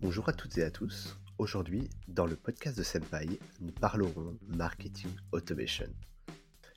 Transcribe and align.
Bonjour 0.00 0.28
à 0.28 0.32
toutes 0.32 0.56
et 0.58 0.62
à 0.62 0.70
tous. 0.70 1.18
Aujourd'hui, 1.38 1.90
dans 2.06 2.24
le 2.24 2.36
podcast 2.36 2.78
de 2.78 2.84
Senpai, 2.84 3.40
nous 3.60 3.72
parlerons 3.72 4.38
marketing 4.46 5.10
automation. 5.32 5.92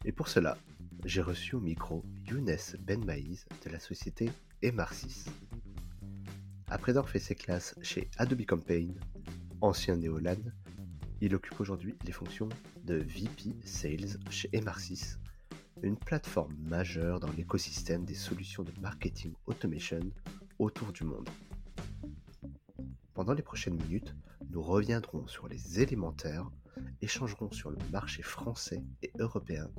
Et 0.06 0.12
pour 0.12 0.28
cela, 0.28 0.58
j'ai 1.06 1.22
reçu 1.22 1.54
au 1.54 1.60
micro 1.60 2.04
Younes 2.28 2.58
Benmaïz 2.80 3.46
de 3.64 3.70
la 3.70 3.80
société 3.80 4.32
Emarsis. 4.64 5.26
Après 6.72 6.94
avoir 6.94 7.08
fait 7.08 7.20
ses 7.20 7.36
classes 7.36 7.76
chez 7.84 8.10
Adobe 8.18 8.44
Campaign, 8.44 9.00
ancien 9.62 9.98
Neolan, 9.98 10.42
il 11.22 11.36
occupe 11.36 11.60
aujourd'hui 11.60 11.96
les 12.04 12.14
fonctions 12.14 12.50
de 12.86 12.96
VP 12.96 13.56
Sales 13.64 14.18
chez 14.32 14.50
Emarsis, 14.52 15.20
une 15.84 15.96
plateforme 15.96 16.56
majeure 16.68 17.20
dans 17.20 17.32
l'écosystème 17.34 18.04
des 18.04 18.16
solutions 18.16 18.64
de 18.64 18.74
marketing 18.82 19.34
automation 19.46 20.00
autour 20.58 20.92
du 20.92 21.04
monde. 21.04 21.30
Pendant 23.22 23.34
les 23.34 23.44
prochaines 23.44 23.76
minutes, 23.76 24.16
nous 24.50 24.64
reviendrons 24.64 25.28
sur 25.28 25.48
les 25.48 25.80
élémentaires, 25.80 26.50
échangerons 27.04 27.52
sur 27.52 27.70
le 27.70 27.78
marché 27.92 28.24
français 28.24 28.84
et 29.04 29.12
européen 29.20 29.70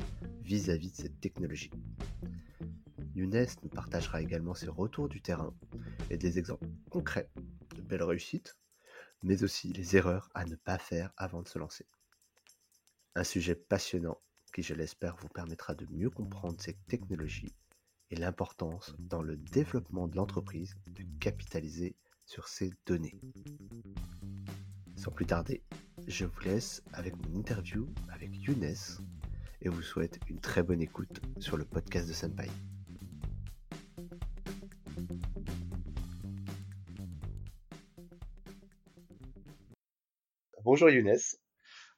vis-à-vis 0.43 0.93
de 0.93 0.97
cette 0.97 1.21
technologie. 1.21 1.73
Younes 3.17 3.49
nous 3.65 3.69
partagera 3.69 4.23
également 4.23 4.55
ses 4.55 4.69
retours 4.69 5.09
du 5.09 5.21
terrain 5.21 5.53
et 6.09 6.17
des 6.17 6.39
exemples 6.39 6.69
concrets 6.89 7.33
de 7.75 7.83
belles 7.83 8.05
réussites, 8.05 8.57
mais 9.25 9.43
aussi 9.43 9.73
les 9.73 9.97
erreurs 9.97 10.31
à 10.35 10.45
ne 10.45 10.55
pas 10.55 10.79
faire 10.79 11.13
avant 11.17 11.43
de 11.43 11.49
se 11.49 11.59
lancer. 11.59 11.87
Un 13.17 13.25
sujet 13.25 13.57
passionnant 13.57 14.21
qui, 14.55 14.63
je 14.63 14.75
l'espère, 14.75 15.17
vous 15.17 15.29
permettra 15.29 15.75
de 15.75 15.89
mieux 15.91 16.11
comprendre 16.11 16.61
cette 16.61 16.87
technologie 16.87 17.53
et 18.11 18.15
l'importance 18.15 18.95
dans 19.01 19.21
le 19.21 19.37
développement 19.37 20.07
de 20.07 20.15
l'entreprise 20.15 20.77
de 20.87 21.03
capitaliser 21.19 21.97
sur 22.33 22.49
ces 22.49 22.71
données. 22.87 23.21
Sans 24.97 25.11
plus 25.11 25.27
tarder, 25.27 25.63
je 26.07 26.25
vous 26.25 26.41
laisse 26.41 26.83
avec 26.95 27.15
mon 27.15 27.35
interview 27.39 27.87
avec 28.11 28.35
Younes 28.35 28.75
et 29.61 29.69
vous 29.69 29.83
souhaite 29.83 30.19
une 30.29 30.41
très 30.41 30.63
bonne 30.63 30.81
écoute 30.81 31.21
sur 31.41 31.59
le 31.59 31.67
podcast 31.67 32.09
de 32.09 32.15
Senpai. 32.15 32.49
Bonjour 40.65 40.89
Younes. 40.89 41.19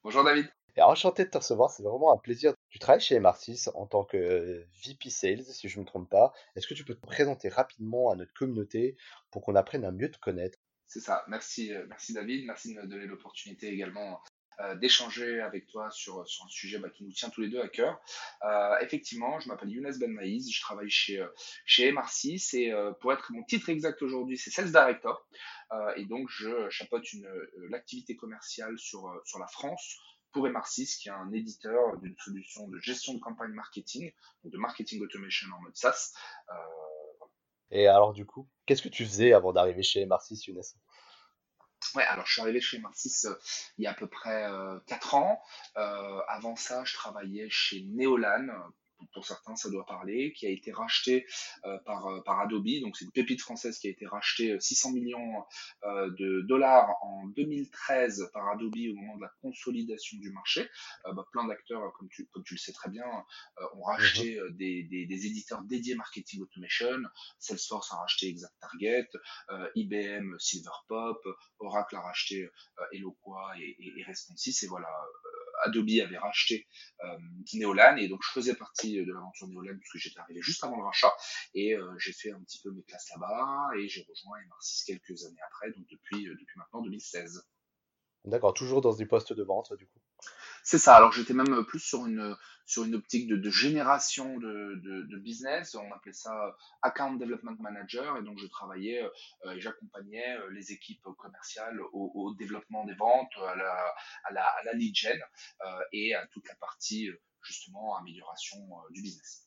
Bonjour 0.03 0.25
David. 0.25 0.51
Et 0.77 0.83
enchanté 0.83 1.27
de 1.27 1.31
te 1.31 1.39
recevoir, 1.39 1.71
c'est 1.71 1.85
vraiment 1.85 2.13
un 2.13 2.19
plaisir. 2.19 2.55
Travailles 2.85 3.01
chez 3.01 3.19
MR6 3.19 3.71
en 3.77 3.87
tant 3.87 4.05
que 4.05 4.19
euh, 4.19 4.69
VP 4.85 5.09
Sales, 5.09 5.43
si 5.43 5.71
je 5.71 5.79
ne 5.79 5.85
me 5.85 5.87
trompe 5.87 6.11
pas. 6.11 6.35
Est-ce 6.55 6.67
que 6.67 6.75
tu 6.75 6.85
peux 6.85 6.95
te 6.95 7.01
présenter 7.01 7.49
rapidement 7.49 8.11
à 8.11 8.15
notre 8.15 8.35
communauté 8.35 8.99
pour 9.31 9.41
qu'on 9.41 9.55
apprenne 9.55 9.87
à 9.87 9.91
mieux 9.91 10.11
te 10.11 10.19
connaître? 10.19 10.59
C'est 10.87 11.01
ça, 11.01 11.25
merci, 11.27 11.73
euh, 11.73 11.87
merci 11.89 12.13
David, 12.13 12.45
merci 12.45 12.75
de 12.75 12.83
me 12.83 12.87
donner 12.87 13.07
l'opportunité 13.07 13.69
également 13.69 14.21
euh, 14.61 14.75
d'échanger 14.75 15.41
avec 15.41 15.67
toi 15.67 15.91
sur, 15.91 16.21
un 16.21 16.49
sujet 16.49 16.79
bah, 16.79 16.91
qui 16.91 17.05
nous 17.05 17.13
tient 17.13 17.31
tous 17.31 17.41
les 17.41 17.49
deux 17.49 17.63
à 17.63 17.69
cœur. 17.69 17.99
effectivement, 18.83 19.41
je 19.41 19.49
m'appelle 19.49 19.71
Younes 19.71 19.99
Benmaïz, 19.99 20.53
je 20.53 20.61
travaille 20.61 20.91
chez, 20.91 21.27
chez 21.65 21.91
MR6 21.91 22.55
et 22.55 22.75
pour 23.01 23.15
être 23.15 23.33
mon 23.33 23.45
titre 23.45 23.71
exact 23.71 24.03
aujourd'hui, 24.03 24.37
c'est 24.37 24.51
Sales 24.51 24.71
Director. 24.73 25.27
et 25.97 26.05
donc, 26.05 26.29
je 26.29 26.69
chapeaute 26.69 27.07
l'activité 27.71 28.15
commerciale 28.15 28.79
sur, 28.79 29.11
sur 29.25 29.39
la 29.39 29.47
France, 29.47 29.97
pour 30.35 30.47
Emarsis, 30.49 30.99
qui 30.99 31.09
est 31.09 31.13
un 31.13 31.33
éditeur 31.33 31.97
d'une 31.99 32.17
solution 32.19 32.69
de 32.69 32.79
gestion 32.81 33.15
de 33.15 33.21
campagne 33.21 33.53
marketing, 33.53 34.13
donc 34.43 34.53
de 34.53 34.59
marketing 34.59 35.01
automation 35.03 35.47
en 35.57 35.63
mode 35.63 35.77
SaaS. 35.77 36.13
Euh, 36.51 36.55
Et 37.71 37.87
alors, 37.87 38.13
du 38.13 38.27
coup, 38.27 38.49
qu'est-ce 38.67 38.83
que 38.83 38.89
tu 38.89 39.07
faisais 39.07 39.33
avant 39.33 39.53
d'arriver 39.53 39.85
chez 39.85 40.03
Emarsis, 40.03 40.43
Younes? 40.49 40.61
Ouais, 41.95 42.03
alors 42.05 42.27
je 42.27 42.33
suis 42.33 42.43
arrivé 42.43 42.61
chez 42.61 42.79
Emarsis 42.79 43.27
euh, 43.27 43.35
il 43.79 43.85
y 43.85 43.87
a 43.87 43.93
à 43.93 43.95
peu 43.95 44.09
près 44.09 44.51
4 44.87 45.15
euh, 45.15 45.19
ans. 45.19 45.41
avant 46.29 46.57
ça, 46.57 46.85
je 46.85 46.95
travaillais 46.95 47.49
chez 47.49 47.85
Neolan, 47.85 48.49
pour 49.13 49.27
certains 49.27 49.57
ça 49.57 49.71
doit 49.71 49.87
parler, 49.87 50.33
qui 50.33 50.47
a 50.47 50.51
été 50.51 50.73
racheté 50.73 51.27
euh, 51.65 51.79
par, 51.85 52.07
euh, 52.07 52.21
par 52.23 52.41
Adobe. 52.41 52.67
Donc 52.83 52.97
c'est 52.97 53.05
une 53.05 53.13
pépite 53.13 53.41
française 53.41 53.79
qui 53.79 53.89
a 53.89 53.91
été 53.91 54.07
rachetée 54.07 54.59
600 54.59 54.91
euh, 54.91 54.93
millions 54.95 55.45
de 55.85 56.43
dollars 56.43 56.89
en 57.03 57.27
2013 57.29 58.31
par 58.33 58.49
Adobe 58.49 58.75
au 58.77 58.95
moment 58.95 59.17
de 59.17 59.23
la 59.23 59.33
consolidation 59.41 60.19
du 60.19 60.31
marché. 60.31 60.69
Bah, 61.05 61.27
plein 61.33 61.47
d'acteurs, 61.47 61.93
comme 61.99 62.09
tu, 62.09 62.27
comme 62.33 62.45
tu 62.45 62.55
le 62.55 62.59
sais 62.59 62.73
très 62.73 62.91
bien, 62.91 63.05
ont 63.77 63.83
racheté 63.83 64.39
mhm. 64.41 64.57
des, 64.57 64.83
des, 64.85 65.07
des, 65.07 65.27
éditeurs 65.27 65.63
dédiés 65.63 65.95
marketing 65.95 66.43
automation. 66.43 67.03
Salesforce 67.39 67.93
a 67.93 67.97
racheté 67.97 68.29
Exact 68.29 68.55
Target, 68.61 69.09
IBM 69.75 70.37
Silverpop, 70.39 71.23
Oracle 71.59 71.97
a 71.97 72.01
racheté 72.01 72.49
Eloqua 72.93 73.53
et, 73.59 73.77
et, 73.79 74.01
et 74.01 74.03
Responsys. 74.05 74.65
Et 74.65 74.69
voilà, 74.69 74.89
Adobe 75.65 75.89
avait 76.03 76.19
racheté 76.19 76.67
euh, 77.05 77.19
Neolan 77.55 77.97
et 77.97 78.09
donc 78.09 78.21
je 78.25 78.31
faisais 78.33 78.55
partie 78.55 78.97
de 79.05 79.13
l'aventure 79.13 79.49
Neolan 79.49 79.77
puisque 79.79 79.99
j'étais 79.99 80.21
arrivé 80.21 80.41
juste 80.43 80.63
avant 80.65 80.77
le 80.77 80.85
rachat 80.85 81.13
et 81.55 81.75
euh, 81.75 81.95
j'ai 81.99 82.13
fait 82.13 82.31
un 82.31 82.41
petit 82.43 82.61
peu 82.63 82.71
mes 82.71 82.83
classes 82.83 83.09
là-bas 83.11 83.71
et 83.79 83.89
j'ai 83.89 84.07
rejoint 84.09 84.39
MR6 84.39 84.85
quelques 84.87 85.25
années 85.25 85.43
après, 85.47 85.73
donc 85.73 85.87
depuis, 85.91 86.29
euh, 86.29 86.33
depuis 86.33 86.59
maintenant 86.59 86.83
2016. 86.83 87.47
D'accord, 88.25 88.55
toujours 88.55 88.81
dans 88.81 88.95
des 88.95 89.07
postes 89.07 89.33
de 89.33 89.43
vente 89.43 89.73
du 89.75 89.87
coup. 89.87 90.01
C'est 90.63 90.79
ça. 90.79 90.97
Alors 90.97 91.13
j'étais 91.13 91.35
même 91.35 91.65
plus 91.67 91.81
sur 91.81 92.07
une 92.07 92.95
optique 92.95 93.29
de, 93.29 93.51
génération 93.51 94.39
de, 94.39 95.17
business. 95.19 95.75
On 95.75 95.93
appelait 95.93 96.13
ça 96.13 96.57
account 96.83 97.15
development 97.15 97.57
manager 97.61 98.17
et 98.17 98.23
donc 98.23 98.39
je 98.39 98.47
travaillais 98.47 99.03
euh, 99.45 99.53
et 99.53 99.61
j'accompagnais 99.61 100.37
euh, 100.39 100.51
les 100.51 100.73
équipes 100.73 101.07
commerciales 101.19 101.79
au, 101.93 102.35
développement 102.39 102.85
des 102.85 102.95
ventes, 102.95 103.37
à 103.37 104.33
la 104.33 104.73
lead 104.73 104.95
gen 104.95 105.21
euh, 105.67 105.81
et 105.93 106.15
à 106.15 106.27
toute 106.29 106.49
la 106.49 106.55
partie 106.57 107.11
justement 107.43 107.97
amélioration 107.97 108.59
du 108.91 109.03
business. 109.03 109.44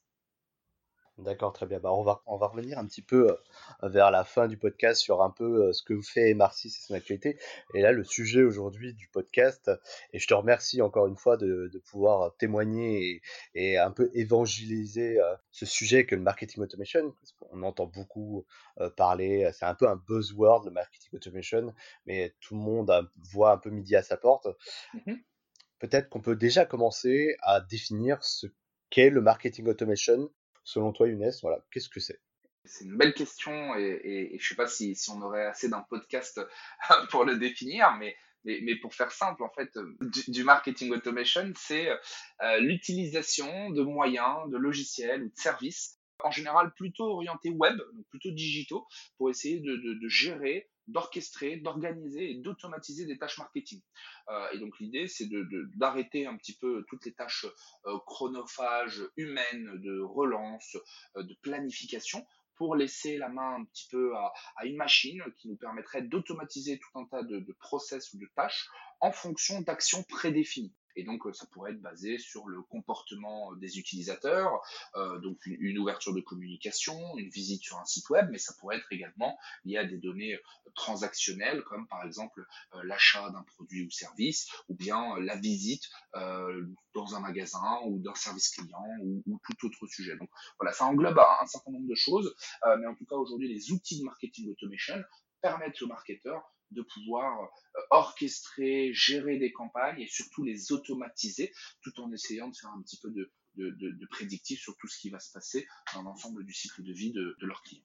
D'accord, 1.17 1.51
très 1.51 1.65
bien. 1.65 1.79
Bah, 1.79 1.91
on 1.93 2.03
va, 2.03 2.21
on 2.27 2.37
va 2.37 2.45
revenir 2.45 2.77
un 2.77 2.85
petit 2.85 3.01
peu 3.01 3.31
euh, 3.31 3.89
vers 3.89 4.11
la 4.11 4.23
fin 4.23 4.47
du 4.47 4.55
podcast 4.55 5.01
sur 5.01 5.23
un 5.23 5.31
peu 5.31 5.67
euh, 5.67 5.73
ce 5.73 5.81
que 5.81 5.99
fait 5.99 6.35
Marcy 6.35 6.67
et 6.67 6.69
son 6.69 6.93
actualité. 6.93 7.39
Et 7.73 7.81
là, 7.81 7.91
le 7.91 8.03
sujet 8.03 8.43
aujourd'hui 8.43 8.93
du 8.93 9.07
podcast, 9.07 9.71
et 10.13 10.19
je 10.19 10.27
te 10.27 10.35
remercie 10.35 10.79
encore 10.79 11.07
une 11.07 11.15
fois 11.15 11.35
de, 11.35 11.71
de 11.73 11.79
pouvoir 11.79 12.35
témoigner 12.37 13.21
et, 13.55 13.71
et, 13.71 13.77
un 13.79 13.89
peu 13.89 14.11
évangéliser 14.13 15.19
euh, 15.19 15.35
ce 15.49 15.65
sujet 15.65 16.05
que 16.05 16.13
le 16.13 16.21
marketing 16.21 16.61
automation, 16.61 17.11
parce 17.19 17.31
qu'on 17.31 17.63
entend 17.63 17.87
beaucoup 17.87 18.45
parler, 18.95 19.49
c'est 19.53 19.65
un 19.65 19.73
peu 19.73 19.87
un 19.87 19.95
buzzword, 19.95 20.65
le 20.65 20.71
marketing 20.71 21.09
automation, 21.13 21.73
mais 22.05 22.35
tout 22.41 22.53
le 22.53 22.61
monde 22.61 23.09
voit 23.31 23.51
un 23.51 23.57
peu 23.57 23.71
midi 23.71 23.95
à 23.95 24.03
sa 24.03 24.17
porte. 24.17 24.47
Mmh 24.93 25.13
Peut-être 25.79 26.09
qu'on 26.09 26.21
peut 26.21 26.35
déjà 26.35 26.65
commencer 26.65 27.37
à 27.41 27.61
définir 27.61 28.23
ce 28.23 28.47
qu'est 28.89 29.11
le 29.11 29.21
marketing 29.21 29.67
automation 29.67 30.31
Selon 30.67 30.91
toi, 30.91 31.07
Younes, 31.07 31.31
qu'est-ce 31.71 31.87
que 31.87 32.01
c'est? 32.01 32.19
C'est 32.65 32.83
une 32.83 32.97
belle 32.97 33.13
question 33.13 33.73
et, 33.77 34.31
je 34.31 34.35
ne 34.35 34.39
sais 34.39 34.55
pas 34.55 34.67
si, 34.67 34.97
on 35.07 35.21
aurait 35.21 35.45
assez 35.45 35.69
d'un 35.69 35.85
podcast 35.89 36.41
pour 37.09 37.23
le 37.23 37.37
définir, 37.37 37.95
mais, 37.97 38.13
mais, 38.43 38.75
pour 38.75 38.93
faire 38.93 39.13
simple, 39.13 39.43
en 39.43 39.49
fait, 39.51 39.71
du, 40.27 40.43
marketing 40.43 40.91
automation, 40.91 41.53
c'est 41.55 41.89
euh, 41.89 42.59
l'utilisation 42.59 43.69
de 43.69 43.81
moyens, 43.81 44.49
de 44.49 44.57
logiciels 44.57 45.23
ou 45.23 45.29
de 45.29 45.37
services, 45.37 46.01
en 46.21 46.31
général 46.31 46.73
plutôt 46.73 47.05
orientés 47.05 47.51
web, 47.51 47.79
plutôt 48.09 48.31
digitaux, 48.31 48.85
pour 49.17 49.29
essayer 49.29 49.61
de 49.61 50.07
gérer 50.09 50.69
d'orchestrer, 50.87 51.57
d'organiser 51.57 52.31
et 52.31 52.35
d'automatiser 52.35 53.05
des 53.05 53.17
tâches 53.17 53.37
marketing. 53.37 53.81
Euh, 54.29 54.47
et 54.53 54.59
donc 54.59 54.79
l'idée, 54.79 55.07
c'est 55.07 55.29
d'arrêter 55.75 56.25
un 56.25 56.37
petit 56.37 56.55
peu 56.55 56.85
toutes 56.87 57.05
les 57.05 57.13
tâches 57.13 57.45
euh, 57.85 57.97
chronophages, 58.05 59.03
humaines, 59.17 59.81
de 59.81 59.99
relance, 59.99 60.77
euh, 61.15 61.23
de 61.23 61.35
planification, 61.41 62.25
pour 62.55 62.75
laisser 62.75 63.17
la 63.17 63.29
main 63.29 63.57
un 63.59 63.65
petit 63.65 63.87
peu 63.91 64.15
à, 64.15 64.33
à 64.55 64.65
une 64.65 64.77
machine 64.77 65.21
qui 65.37 65.47
nous 65.47 65.57
permettrait 65.57 66.01
d'automatiser 66.01 66.79
tout 66.79 66.99
un 66.99 67.05
tas 67.05 67.23
de, 67.23 67.39
de 67.39 67.53
process 67.59 68.13
ou 68.13 68.17
de 68.17 68.27
tâches 68.35 68.67
en 68.99 69.11
fonction 69.11 69.61
d'actions 69.61 70.03
prédéfinies. 70.03 70.73
Et 70.97 71.03
donc, 71.03 71.25
euh, 71.27 71.31
ça 71.31 71.45
pourrait 71.45 71.71
être 71.71 71.81
basé 71.81 72.17
sur 72.17 72.47
le 72.47 72.61
comportement 72.63 73.53
des 73.55 73.77
utilisateurs, 73.77 74.59
euh, 74.95 75.19
donc 75.19 75.37
une, 75.45 75.77
ouverture 75.77 76.13
de 76.13 76.21
communication, 76.21 76.97
une 77.17 77.29
visite 77.29 77.61
sur 77.61 77.77
un 77.77 77.85
site 77.85 78.09
web, 78.09 78.27
mais 78.31 78.39
ça 78.39 78.53
pourrait 78.59 78.77
être 78.77 78.91
également 78.91 79.37
lié 79.63 79.77
à 79.77 79.85
des 79.85 79.97
données 79.97 80.33
euh, 80.33 80.71
transactionnelles, 80.73 81.63
comme 81.63 81.87
par 81.87 82.03
exemple 82.03 82.43
l'achat 82.83 83.29
d'un 83.29 83.43
produit 83.43 83.83
ou 83.85 83.91
service, 83.91 84.49
ou 84.69 84.75
bien 84.75 85.17
la 85.19 85.35
visite 85.35 85.83
dans 86.13 87.15
un 87.15 87.19
magasin 87.19 87.79
ou 87.85 87.99
d'un 87.99 88.13
service 88.15 88.49
client 88.49 88.85
ou, 89.01 89.23
tout 89.59 89.67
autre 89.67 89.87
sujet. 89.87 90.15
Donc 90.17 90.29
voilà, 90.59 90.73
ça 90.73 90.85
englobe 90.85 91.19
un, 91.19 91.45
certain 91.45 91.71
nombre 91.71 91.87
de 91.87 91.95
choses, 91.95 92.35
mais 92.79 92.85
en 92.85 92.95
tout 92.95 93.05
cas 93.05 93.15
aujourd'hui, 93.15 93.47
les 93.47 93.71
outils 93.71 93.99
de 93.99 94.05
marketing 94.05 94.51
automation 94.51 95.03
permettent 95.41 95.81
au 95.81 95.87
marketeur 95.87 96.43
de 96.71 96.81
pouvoir 96.81 97.41
euh, 97.41 97.79
orchestrer, 97.91 98.91
gérer 98.93 99.37
des 99.37 99.51
campagnes 99.51 100.01
et 100.01 100.07
surtout 100.07 100.43
les 100.43 100.71
automatiser 100.71 101.53
tout 101.81 101.99
en 102.01 102.11
essayant 102.11 102.47
de 102.47 102.55
faire 102.55 102.71
un 102.71 102.81
petit 102.81 102.99
peu 102.99 103.11
de, 103.11 103.31
de, 103.55 104.07
prédictif 104.09 104.59
sur 104.59 104.75
tout 104.77 104.87
ce 104.87 104.99
qui 104.99 105.09
va 105.09 105.19
se 105.19 105.31
passer 105.31 105.67
dans 105.93 106.03
l'ensemble 106.03 106.45
du 106.45 106.53
cycle 106.53 106.83
de 106.83 106.93
vie 106.93 107.11
de, 107.11 107.35
leurs 107.41 107.61
clients. 107.63 107.83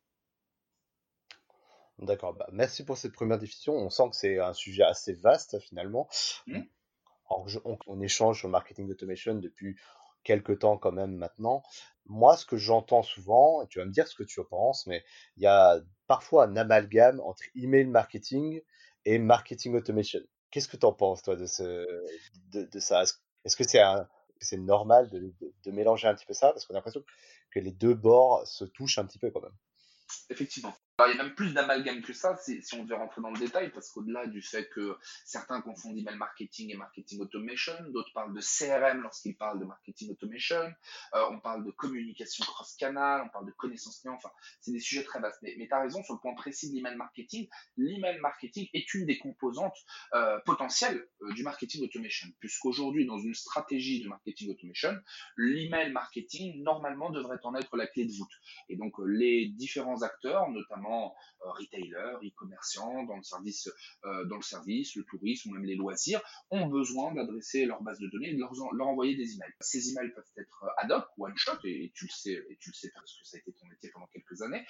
D'accord, 1.98 2.34
bah, 2.34 2.48
merci 2.52 2.84
pour 2.84 2.96
cette 2.96 3.12
première 3.12 3.38
définition. 3.38 3.74
On 3.74 3.90
sent 3.90 4.10
que 4.10 4.16
c'est 4.16 4.38
un 4.38 4.52
sujet 4.52 4.82
assez 4.82 5.14
vaste 5.14 5.58
finalement. 5.60 6.08
Mmh. 6.46 6.60
on, 7.30 7.78
on, 7.86 8.00
échange 8.00 8.40
sur 8.40 8.48
marketing 8.48 8.90
automation 8.90 9.36
depuis 9.36 9.76
quelques 10.24 10.60
temps 10.60 10.78
quand 10.78 10.92
même 10.92 11.16
maintenant. 11.16 11.62
Moi, 12.06 12.36
ce 12.36 12.44
que 12.44 12.56
j'entends 12.56 13.02
souvent, 13.02 13.62
et 13.62 13.68
tu 13.68 13.78
vas 13.78 13.84
me 13.84 13.90
dire 13.90 14.08
ce 14.08 14.14
que 14.14 14.24
tu 14.24 14.40
en 14.40 14.44
penses, 14.44 14.86
mais 14.86 15.04
il 15.36 15.42
y 15.42 15.46
a 15.46 15.80
parfois 16.06 16.44
un 16.44 16.56
amalgame 16.56 17.20
entre 17.20 17.42
email 17.54 17.86
marketing 17.86 18.60
et 19.04 19.18
marketing 19.18 19.74
automation. 19.74 20.20
Qu'est-ce 20.50 20.68
que 20.68 20.76
tu 20.76 20.86
en 20.86 20.92
penses, 20.92 21.22
toi, 21.22 21.36
de, 21.36 21.46
ce, 21.46 21.86
de, 22.52 22.78
ça? 22.78 23.02
Est-ce 23.44 23.56
que 23.56 23.64
c'est 23.64 23.80
c'est 24.40 24.58
normal 24.58 25.08
de, 25.08 25.32
de, 25.64 25.70
mélanger 25.70 26.08
un 26.08 26.14
petit 26.14 26.26
peu 26.26 26.34
ça? 26.34 26.50
Parce 26.52 26.66
qu'on 26.66 26.74
a 26.74 26.78
l'impression 26.78 27.04
que 27.52 27.60
les 27.60 27.70
deux 27.70 27.94
bords 27.94 28.46
se 28.46 28.64
touchent 28.64 28.98
un 28.98 29.06
petit 29.06 29.18
peu 29.18 29.30
quand 29.30 29.40
même. 29.40 29.56
Effectivement. 30.30 30.74
Il 31.08 31.16
y 31.16 31.20
a 31.20 31.22
même 31.22 31.34
plus 31.34 31.52
d'amalgame 31.52 32.02
que 32.02 32.12
ça, 32.12 32.36
si, 32.36 32.60
on 32.74 32.84
devait 32.84 32.96
rentrer 32.96 33.20
dans 33.20 33.30
le 33.30 33.38
détail, 33.38 33.70
parce 33.70 33.90
qu'au-delà 33.90 34.26
du 34.26 34.42
fait 34.42 34.68
que 34.68 34.96
certains 35.24 35.60
confondent 35.60 35.96
email 35.96 36.16
marketing 36.16 36.70
et 36.70 36.76
marketing 36.76 37.20
automation, 37.20 37.72
d'autres 37.90 38.12
parlent 38.12 38.34
de 38.34 38.40
CRM 38.40 39.02
lorsqu'ils 39.02 39.36
parlent 39.36 39.58
de 39.58 39.64
marketing 39.64 40.12
automation, 40.12 40.62
euh, 41.14 41.24
on 41.30 41.40
parle 41.40 41.64
de 41.64 41.70
communication 41.70 42.44
cross-canal, 42.44 43.22
on 43.24 43.28
parle 43.30 43.46
de 43.46 43.52
connaissance 43.52 44.00
client, 44.00 44.14
enfin, 44.14 44.30
c'est 44.60 44.72
des 44.72 44.80
sujets 44.80 45.04
très 45.04 45.20
vastes. 45.20 45.40
Mais, 45.42 45.56
tu 45.56 45.68
as 45.72 45.80
raison 45.80 46.02
sur 46.04 46.14
le 46.14 46.20
point 46.20 46.34
précis 46.34 46.70
de 46.70 46.76
l'email 46.76 46.96
marketing. 46.96 47.48
L'email 47.76 48.18
marketing 48.20 48.68
est 48.74 48.92
une 48.94 49.06
des 49.06 49.18
composantes 49.18 49.78
euh, 50.14 50.38
potentielles 50.44 51.08
euh, 51.22 51.32
du 51.32 51.42
marketing 51.42 51.84
automation, 51.84 52.28
puisqu'aujourd'hui, 52.40 53.06
dans 53.06 53.18
une 53.18 53.34
stratégie 53.34 54.02
de 54.02 54.08
marketing 54.08 54.50
automation, 54.50 54.94
l'email 55.36 55.92
marketing, 55.92 56.62
normalement, 56.62 57.10
devrait 57.10 57.38
en 57.44 57.54
être 57.54 57.76
la 57.76 57.86
clé 57.86 58.04
de 58.04 58.12
voûte. 58.12 58.32
Et 58.68 58.76
donc, 58.76 58.92
les 59.06 59.48
différents 59.48 60.02
acteurs, 60.02 60.50
notamment 60.50 60.91
euh, 60.92 61.50
retailers, 61.50 62.18
e-commerçants, 62.22 63.04
dans 63.04 63.16
le 63.16 63.22
service, 63.22 63.68
euh, 64.04 64.24
le 64.24 64.42
service, 64.42 64.96
tourisme 65.08 65.50
ou 65.50 65.54
même 65.54 65.64
les 65.64 65.74
loisirs, 65.74 66.20
ont 66.50 66.66
besoin 66.66 67.12
d'adresser 67.14 67.64
leur 67.64 67.82
base 67.82 67.98
de 67.98 68.08
données 68.08 68.30
et 68.30 68.34
de 68.34 68.38
leur, 68.38 68.86
envoyer 68.86 69.16
des 69.16 69.34
emails. 69.34 69.52
Ces 69.60 69.90
emails 69.90 70.12
peuvent 70.14 70.30
être 70.36 70.64
euh, 70.64 70.82
ad 70.82 70.92
hoc, 70.92 71.06
one 71.18 71.36
shot, 71.36 71.58
et, 71.64 71.92
tu 71.94 72.06
le 72.06 72.10
sais, 72.10 72.44
et 72.48 72.56
tu 72.60 72.70
le 72.70 72.74
sais 72.74 72.90
parce 72.94 73.12
que 73.18 73.24
ça 73.24 73.36
a 73.36 73.40
été 73.40 73.52
ton 73.52 73.66
métier 73.66 73.90
pendant 73.92 74.06
quelques 74.06 74.42
années, 74.42 74.64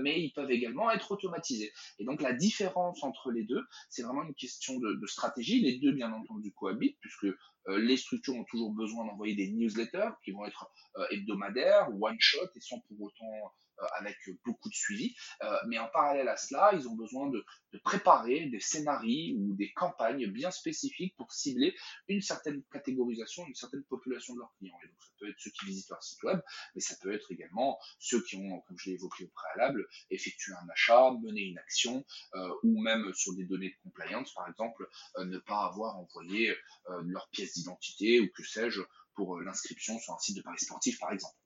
mais 0.00 0.20
ils 0.20 0.32
peuvent 0.32 0.50
également 0.50 0.90
être 0.90 1.10
automatisés. 1.10 1.72
Et 1.98 2.04
donc 2.04 2.22
la 2.22 2.32
différence 2.32 3.02
entre 3.02 3.30
les 3.30 3.44
deux, 3.44 3.62
c'est 3.88 4.02
vraiment 4.02 4.22
une 4.22 4.34
question 4.34 4.78
de, 4.78 5.06
stratégie. 5.06 5.60
Les 5.60 5.78
deux, 5.78 5.92
bien 5.92 6.12
entendu, 6.12 6.52
cohabitent, 6.52 6.98
puisque 7.00 7.26
les 7.68 7.96
structures 7.96 8.34
ont 8.34 8.44
toujours 8.44 8.72
besoin 8.72 9.06
d'envoyer 9.06 9.34
des 9.34 9.48
newsletters 9.50 10.10
qui 10.24 10.32
vont 10.32 10.44
être 10.46 10.70
hebdomadaires, 11.10 11.88
one 12.00 12.16
shot, 12.18 12.48
et 12.54 12.60
sans 12.60 12.80
pour 12.80 13.02
autant 13.02 13.52
avec 13.96 14.16
beaucoup 14.44 14.68
de 14.68 14.74
suivi. 14.74 15.14
Euh, 15.42 15.56
mais 15.66 15.78
en 15.78 15.88
parallèle 15.88 16.28
à 16.28 16.36
cela, 16.36 16.72
ils 16.74 16.88
ont 16.88 16.94
besoin 16.94 17.28
de, 17.30 17.44
préparer 17.82 18.46
des 18.46 18.60
scénarios 18.60 19.36
ou 19.36 19.52
des 19.56 19.72
campagnes 19.72 20.28
bien 20.28 20.52
spécifiques 20.52 21.16
pour 21.16 21.32
cibler 21.32 21.74
une 22.06 22.22
certaine 22.22 22.62
catégorisation, 22.72 23.44
une 23.48 23.54
certaine 23.56 23.82
population 23.84 24.34
de 24.34 24.38
leurs 24.38 24.54
clients. 24.58 24.78
Et 24.84 24.86
donc 24.86 24.96
ça 25.00 25.10
peut 25.18 25.28
être 25.28 25.40
ceux 25.40 25.50
qui 25.50 25.66
visitent 25.66 25.90
leur 25.90 26.02
site 26.02 26.22
web, 26.22 26.40
mais 26.74 26.80
ça 26.80 26.94
peut 27.02 27.12
être 27.12 27.32
également 27.32 27.76
ceux 27.98 28.22
qui 28.22 28.36
ont, 28.36 28.60
comme 28.60 28.78
je 28.78 28.90
l'ai 28.90 28.94
évoqué 28.94 29.24
au 29.24 29.28
préalable, 29.28 29.88
effectué 30.10 30.52
un 30.52 30.68
achat, 30.68 31.10
mené 31.20 31.40
une 31.40 31.58
action, 31.58 32.04
euh, 32.36 32.48
ou 32.62 32.80
même 32.80 33.12
sur 33.12 33.34
des 33.34 33.44
données 33.44 33.70
de 33.70 33.82
compliance, 33.82 34.32
par 34.34 34.48
exemple, 34.48 34.88
ne 35.18 35.38
pas 35.38 35.64
avoir 35.64 35.96
envoyé 35.96 36.54
leur 37.02 37.28
pièce 37.30 37.54
d'identité 37.54 38.20
ou 38.20 38.28
que 38.28 38.44
sais-je 38.44 38.82
pour 39.14 39.40
l'inscription 39.40 39.98
sur 39.98 40.14
un 40.14 40.18
site 40.18 40.36
de 40.36 40.42
paris 40.42 40.60
sportif, 40.60 40.98
par 41.00 41.12
exemple. 41.12 41.36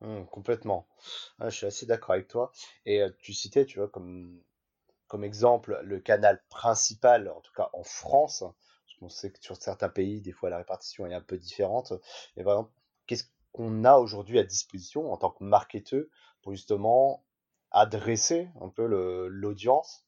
Mmh, 0.00 0.24
complètement. 0.26 0.86
Ah, 1.40 1.50
je 1.50 1.56
suis 1.56 1.66
assez 1.66 1.86
d'accord 1.86 2.12
avec 2.14 2.28
toi. 2.28 2.52
Et 2.86 3.02
tu 3.18 3.32
citais, 3.32 3.64
tu 3.66 3.78
vois, 3.78 3.88
comme, 3.88 4.40
comme 5.08 5.24
exemple, 5.24 5.80
le 5.84 6.00
canal 6.00 6.42
principal, 6.50 7.28
en 7.30 7.40
tout 7.42 7.52
cas 7.54 7.70
en 7.74 7.84
France, 7.84 8.40
parce 8.40 8.98
qu'on 9.00 9.08
sait 9.10 9.32
que 9.32 9.42
sur 9.42 9.56
certains 9.56 9.90
pays, 9.90 10.20
des 10.22 10.32
fois, 10.32 10.50
la 10.50 10.58
répartition 10.58 11.06
est 11.06 11.14
un 11.14 11.20
peu 11.22 11.38
différente. 11.38 11.92
Et 12.36 12.44
par 12.44 12.54
exemple, 12.54 12.72
qu'est-ce 13.06 13.24
qu'on 13.52 13.84
a 13.84 13.96
aujourd'hui 13.98 14.38
à 14.40 14.44
disposition 14.44 15.12
en 15.12 15.18
tant 15.18 15.30
que 15.32 15.44
marketeur 15.44 16.04
pour 16.42 16.52
justement 16.52 17.24
adresser 17.72 18.50
un 18.62 18.70
peu 18.70 18.86
l'audience? 19.30 20.06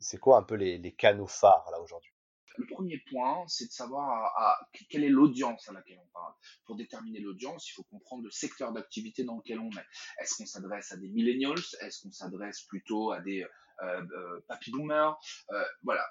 C'est 0.00 0.18
quoi 0.18 0.38
un 0.38 0.44
peu 0.44 0.56
les 0.56 0.94
canaux 0.94 1.26
phares 1.28 1.68
là 1.72 1.80
aujourd'hui? 1.82 2.12
Le 2.56 2.66
premier 2.66 2.98
point, 3.10 3.44
c'est 3.46 3.66
de 3.66 3.72
savoir 3.72 4.32
à, 4.36 4.58
quelle 4.90 5.04
est 5.04 5.08
l'audience 5.08 5.68
à 5.68 5.72
laquelle 5.72 5.98
on 6.02 6.08
parle. 6.12 6.32
Pour 6.64 6.76
déterminer 6.76 7.20
l'audience, 7.20 7.68
il 7.68 7.72
faut 7.72 7.84
comprendre 7.84 8.24
le 8.24 8.30
secteur 8.30 8.72
d'activité 8.72 9.24
dans 9.24 9.36
lequel 9.36 9.60
on 9.60 9.70
est. 9.70 10.22
Est-ce 10.22 10.34
qu'on 10.36 10.46
s'adresse 10.46 10.92
à 10.92 10.96
des 10.96 11.08
millennials? 11.08 11.58
Est-ce 11.80 12.02
qu'on 12.02 12.12
s'adresse 12.12 12.62
plutôt 12.62 13.12
à 13.12 13.20
des 13.20 13.44
euh, 13.82 14.02
euh 14.02 14.40
papy 14.48 14.72
boomers? 14.72 15.16
Euh, 15.50 15.62
Voilà, 15.82 16.04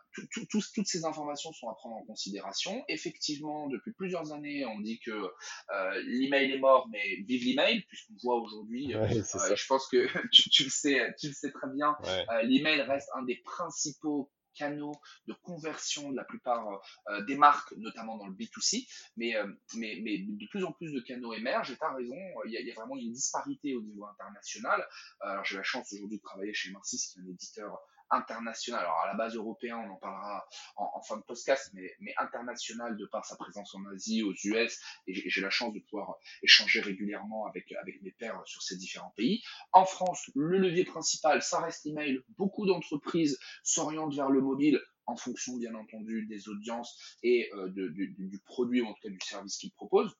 toutes 0.49 0.87
ces 0.87 1.05
informations 1.05 1.51
sont 1.51 1.69
à 1.69 1.75
prendre 1.75 1.97
en 1.97 2.05
considération. 2.05 2.83
Effectivement, 2.87 3.67
depuis 3.67 3.91
plusieurs 3.91 4.31
années, 4.31 4.65
on 4.65 4.79
dit 4.79 4.99
que 4.99 5.11
euh, 5.11 6.01
l'email 6.05 6.51
est 6.51 6.59
mort, 6.59 6.87
mais 6.89 7.17
vive 7.27 7.43
l'email, 7.43 7.81
puisqu'on 7.83 8.15
voit 8.23 8.39
aujourd'hui, 8.39 8.91
je 8.91 9.67
pense 9.67 9.87
que 9.89 10.07
tu, 10.31 10.63
le 10.63 10.69
sais, 10.69 11.13
tu 11.19 11.27
le 11.27 11.33
sais 11.33 11.51
très 11.51 11.69
bien, 11.73 11.95
l'email 12.43 12.81
reste 12.81 13.09
un 13.15 13.23
des 13.23 13.37
principaux 13.37 14.31
canaux 14.57 14.95
de 15.27 15.33
conversion 15.33 16.11
de 16.11 16.15
la 16.15 16.23
plupart 16.23 16.81
euh, 17.09 17.21
des 17.25 17.35
marques, 17.35 17.73
notamment 17.77 18.17
dans 18.17 18.27
le 18.27 18.33
B2C, 18.33 18.87
mais, 19.15 19.35
euh, 19.35 19.47
mais, 19.75 19.99
mais, 20.03 20.19
de 20.19 20.47
plus 20.49 20.63
en 20.63 20.71
plus 20.71 20.91
de 20.91 20.99
canaux 20.99 21.33
émergent, 21.33 21.71
et 21.71 21.77
tu 21.77 21.83
as 21.85 21.93
raison, 21.93 22.17
il 22.45 22.51
y, 22.51 22.71
a, 22.71 22.75
vraiment 22.75 22.95
une 22.95 23.11
disparité 23.11 23.75
au 23.75 23.81
niveau 23.81 24.05
international. 24.05 24.87
Alors 25.21 25.45
j'ai 25.45 25.57
la 25.57 25.63
chance 25.63 25.91
aujourd'hui 25.93 26.17
de 26.17 26.23
travailler 26.23 26.53
chez 26.53 26.71
Marcis, 26.71 26.97
qui 26.97 27.19
est 27.19 27.21
un 27.21 27.27
éditeur 27.27 27.79
international, 28.09 28.81
alors 28.81 28.99
à 29.03 29.07
la 29.07 29.13
base 29.15 29.35
européen, 29.35 29.77
on 29.77 29.91
en 29.91 29.97
parlera 29.97 30.47
en, 30.75 31.01
fin 31.01 31.17
de 31.17 31.23
podcast, 31.23 31.69
mais, 31.73 31.91
mais 31.99 32.13
international 32.17 32.97
de 32.97 33.05
par 33.05 33.25
sa 33.25 33.35
présence 33.35 33.73
en 33.75 33.85
Asie, 33.85 34.23
aux 34.23 34.33
US, 34.33 34.79
et 35.07 35.29
j'ai 35.29 35.41
la 35.41 35.49
chance 35.49 35.73
de 35.73 35.79
pouvoir 35.79 36.15
échanger 36.43 36.81
régulièrement 36.81 37.45
avec, 37.47 37.71
avec 37.73 38.01
mes 38.01 38.11
pairs 38.11 38.41
sur 38.45 38.61
ces 38.61 38.77
différents 38.77 39.13
pays. 39.15 39.41
En 39.71 39.85
France, 39.85 40.29
le 40.35 40.57
levier 40.57 40.85
principal, 40.85 41.41
ça 41.41 41.59
reste 41.59 41.85
l'email. 41.85 42.19
Beaucoup 42.37 42.65
d'entreprises 42.65 43.39
s'orientent 43.63 44.15
vers 44.15 44.29
le 44.29 44.41
mobile 44.41 44.81
en 45.05 45.15
fonction, 45.15 45.57
bien 45.57 45.73
entendu, 45.73 46.27
des 46.27 46.49
audiences 46.49 47.17
et 47.23 47.49
euh, 47.53 47.69
de, 47.69 47.87
du, 47.87 48.41
produit, 48.45 48.81
ou 48.81 48.87
en 48.87 48.93
tout 48.93 49.01
cas 49.03 49.09
du 49.09 49.19
service 49.21 49.57
qu'ils 49.57 49.71
proposent. 49.71 50.15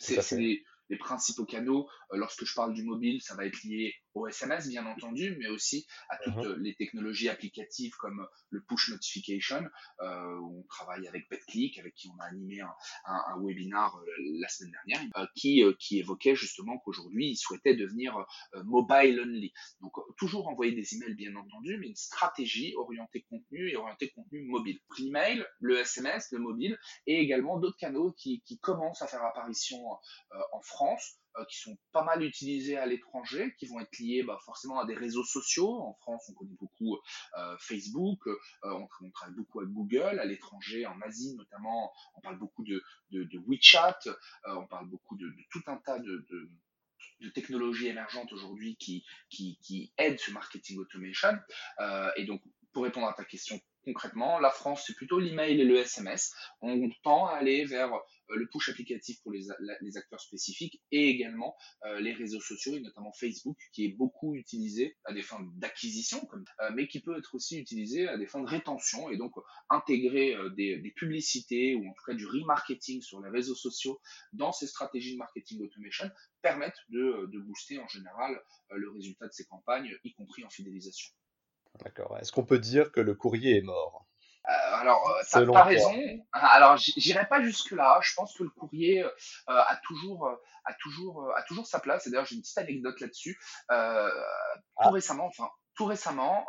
C'est 0.00 0.16
les 0.88 0.98
principaux 0.98 1.44
canaux. 1.44 1.88
Euh, 2.12 2.16
lorsque 2.16 2.44
je 2.44 2.54
parle 2.54 2.74
du 2.74 2.82
mobile, 2.82 3.22
ça 3.22 3.34
va 3.34 3.46
être 3.46 3.62
lié 3.64 3.94
au 4.16 4.26
SMS, 4.26 4.68
bien 4.68 4.86
entendu, 4.86 5.36
mais 5.38 5.48
aussi 5.48 5.86
à 6.08 6.16
toutes 6.16 6.36
mhm. 6.36 6.62
les 6.62 6.74
technologies 6.74 7.28
applicatives 7.28 7.94
comme 7.96 8.26
le 8.48 8.62
push 8.62 8.88
notification. 8.88 9.62
Euh, 10.00 10.40
on 10.40 10.62
travaille 10.70 11.06
avec 11.06 11.28
BetClick, 11.28 11.78
avec 11.78 11.94
qui 11.94 12.08
on 12.08 12.18
a 12.20 12.24
animé 12.24 12.60
un, 12.60 12.74
un, 13.04 13.22
un 13.28 13.42
webinar 13.42 13.94
euh, 13.96 14.06
la 14.40 14.48
semaine 14.48 14.72
dernière, 14.72 15.06
euh, 15.18 15.26
qui, 15.36 15.62
euh, 15.62 15.74
qui 15.78 15.98
évoquait 15.98 16.34
justement 16.34 16.78
qu'aujourd'hui, 16.78 17.28
ils 17.28 17.36
souhaitaient 17.36 17.74
devenir 17.74 18.24
mobile 18.64 19.20
only. 19.20 19.52
Donc, 19.80 19.92
toujours 20.16 20.48
envoyer 20.48 20.72
des 20.72 20.94
emails, 20.94 21.14
bien 21.14 21.36
entendu, 21.36 21.76
mais 21.78 21.88
une 21.88 21.96
stratégie 21.96 22.74
orientée 22.76 23.26
contenu 23.28 23.70
et 23.70 23.76
orientée 23.76 24.10
contenu 24.10 24.44
mobile. 24.44 24.80
L'email, 24.98 25.44
le 25.60 25.78
SMS, 25.78 26.28
le 26.32 26.38
mobile, 26.38 26.78
et 27.06 27.20
également 27.20 27.58
d'autres 27.58 27.76
canaux 27.76 28.12
qui, 28.12 28.42
qui 28.46 28.58
commencent 28.58 29.02
à 29.02 29.06
faire 29.06 29.22
apparition 29.24 29.78
en 30.52 30.62
France 30.62 31.18
euh, 31.25 31.25
qui 31.44 31.58
sont 31.58 31.76
pas 31.92 32.02
mal 32.02 32.22
utilisés 32.22 32.76
à 32.76 32.86
l'étranger, 32.86 33.54
qui 33.58 33.66
vont 33.66 33.80
être 33.80 33.98
liés 33.98 34.22
bah, 34.22 34.38
forcément 34.44 34.78
à 34.78 34.86
des 34.86 34.94
réseaux 34.94 35.24
sociaux. 35.24 35.80
En 35.80 35.94
France, 35.94 36.24
on 36.28 36.34
connaît 36.34 36.56
beaucoup 36.58 36.98
euh, 37.38 37.56
Facebook, 37.58 38.26
euh, 38.26 38.34
on, 38.62 39.10
travaille 39.10 39.34
beaucoup 39.34 39.60
avec 39.60 39.72
Google. 39.72 40.18
À 40.18 40.24
l'étranger, 40.24 40.86
en 40.86 41.00
Asie 41.02 41.34
notamment, 41.36 41.92
on 42.16 42.20
parle 42.20 42.38
beaucoup 42.38 42.64
de, 42.64 42.82
WeChat, 43.12 43.98
on 44.46 44.66
parle 44.66 44.88
beaucoup 44.88 45.16
de, 45.16 45.30
tout 45.50 45.62
un 45.66 45.76
tas 45.76 45.98
de, 45.98 46.26
technologies 47.34 47.88
émergentes 47.88 48.32
aujourd'hui 48.32 48.76
qui, 48.76 49.92
aident 49.98 50.18
ce 50.18 50.30
marketing 50.30 50.78
automation. 50.78 51.38
Euh, 51.80 52.10
et 52.16 52.24
donc, 52.24 52.42
pour 52.72 52.84
répondre 52.84 53.08
à 53.08 53.12
ta 53.12 53.24
question 53.24 53.60
concrètement, 53.86 54.40
la 54.40 54.50
France, 54.50 54.82
c'est 54.86 54.94
plutôt 54.94 55.20
l'email 55.20 55.60
et 55.60 55.64
le 55.64 55.76
SMS. 55.76 56.34
On 56.60 56.90
tend 57.04 57.26
à 57.26 57.34
aller 57.34 57.64
vers 57.64 57.94
euh, 57.94 58.36
le 58.36 58.48
push 58.48 58.68
applicatif 58.68 59.22
pour 59.22 59.32
les, 59.32 59.48
acteurs 59.96 60.20
spécifiques 60.20 60.82
et 60.90 61.08
également 61.08 61.56
euh, 61.84 62.00
les 62.00 62.12
réseaux 62.12 62.40
sociaux 62.40 62.74
et 62.74 62.80
notamment 62.80 63.12
Facebook 63.12 63.56
qui 63.72 63.84
est 63.84 63.96
beaucoup 63.96 64.34
utilisé 64.34 64.96
à 65.04 65.12
des 65.12 65.22
fins 65.22 65.40
d'acquisition, 65.54 66.28
euh, 66.34 66.70
mais 66.74 66.88
qui 66.88 67.00
peut 67.00 67.16
être 67.16 67.34
aussi 67.34 67.58
utilisé 67.58 68.08
à 68.08 68.18
des 68.18 68.26
fins 68.26 68.42
de 68.42 68.48
rétention 68.48 69.08
et 69.08 69.16
donc 69.16 69.32
intégrer 69.70 70.36
des, 70.56 70.92
publicités 70.96 71.74
ou 71.74 71.86
en 71.86 71.92
tout 71.92 72.04
cas 72.06 72.14
du 72.14 72.26
remarketing 72.26 73.02
sur 73.02 73.20
les 73.20 73.30
réseaux 73.30 73.54
sociaux 73.54 74.00
dans 74.32 74.50
ces 74.50 74.66
stratégies 74.66 75.12
de 75.12 75.18
marketing 75.18 75.62
automation 75.62 76.10
permettent 76.42 76.80
de 76.88 77.38
booster 77.38 77.78
en 77.78 77.86
général 77.88 78.40
le 78.70 78.90
résultat 78.90 79.26
de 79.26 79.32
ces 79.32 79.44
campagnes, 79.44 79.94
y 80.04 80.12
compris 80.14 80.44
en 80.44 80.50
fidélisation. 80.50 81.12
D'accord. 81.84 82.16
Est-ce 82.18 82.32
qu'on 82.32 82.44
peut 82.44 82.58
dire 82.58 82.92
que 82.92 83.00
le 83.00 83.14
courrier 83.14 83.58
est 83.58 83.62
mort? 83.62 84.06
Euh, 84.48 84.74
alors, 84.74 85.10
euh, 85.10 85.22
t'as 85.28 85.44
pas 85.44 85.64
raison. 85.64 85.92
Alors, 86.32 86.76
j'irai 86.76 87.26
pas 87.26 87.42
jusque 87.42 87.72
là. 87.72 87.98
Je 88.02 88.14
pense 88.14 88.36
que 88.36 88.44
le 88.44 88.50
courrier 88.50 89.02
euh, 89.02 89.10
a 89.46 89.76
toujours, 89.82 90.30
a 90.64 90.74
toujours, 90.74 91.32
a 91.36 91.42
toujours 91.42 91.66
sa 91.66 91.80
place. 91.80 92.06
Et 92.06 92.10
d'ailleurs, 92.10 92.26
j'ai 92.26 92.36
une 92.36 92.42
petite 92.42 92.58
anecdote 92.58 93.00
là-dessus. 93.00 93.38
Tout 93.68 93.74
ah. 94.76 94.90
récemment, 94.90 95.26
enfin, 95.26 95.48
tout 95.74 95.86
récemment, 95.86 96.46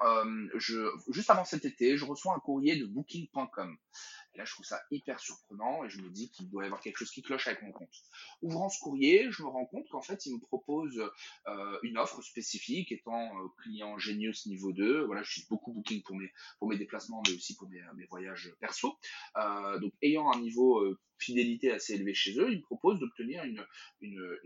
je, 0.56 0.90
juste 1.10 1.30
avant 1.32 1.44
cet 1.44 1.66
été, 1.66 1.98
je 1.98 2.06
reçois 2.06 2.36
un 2.36 2.40
courrier 2.40 2.78
de 2.78 2.86
Booking.com. 2.86 3.76
Et 4.38 4.40
là, 4.40 4.46
je 4.46 4.54
trouve 4.54 4.66
ça 4.68 4.80
hyper 4.92 5.20
surprenant 5.20 5.84
et 5.84 5.90
je 5.90 6.00
me 6.00 6.12
dis 6.12 6.30
qu'il 6.30 6.48
doit 6.48 6.62
y 6.62 6.66
avoir 6.68 6.80
quelque 6.80 6.98
chose 6.98 7.10
qui 7.10 7.24
cloche 7.24 7.48
avec 7.48 7.64
mon 7.64 7.72
compte. 7.72 8.04
Ouvrant 8.44 8.70
ce 8.70 8.80
courrier, 8.80 9.32
je 9.32 9.42
me 9.42 9.48
rends 9.48 9.66
compte 9.66 9.90
qu'en 9.90 10.04
fait, 10.04 10.28
il 10.28 10.36
me 10.36 10.40
propose 10.40 11.04
euh, 11.48 11.80
une 11.82 11.98
offre 11.98 12.22
spécifique, 12.22 12.92
étant 12.92 13.20
euh, 13.20 13.48
client 13.64 13.98
Genius 13.98 14.46
niveau 14.46 14.72
2. 14.74 15.06
Voilà, 15.06 15.24
je 15.24 15.32
suis 15.32 15.46
beaucoup 15.50 15.74
booking 15.74 16.04
pour 16.04 16.16
mes, 16.68 16.78
déplacements, 16.78 17.24
mais 17.28 17.34
aussi 17.34 17.56
pour 17.56 17.68
mes, 17.68 18.06
voyages 18.12 18.54
perso. 18.60 19.00
Euh, 19.38 19.80
donc, 19.80 19.94
ayant 20.04 20.32
un 20.32 20.40
niveau 20.40 20.86
fidélité 21.20 21.72
assez 21.72 21.96
élevé 21.96 22.14
chez 22.14 22.38
eux, 22.40 22.52
ils 22.52 22.60
me 22.60 22.64
proposent 22.64 23.00
d'obtenir 23.00 23.44
une, 23.44 23.66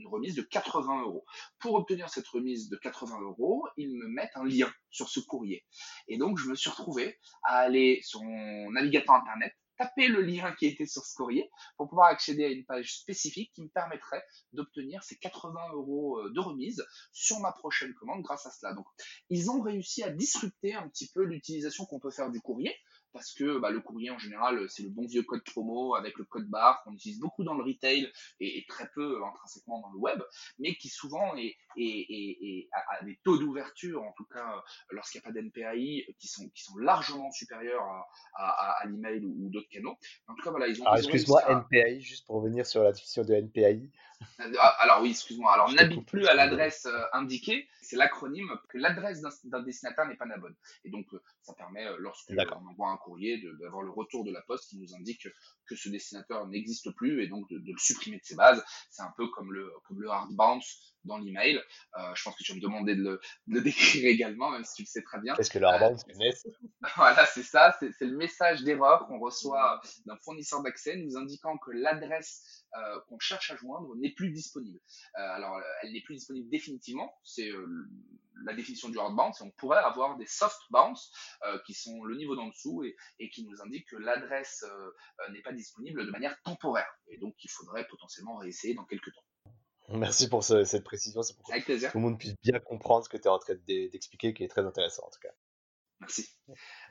remise 0.06 0.36
de 0.36 0.42
80 0.42 1.02
euros. 1.02 1.26
Pour 1.60 1.74
obtenir 1.76 2.10
cette 2.10 2.28
remise 2.28 2.70
de 2.70 2.78
80 2.78 3.20
euros, 3.22 3.68
ils 3.76 3.94
me 3.94 4.08
mettent 4.08 4.36
un 4.36 4.46
lien 4.46 4.72
sur 4.90 5.10
ce 5.10 5.20
courrier. 5.20 5.66
Et 6.08 6.18
donc, 6.18 6.38
je 6.38 6.48
me 6.48 6.56
suis 6.56 6.70
retrouvé 6.70 7.20
à 7.44 7.58
aller 7.58 8.00
sur 8.04 8.24
mon 8.24 8.72
navigateur 8.72 9.16
internet 9.16 9.54
taper 9.82 10.08
le 10.08 10.22
lien 10.22 10.54
qui 10.60 10.68
était 10.68 10.86
sur 10.86 11.04
ce 11.04 11.16
courrier 11.16 11.50
pour 11.76 11.90
pouvoir 11.90 12.10
accéder 12.10 12.46
à 12.46 12.50
une 12.50 12.64
page 12.66 13.00
spécifique 13.00 13.52
qui 13.54 13.64
me 13.64 13.70
permettrait 13.70 14.24
d'obtenir 14.54 15.04
ces 15.04 15.18
80 15.18 15.60
euros 15.74 16.20
euh, 16.20 16.32
de 16.32 16.40
remise 16.40 16.86
sur 17.12 17.40
ma 17.40 17.52
prochaine 17.52 17.94
commande 17.96 18.22
grâce 18.22 18.46
à 18.46 18.52
cela. 18.52 18.74
Donc, 18.74 18.86
ils 19.30 19.50
ont 19.50 19.62
réussi 19.62 20.04
à 20.04 20.12
disrupter 20.12 20.76
un 20.76 20.88
petit 20.88 21.10
peu 21.12 21.24
l'utilisation 21.24 21.86
qu'on 21.86 22.00
peut 22.00 22.12
faire 22.12 22.30
du 22.30 22.40
courrier 22.42 22.76
parce 23.14 23.34
que 23.34 23.60
bah, 23.60 23.70
le 23.70 23.80
courrier 23.80 24.12
en 24.12 24.18
général 24.18 24.70
c'est 24.70 24.84
le 24.84 24.90
bon 24.90 25.06
vieux 25.06 25.24
code 25.24 25.44
promo 25.44 25.96
avec 25.96 26.18
le 26.18 26.26
code 26.26 26.48
barre 26.50 26.82
qu'on 26.84 26.94
utilise 26.94 27.20
beaucoup 27.20 27.44
dans 27.44 27.54
le 27.54 27.64
retail 27.64 28.12
et, 28.40 28.66
très 28.68 28.90
peu 28.94 29.18
euh, 29.18 29.26
intrinsèquement 29.26 29.82
dans 29.82 29.92
le 29.92 30.00
web, 30.00 30.22
mais 30.60 30.76
qui 30.76 30.90
souvent 30.90 31.36
est, 31.36 31.56
est, 31.78 32.70
a, 32.72 33.04
des 33.04 33.20
taux 33.24 33.38
d'ouverture, 33.38 34.04
en 34.04 34.14
tout 34.14 34.26
cas 34.26 34.56
euh, 34.56 34.62
lorsqu'il 34.92 35.22
n'y 35.22 35.28
a 35.28 35.32
pas 35.32 35.40
d'NPAI, 35.40 36.06
qui 36.20 36.28
sont, 36.28 36.48
qui 36.50 36.64
sont 36.64 36.78
largement 36.78 37.32
supérieurs 37.32 37.84
à, 37.84 38.06
à, 38.36 38.82
à 38.82 38.86
l'email 38.86 39.26
ou, 39.26 39.50
d'autres 39.50 39.70
canaux. 39.70 39.98
En 40.28 40.36
tout 40.36 40.44
cas, 40.44 40.52
voilà, 40.52 40.68
ils 40.68 40.82
ont. 40.82 40.86
Excuse-moi, 40.96 41.42
NPAI, 41.48 42.00
juste 42.00 42.26
pour 42.26 42.38
revenir 42.38 42.66
sur 42.66 42.84
la 42.84 42.92
définition 42.92 43.24
de 43.24 43.34
NPAI. 43.34 43.90
Ah, 44.40 44.76
alors 44.80 45.02
oui, 45.02 45.12
excuse-moi. 45.12 45.54
Alors 45.54 45.72
n'habite 45.72 46.06
plus 46.06 46.28
à 46.28 46.34
l'adresse 46.34 46.86
euh, 46.86 47.04
indiquée. 47.14 47.68
C'est 47.82 47.96
l'acronyme 47.96 48.50
que 48.70 48.78
l'adresse 48.78 49.22
d'un 49.44 49.62
destinataire 49.62 50.08
n'est 50.08 50.16
pas 50.16 50.26
la 50.26 50.38
bonne. 50.38 50.56
Et 50.86 50.90
donc 50.90 51.06
euh, 51.14 51.22
ça 51.42 51.54
permet, 51.54 51.86
euh, 51.86 51.98
lorsque 52.00 52.30
on 52.30 52.68
envoie 52.68 52.90
un 52.90 52.98
courrier, 52.98 53.42
d'avoir 53.60 53.82
le 53.82 53.92
retour 53.92 54.24
de 54.24 54.32
la 54.32 54.42
poste 54.42 54.70
qui 54.70 54.78
nous 54.78 54.94
indique 54.96 55.28
que 55.68 55.76
ce 55.76 55.90
destinateur 55.90 56.48
n'existe 56.48 56.92
plus 56.92 57.24
et 57.24 57.28
donc 57.28 57.50
de, 57.50 57.58
le 57.58 57.78
supprimer 57.78 58.18
de 58.18 58.24
ses 58.24 58.36
bases. 58.36 58.64
C'est 58.90 59.04
un 59.04 59.14
peu 59.18 59.28
comme 59.30 59.52
le 59.52 59.72
comme 59.86 60.02
le 60.02 60.10
hard 60.10 60.32
bounce 60.34 60.92
dans 61.06 61.18
l'email. 61.18 61.62
Euh, 61.98 62.16
je 62.16 62.24
pense 62.24 62.36
que 62.36 62.44
tu 62.44 62.52
vas 62.52 62.58
me 62.58 62.62
demander 62.62 62.96
de 62.96 63.02
le, 63.02 63.22
de 63.48 63.56
le, 63.56 63.62
décrire 63.62 64.06
également, 64.06 64.52
même 64.52 64.64
si 64.64 64.76
tu 64.76 64.82
le 64.84 64.88
sais 64.88 65.02
très 65.02 65.20
bien. 65.20 65.34
Qu'est-ce 65.36 65.50
que 65.50 65.60
le 65.60 65.68
hard 65.68 65.82
bounce 65.82 66.06
Voilà, 66.96 67.26
c'est 67.26 67.44
ça. 67.44 67.76
C'est 67.80 68.06
le 68.06 68.18
message 68.18 68.64
d'erreur 68.64 69.08
qu'on 69.08 69.20
reçoit 69.20 69.82
d'un 70.06 70.18
fournisseur 70.18 70.62
d'accès 70.62 70.96
nous 70.98 71.18
indiquant 71.18 71.58
que 71.58 71.72
l'adresse 71.72 72.61
euh, 72.78 73.00
qu'on 73.08 73.20
cherche 73.20 73.52
à 73.52 73.56
joindre 73.56 73.96
n'est 73.98 74.14
plus 74.14 74.32
disponible. 74.32 74.80
Euh, 75.18 75.22
alors, 75.22 75.60
elle 75.82 75.92
n'est 75.92 76.02
plus 76.02 76.16
disponible 76.16 76.50
définitivement, 76.50 77.14
c'est 77.24 77.50
euh, 77.50 77.68
la 78.46 78.54
définition 78.54 78.90
du 78.90 78.98
hard 78.98 79.16
bounce, 79.16 79.42
et 79.42 79.44
on 79.44 79.52
pourrait 79.52 79.80
avoir 79.80 80.18
des 80.18 80.26
soft 80.26 80.60
bounce 80.70 81.12
qui 81.66 81.74
sont 81.74 82.04
le 82.04 82.16
niveau 82.16 82.36
d'en 82.36 82.48
dessous 82.48 82.84
et, 82.84 82.96
et, 83.20 83.30
qui 83.30 83.46
nous 83.46 83.62
indiquent 83.62 83.88
que 83.90 83.98
l'adresse 83.98 84.66
n'est 85.32 85.42
pas 85.42 85.52
disponible 85.52 86.06
de 86.06 86.12
manière 86.12 86.42
temporaire. 86.44 86.90
Et 87.08 87.18
donc, 87.18 87.36
il 87.44 87.50
faudrait 87.50 87.86
potentiellement 87.88 88.38
réessayer 88.38 88.74
dans 88.74 88.86
quelques 88.86 89.14
temps. 89.14 89.26
Merci 89.90 90.30
pour 90.30 90.44
cette 90.44 90.84
précision, 90.84 91.22
c'est 91.22 91.36
pour 91.36 91.48
que 91.48 91.92
tout 91.92 91.98
le 91.98 92.04
monde 92.04 92.18
puisse 92.18 92.36
bien 92.42 92.60
comprendre 92.60 93.04
ce 93.04 93.10
que 93.10 93.18
tu 93.18 93.24
es 93.24 93.28
en 93.28 93.40
train 93.40 93.56
d'expliquer, 93.68 94.34
qui 94.34 94.44
est 94.44 94.48
très 94.48 94.66
intéressant 94.66 95.04
en 95.06 95.10
tout 95.10 95.20
cas. 95.20 95.34
Merci. 96.02 96.36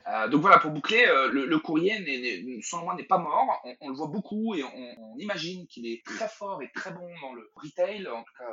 Euh, 0.07 0.29
donc 0.29 0.41
voilà, 0.41 0.57
pour 0.57 0.71
boucler, 0.71 1.05
euh, 1.05 1.29
le, 1.29 1.59
courrier, 1.59 1.99
n'est, 1.99 2.61
selon 2.61 2.83
moi, 2.83 2.95
n'est 2.95 3.03
pas 3.05 3.17
mort. 3.17 3.61
On, 3.81 3.89
le 3.89 3.95
voit 3.95 4.07
beaucoup 4.07 4.55
et 4.55 4.63
on, 4.63 5.17
imagine 5.17 5.67
qu'il 5.67 5.85
est 5.85 6.03
très 6.05 6.29
fort 6.29 6.63
et 6.63 6.71
très 6.73 6.91
bon 6.91 7.07
dans 7.21 7.33
le 7.33 7.51
retail, 7.55 8.07
en 8.07 8.23
tout 8.23 8.33
cas 8.37 8.49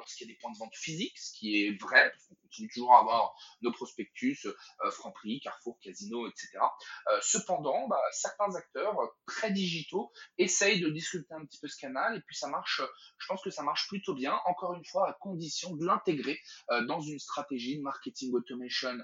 lorsqu'il 0.00 0.26
y 0.26 0.30
a 0.30 0.32
des 0.32 0.38
points 0.40 0.50
de 0.52 0.56
vente 0.56 0.74
physiques, 0.74 1.18
ce 1.18 1.32
qui 1.38 1.62
est 1.62 1.78
vrai, 1.78 2.10
parce 2.10 2.26
qu'on 2.26 2.34
continue 2.36 2.68
toujours 2.68 2.94
à 2.94 3.00
avoir 3.00 3.34
nos 3.60 3.70
prospectus, 3.70 4.46
euh, 4.46 4.90
Franprix, 4.90 5.40
Carrefour, 5.40 5.78
Casino, 5.82 6.26
etc. 6.26 6.58
Euh, 7.10 7.18
cependant, 7.22 7.86
bah, 7.86 8.00
certains 8.12 8.54
acteurs 8.54 8.96
très 9.26 9.52
digitaux 9.52 10.10
essayent 10.38 10.80
de 10.80 10.88
discuter 10.88 11.34
un 11.34 11.44
petit 11.44 11.58
peu 11.60 11.68
ce 11.68 11.76
canal 11.76 12.16
et 12.16 12.20
puis 12.26 12.34
ça 12.34 12.48
marche, 12.48 12.80
je 13.18 13.26
pense 13.26 13.42
que 13.42 13.50
ça 13.50 13.62
marche 13.62 13.88
plutôt 13.88 14.14
bien, 14.14 14.40
encore 14.46 14.72
une 14.72 14.84
fois, 14.86 15.10
à 15.10 15.12
condition 15.12 15.76
de 15.76 15.84
l'intégrer 15.84 16.40
dans 16.88 17.00
une 17.00 17.18
stratégie 17.18 17.76
de 17.76 17.82
marketing 17.82 18.32
automation 18.34 18.96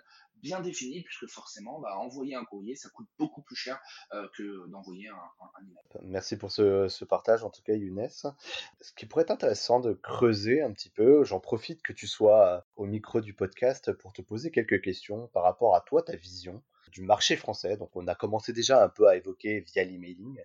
bien 0.42 0.60
défini, 0.60 1.02
puisque 1.02 1.26
forcément, 1.26 1.80
bah, 1.80 1.96
envoyer 1.98 2.34
un 2.34 2.44
courrier, 2.44 2.76
ça 2.76 2.88
coûte 2.90 3.08
beaucoup 3.18 3.42
plus 3.42 3.56
cher 3.56 3.80
euh, 4.12 4.28
que 4.36 4.68
d'envoyer 4.68 5.08
un, 5.08 5.14
un, 5.14 5.62
email. 5.62 6.02
Merci 6.02 6.36
pour 6.36 6.52
ce, 6.52 6.88
ce, 6.88 7.04
partage, 7.04 7.44
en 7.44 7.50
tout 7.50 7.62
cas, 7.62 7.74
Younes. 7.74 8.08
Ce 8.08 8.92
qui 8.96 9.06
pourrait 9.06 9.22
être 9.22 9.30
intéressant 9.30 9.80
de 9.80 9.92
creuser 9.92 10.62
un 10.62 10.72
petit 10.72 10.90
peu, 10.90 11.24
j'en 11.24 11.40
profite 11.40 11.82
que 11.82 11.92
tu 11.92 12.06
sois 12.06 12.66
au 12.76 12.86
micro 12.86 13.20
du 13.20 13.34
podcast 13.34 13.92
pour 13.92 14.12
te 14.12 14.22
poser 14.22 14.50
quelques 14.50 14.82
questions 14.82 15.28
par 15.28 15.42
rapport 15.42 15.74
à 15.74 15.80
toi, 15.80 16.02
ta 16.02 16.16
vision 16.16 16.62
du 16.92 17.02
marché 17.02 17.36
français. 17.36 17.76
Donc, 17.76 17.90
on 17.94 18.06
a 18.06 18.14
commencé 18.14 18.52
déjà 18.52 18.82
un 18.82 18.88
peu 18.88 19.08
à 19.08 19.16
évoquer 19.16 19.60
via 19.60 19.84
l'emailing, 19.84 20.40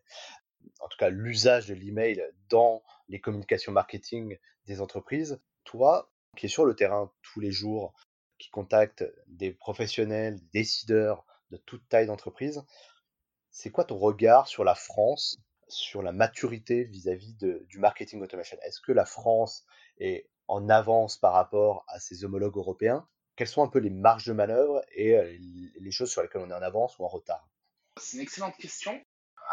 en 0.80 0.88
tout 0.88 0.98
cas 0.98 1.10
l'usage 1.10 1.68
de 1.68 1.74
l'email 1.74 2.24
dans 2.50 2.84
les 3.08 3.20
communications 3.20 3.72
marketing 3.72 4.38
des 4.66 4.82
entreprises. 4.82 5.42
Toi, 5.64 6.12
qui 6.38 6.46
es 6.46 6.50
sur 6.50 6.66
le 6.66 6.76
terrain 6.76 7.12
tous 7.22 7.40
les 7.40 7.52
jours, 7.52 7.94
qui 8.42 8.50
contactent 8.50 9.06
des 9.28 9.54
professionnels, 9.54 10.36
des 10.36 10.62
décideurs 10.62 11.26
de 11.52 11.58
toute 11.58 11.88
taille 11.88 12.08
d'entreprise. 12.08 12.66
C'est 13.52 13.70
quoi 13.70 13.84
ton 13.84 13.98
regard 13.98 14.48
sur 14.48 14.64
la 14.64 14.74
France, 14.74 15.38
sur 15.68 16.02
la 16.02 16.12
maturité 16.12 16.86
vis-à-vis 16.86 17.36
du 17.36 17.78
marketing 17.78 18.22
automation? 18.22 18.58
Est-ce 18.64 18.82
que 18.82 18.92
la 18.92 19.06
France 19.06 19.64
est 20.00 20.28
en 20.48 20.70
avance 20.70 21.18
par 21.18 21.34
rapport 21.34 21.86
à 21.88 22.00
ses 22.00 22.26
homologues 22.26 22.58
européens? 22.58 23.08
Quelles 23.36 23.48
sont 23.48 23.64
un 23.64 23.68
peu 23.70 23.80
les 23.80 23.92
marges 23.92 24.26
de 24.26 24.34
manœuvre 24.34 24.82
et 24.96 25.16
euh, 25.16 25.38
les 25.80 25.92
choses 25.92 26.12
sur 26.12 26.22
lesquelles 26.22 26.42
on 26.42 26.50
est 26.50 26.54
en 26.54 26.62
avance 26.62 26.98
ou 26.98 27.06
en 27.06 27.08
retard? 27.08 27.48
C'est 27.98 28.18
une 28.18 28.24
excellente 28.24 28.58
question. 28.58 29.00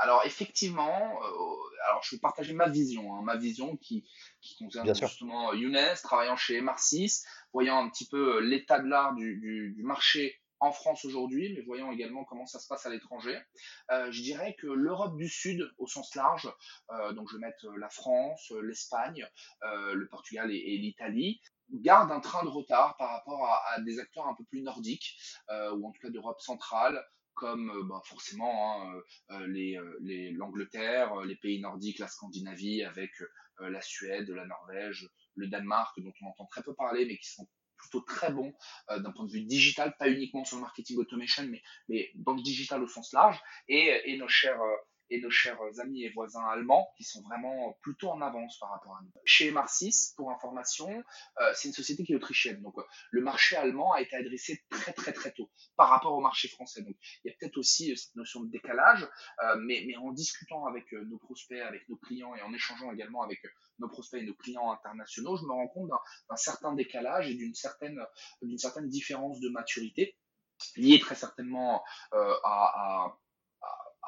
Alors 0.00 0.22
effectivement, 0.24 1.20
euh, 1.22 1.67
alors 1.88 2.02
je 2.02 2.14
vais 2.14 2.20
partager 2.20 2.52
ma 2.52 2.68
vision, 2.68 3.14
hein, 3.14 3.22
ma 3.22 3.36
vision 3.36 3.76
qui, 3.76 4.08
qui 4.40 4.56
concerne 4.56 4.94
justement 4.94 5.52
Younes, 5.52 5.94
travaillant 6.02 6.36
chez 6.36 6.60
MR6, 6.60 7.24
voyant 7.52 7.78
un 7.78 7.88
petit 7.88 8.06
peu 8.06 8.36
euh, 8.36 8.40
l'état 8.40 8.78
de 8.78 8.88
l'art 8.88 9.14
du, 9.14 9.36
du, 9.38 9.72
du, 9.72 9.82
marché 9.82 10.40
en 10.60 10.72
France 10.72 11.04
aujourd'hui, 11.04 11.54
mais 11.54 11.62
voyant 11.62 11.92
également 11.92 12.24
comment 12.24 12.46
ça 12.46 12.58
se 12.58 12.66
passe 12.66 12.84
à 12.84 12.90
l'étranger. 12.90 13.38
Euh, 13.90 14.10
je 14.10 14.22
dirais 14.22 14.56
que 14.58 14.66
l'Europe 14.66 15.16
du 15.16 15.28
Sud, 15.28 15.70
au 15.78 15.86
sens 15.86 16.14
large, 16.14 16.52
euh, 16.90 17.12
donc 17.12 17.28
je 17.30 17.36
vais 17.36 17.46
mettre 17.46 17.66
la 17.76 17.88
France, 17.88 18.52
l'Espagne, 18.62 19.26
euh, 19.62 19.94
le 19.94 20.08
Portugal 20.08 20.50
et, 20.50 20.56
et 20.56 20.78
l'Italie, 20.78 21.40
garde 21.70 22.10
un 22.10 22.20
train 22.20 22.44
de 22.44 22.48
retard 22.48 22.96
par 22.96 23.10
rapport 23.10 23.44
à, 23.44 23.74
à, 23.74 23.80
des 23.80 23.98
acteurs 23.98 24.26
un 24.26 24.34
peu 24.34 24.44
plus 24.44 24.62
nordiques, 24.62 25.16
euh, 25.50 25.72
ou 25.74 25.86
en 25.86 25.92
tout 25.92 26.00
cas 26.00 26.10
d'Europe 26.10 26.40
centrale, 26.40 27.04
comme 27.38 27.70
euh, 27.70 27.84
bah, 27.84 28.02
forcément 28.04 28.82
hein, 28.82 29.00
euh, 29.30 29.46
les, 29.46 30.30
l'Angleterre, 30.32 31.14
les 31.24 31.36
pays 31.36 31.60
nordiques, 31.60 31.98
la 31.98 32.08
Scandinavie, 32.08 32.82
avec 32.82 33.10
la 33.60 33.80
Suède, 33.80 34.28
la 34.30 34.46
Norvège, 34.46 35.08
le 35.34 35.48
Danemark, 35.48 35.98
dont 36.00 36.12
on 36.22 36.26
entend 36.28 36.46
très 36.46 36.62
peu 36.62 36.74
parler, 36.74 37.06
mais 37.06 37.16
qui 37.16 37.28
sont 37.28 37.48
plutôt 37.76 38.00
très 38.02 38.32
bons 38.32 38.52
d'un 38.88 39.10
point 39.10 39.24
de 39.26 39.32
vue 39.32 39.44
digital, 39.44 39.96
pas 39.98 40.08
uniquement 40.08 40.44
sur 40.44 40.58
le 40.58 40.62
marketing 40.62 40.96
automation, 40.98 41.44
mais, 41.48 41.60
mais 41.88 42.08
dans 42.14 42.34
le 42.34 42.42
digital 42.42 42.80
au 42.84 42.86
sens 42.86 43.12
large, 43.12 43.40
et 43.66 44.16
nos 44.16 44.28
chers 44.28 44.60
et 45.10 45.20
nos 45.20 45.30
chers 45.30 45.58
amis 45.80 46.04
et 46.04 46.10
voisins 46.10 46.44
allemands 46.46 46.88
qui 46.96 47.04
sont 47.04 47.22
vraiment 47.22 47.76
plutôt 47.82 48.10
en 48.10 48.20
avance 48.20 48.58
par 48.58 48.70
rapport 48.70 48.96
à 48.96 49.00
nous. 49.02 49.10
Chez 49.24 49.50
Marcis, 49.50 50.12
pour 50.16 50.30
information, 50.30 50.88
euh, 51.40 51.52
c'est 51.54 51.68
une 51.68 51.74
société 51.74 52.04
qui 52.04 52.12
est 52.12 52.16
autrichienne. 52.16 52.60
Donc 52.62 52.78
euh, 52.78 52.82
le 53.10 53.22
marché 53.22 53.56
allemand 53.56 53.92
a 53.92 54.00
été 54.00 54.16
adressé 54.16 54.64
très 54.70 54.92
très 54.92 55.12
très 55.12 55.32
tôt 55.32 55.50
par 55.76 55.88
rapport 55.88 56.12
au 56.12 56.20
marché 56.20 56.48
français. 56.48 56.82
Donc 56.82 56.96
il 57.24 57.28
y 57.28 57.30
a 57.30 57.36
peut-être 57.38 57.58
aussi 57.58 57.92
euh, 57.92 57.96
cette 57.96 58.14
notion 58.16 58.42
de 58.42 58.50
décalage, 58.50 59.08
euh, 59.44 59.56
mais, 59.60 59.84
en 59.96 60.12
discutant 60.12 60.66
avec 60.66 60.92
euh, 60.92 61.04
nos 61.04 61.18
prospects, 61.18 61.60
avec 61.60 61.88
nos 61.88 61.96
clients 61.96 62.34
et 62.34 62.42
en 62.42 62.52
échangeant 62.52 62.92
également 62.92 63.22
avec 63.22 63.40
nos 63.78 63.88
prospects 63.88 64.20
et 64.20 64.26
nos 64.26 64.34
clients 64.34 64.70
internationaux, 64.70 65.36
je 65.36 65.44
me 65.44 65.52
rends 65.52 65.68
compte 65.68 65.88
d'un 65.88 66.36
certain 66.36 66.74
décalage 66.74 67.30
et 67.30 67.34
d'une 67.34 67.54
certaine, 67.54 67.98
différence 68.88 69.40
de 69.40 69.48
maturité 69.48 70.16
liée 70.76 70.98
très 70.98 71.14
certainement 71.14 71.82
à 72.12 73.16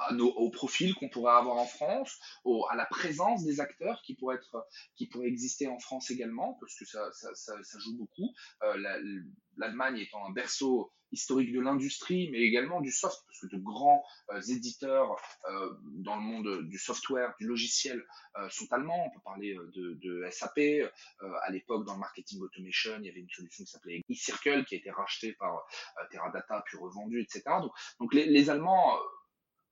à 0.01 0.13
nos, 0.15 0.31
au 0.31 0.51
profil 0.51 0.95
qu'on 0.95 1.09
pourrait 1.09 1.35
avoir 1.35 1.57
en 1.57 1.67
France, 1.67 2.19
à 2.71 2.77
la 2.77 2.87
présence 2.87 3.45
des 3.45 3.61
acteurs 3.61 4.01
qui 4.03 4.15
pourraient, 4.15 4.41
exister 5.25 5.67
en 5.69 5.79
France 5.79 6.11
également, 6.11 6.57
parce 6.61 6.75
que 6.75 6.85
ça, 6.85 7.79
joue 7.79 7.97
beaucoup. 7.97 8.33
Euh, 8.63 9.13
L'Allemagne 9.57 9.99
étant 9.99 10.25
un 10.27 10.33
berceau 10.33 10.91
historique 11.13 11.53
de 11.53 11.61
l'industrie, 11.61 12.31
mais 12.31 12.39
également 12.39 12.81
du 12.81 12.93
soft, 12.93 13.19
parce 13.27 13.41
que 13.41 13.49
de 13.49 13.61
grands 13.61 14.03
euh, 14.31 14.41
éditeurs 14.41 15.17
euh, 15.51 15.75
dans 15.83 16.15
le 16.15 16.23
monde 16.23 16.69
du 16.69 16.79
software, 16.79 17.35
du 17.41 17.47
logiciel, 17.47 18.03
sont 18.49 18.73
allemands. 18.73 19.07
On 19.07 19.11
peut 19.11 19.23
parler 19.25 19.57
de, 19.75 20.29
SAP. 20.31 20.61
à 21.21 21.51
l'époque, 21.51 21.85
dans 21.85 21.95
le 21.95 22.01
marketing 22.01 22.41
automation, 22.41 22.93
il 23.01 23.07
y 23.07 23.11
avait 23.11 23.21
une 23.21 23.29
solution 23.29 23.65
qui 23.65 23.71
s'appelait 23.71 24.03
eCircle, 24.09 24.65
qui 24.65 24.77
a 24.77 24.79
été 24.79 24.91
rachetée 24.91 25.33
par 25.33 25.67
Teradata, 26.11 26.63
puis 26.65 26.79
revendue, 26.79 27.21
etc. 27.21 27.43
Donc, 27.99 28.15
les 28.15 28.49
Allemands 28.49 28.97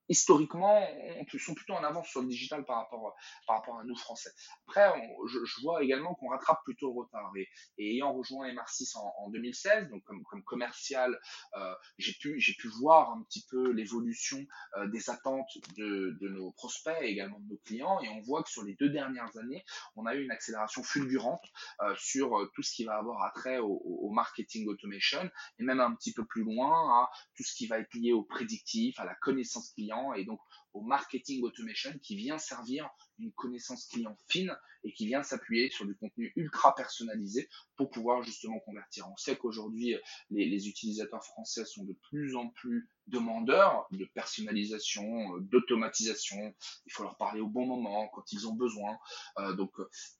historiquement, 0.08 0.86
on 1.18 1.38
sont 1.38 1.54
plutôt 1.54 1.74
en 1.74 1.84
avance 1.84 2.08
sur 2.08 2.20
le 2.20 2.28
digital 2.28 2.64
par 2.64 2.76
rapport, 2.76 3.14
par 3.46 3.58
rapport 3.58 3.78
à 3.78 3.84
nous 3.84 3.96
Français. 3.96 4.30
Après, 4.66 4.90
je, 5.26 5.60
vois 5.62 5.82
également 5.82 6.14
qu'on 6.14 6.28
rattrape 6.28 6.62
plutôt 6.64 6.92
le 6.92 7.00
retard. 7.00 7.30
Et, 7.36 7.48
ayant 7.78 8.12
rejoint 8.12 8.48
MR6 8.48 8.96
en, 8.96 9.30
2016, 9.30 9.88
donc 9.90 10.02
comme, 10.04 10.22
comme 10.24 10.42
commercial, 10.44 11.18
euh, 11.56 11.74
j'ai 11.98 12.12
pu, 12.14 12.38
pu 12.58 12.68
voir 12.80 13.10
un 13.10 13.22
petit 13.22 13.44
peu 13.50 13.70
l'évolution 13.72 14.38
euh, 14.76 14.88
des 14.88 15.10
attentes 15.10 15.50
de, 15.76 16.16
de, 16.20 16.28
nos 16.28 16.52
prospects 16.52 16.96
et 17.00 17.06
également 17.06 17.40
de 17.40 17.48
nos 17.48 17.58
clients. 17.64 18.00
Et 18.00 18.08
on 18.08 18.20
voit 18.22 18.42
que 18.42 18.50
sur 18.50 18.62
les 18.62 18.74
deux 18.74 18.90
dernières 18.90 19.36
années, 19.36 19.64
on 19.96 20.06
a 20.06 20.14
eu 20.14 20.22
une 20.22 20.30
accélération 20.30 20.82
fulgurante 20.82 21.44
euh, 21.82 21.94
sur 21.96 22.50
tout 22.54 22.62
ce 22.62 22.72
qui 22.72 22.84
va 22.84 22.96
avoir 22.96 23.22
attrait 23.24 23.58
au, 23.58 23.80
au, 23.84 24.10
marketing 24.10 24.66
automation 24.68 25.30
et 25.58 25.62
même 25.62 25.80
un 25.80 25.94
petit 25.94 26.12
peu 26.12 26.24
plus 26.24 26.42
loin 26.42 27.02
à 27.02 27.10
tout 27.36 27.42
ce 27.42 27.54
qui 27.54 27.66
va 27.66 27.78
être 27.78 27.94
lié 27.94 28.12
au 28.12 28.22
prédictif, 28.22 28.98
à 28.98 29.04
la 29.04 29.14
connaissance 29.16 29.72
client 29.72 29.97
et 30.14 30.24
donc 30.24 30.40
au 30.72 30.82
marketing 30.82 31.42
automation 31.42 31.90
qui 32.02 32.16
vient 32.16 32.38
servir 32.38 32.88
une 33.18 33.32
connaissance 33.32 33.86
client 33.86 34.16
fine 34.28 34.56
et 34.84 34.92
qui 34.92 35.06
vient 35.06 35.22
s'appuyer 35.22 35.70
sur 35.70 35.86
du 35.86 35.94
contenu 35.96 36.32
ultra 36.36 36.74
personnalisé 36.74 37.48
pour 37.76 37.90
pouvoir 37.90 38.22
justement 38.22 38.60
convertir. 38.60 39.08
On 39.10 39.16
sait 39.16 39.36
qu'aujourd'hui, 39.36 39.96
les, 40.30 40.68
utilisateurs 40.68 41.24
français 41.24 41.64
sont 41.64 41.84
de 41.84 41.94
plus 42.08 42.36
en 42.36 42.48
plus 42.48 42.88
demandeurs 43.06 43.86
de 43.90 44.04
personnalisation, 44.04 45.38
d'automatisation. 45.38 46.54
Il 46.86 46.92
faut 46.92 47.02
leur 47.02 47.16
parler 47.16 47.40
au 47.40 47.48
bon 47.48 47.66
moment, 47.66 48.08
quand 48.08 48.32
ils 48.32 48.46
ont 48.46 48.54
besoin. 48.54 48.98
Euh, 49.38 49.54
donc, 49.54 49.72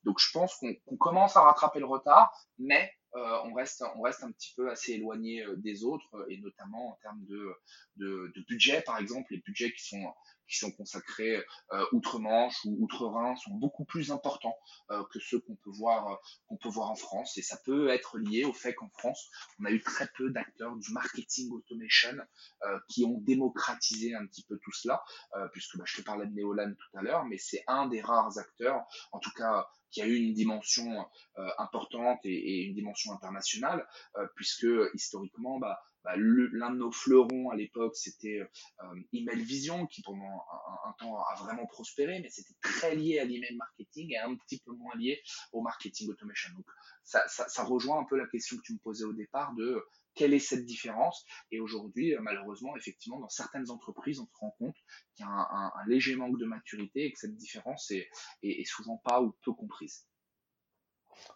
donc 0.05 0.19
je 0.19 0.31
pense 0.33 0.57
qu'on 0.57 0.97
commence 0.97 1.37
à 1.37 1.43
rattraper 1.43 1.81
le 1.81 1.87
retard, 1.87 2.33
mais 2.59 2.91
euh, 3.08 3.08
on, 3.45 3.55
reste, 3.55 3.85
on 3.97 4.03
reste 4.03 4.23
un 4.23 4.33
petit 4.33 4.53
peu 4.57 4.71
assez 4.71 4.93
éloigné 4.93 5.45
euh, 5.45 5.57
des 5.57 5.85
autres, 5.85 6.27
et 6.29 6.39
notamment 6.39 6.91
en 6.91 6.99
termes 7.03 7.25
de, 7.27 7.55
de, 7.97 8.45
budget, 8.49 8.83
par 8.83 8.99
exemple, 8.99 9.33
les 9.33 9.39
budgets 9.39 9.73
qui 9.73 9.87
sont 9.87 10.13
qui 10.49 10.57
sont 10.57 10.73
consacrés 10.73 11.45
euh, 11.73 11.85
outre-Manche 11.93 12.65
ou 12.65 12.85
outre-Rhin 12.85 13.37
sont 13.37 13.53
beaucoup 13.53 13.85
plus 13.85 14.11
importants 14.11 14.57
euh, 14.91 15.05
que 15.13 15.21
ceux 15.21 15.39
qu'on 15.41 15.57
peut 15.57 15.71
voir 15.71 16.21
euh, 16.51 16.57
peut 16.61 16.69
voir 16.69 16.91
en 16.91 16.97
France. 16.97 17.37
Et 17.39 17.43
ça 17.43 17.57
peut 17.65 17.89
être 17.89 18.19
lié 18.19 18.45
au 18.45 18.53
fait 18.53 18.75
qu'en 18.75 18.89
France 18.99 19.29
on 19.61 19.65
a 19.67 19.71
eu 19.71 19.81
très 19.81 20.09
peu 20.17 20.31
d'acteurs 20.31 20.75
du 20.77 20.93
marketing 20.93 21.53
automation 21.53 22.17
qui 22.89 23.05
ont 23.05 23.19
démocratisé 23.21 24.15
un 24.15 24.27
petit 24.27 24.43
peu 24.43 24.59
tout 24.59 24.73
cela 24.73 25.03
puisque 25.53 25.77
bah, 25.77 25.85
je 25.87 25.99
te 25.99 26.03
parlais 26.03 26.27
de 26.27 26.33
Neolan 26.33 26.73
tout 26.73 26.99
à 26.99 27.03
l'heure 27.03 27.25
mais 27.27 27.39
c'est 27.39 27.63
un 27.67 27.87
des 27.87 28.01
rares 28.01 28.39
acteurs 28.39 28.85
en 29.13 29.19
tout 29.19 29.31
cas 29.37 29.69
qui 29.91 30.03
a 30.03 30.07
eu 30.07 30.15
une 30.15 30.35
dimension 30.35 31.07
importante 31.59 32.21
et, 32.25 32.65
une 32.65 32.75
dimension 32.75 33.13
internationale, 33.13 33.87
puisque 34.35 34.67
historiquement, 34.95 35.59
bah, 35.59 35.81
bah, 36.05 36.15
l'un 36.17 36.71
de 36.71 36.77
nos 36.77 36.93
fleurons 36.93 37.51
à 37.51 37.57
l'époque, 37.57 37.97
c'était 37.97 38.41
euh, 38.41 39.01
Email 39.13 39.43
Vision, 39.43 39.87
qui 39.87 40.01
pendant 40.03 40.43
un, 40.87 40.93
temps 40.99 41.19
a 41.19 41.35
vraiment 41.35 41.67
prospéré, 41.67 42.21
mais 42.21 42.31
c'était 42.31 42.55
très 42.63 42.95
lié 42.95 43.19
à 43.19 43.25
l'email 43.25 43.57
marketing 43.57 44.13
et 44.13 44.19
un 44.19 44.35
petit 44.37 44.61
peu 44.65 44.73
moins 44.73 44.95
lié 44.97 45.21
au 45.53 45.61
marketing 45.61 46.09
automation. 46.09 46.51
Donc, 46.55 46.67
ça, 47.05 47.27
ça, 47.29 47.65
rejoint 47.65 48.01
un 48.01 48.05
peu 48.05 48.17
la 48.17 48.27
question 48.27 48.57
que 48.57 48.63
tu 48.63 48.73
me 48.75 48.79
posais 48.79 49.05
au 49.05 49.13
départ 49.13 49.55
de 49.55 49.85
quelle 50.19 50.35
est 50.35 50.41
cette 50.41 50.65
différence 50.65 51.25
Et 51.53 51.61
aujourd'hui, 51.61 52.15
euh, 52.15 52.21
malheureusement, 52.21 52.77
effectivement, 52.77 53.21
dans 53.21 53.29
certaines 53.29 53.71
entreprises, 53.71 54.19
on 54.19 54.27
se 54.27 54.37
rend 54.41 54.55
compte 54.59 54.77
qu'il 55.15 55.25
y 55.25 55.29
a 55.29 55.31
un, 55.31 55.71
léger 55.87 56.17
manque 56.17 56.39
de 56.39 56.45
maturité 56.45 57.05
et 57.05 57.13
que 57.13 57.19
cette 57.19 57.37
différence 57.37 57.91
est 58.43 58.65
souvent 58.65 59.01
pas 59.05 59.23
ou 59.23 59.35
peu 59.45 59.53
comprise. 59.53 60.07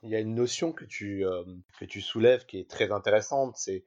Il 0.02 0.10
y 0.10 0.16
a 0.16 0.20
une 0.20 0.34
notion 0.34 0.72
que 0.72 0.84
tu, 0.84 1.24
euh, 1.24 1.44
que 1.78 1.84
tu 1.84 2.00
soulèves 2.00 2.44
qui 2.46 2.58
est 2.58 2.68
très 2.68 2.90
intéressante, 2.90 3.56
c'est 3.56 3.84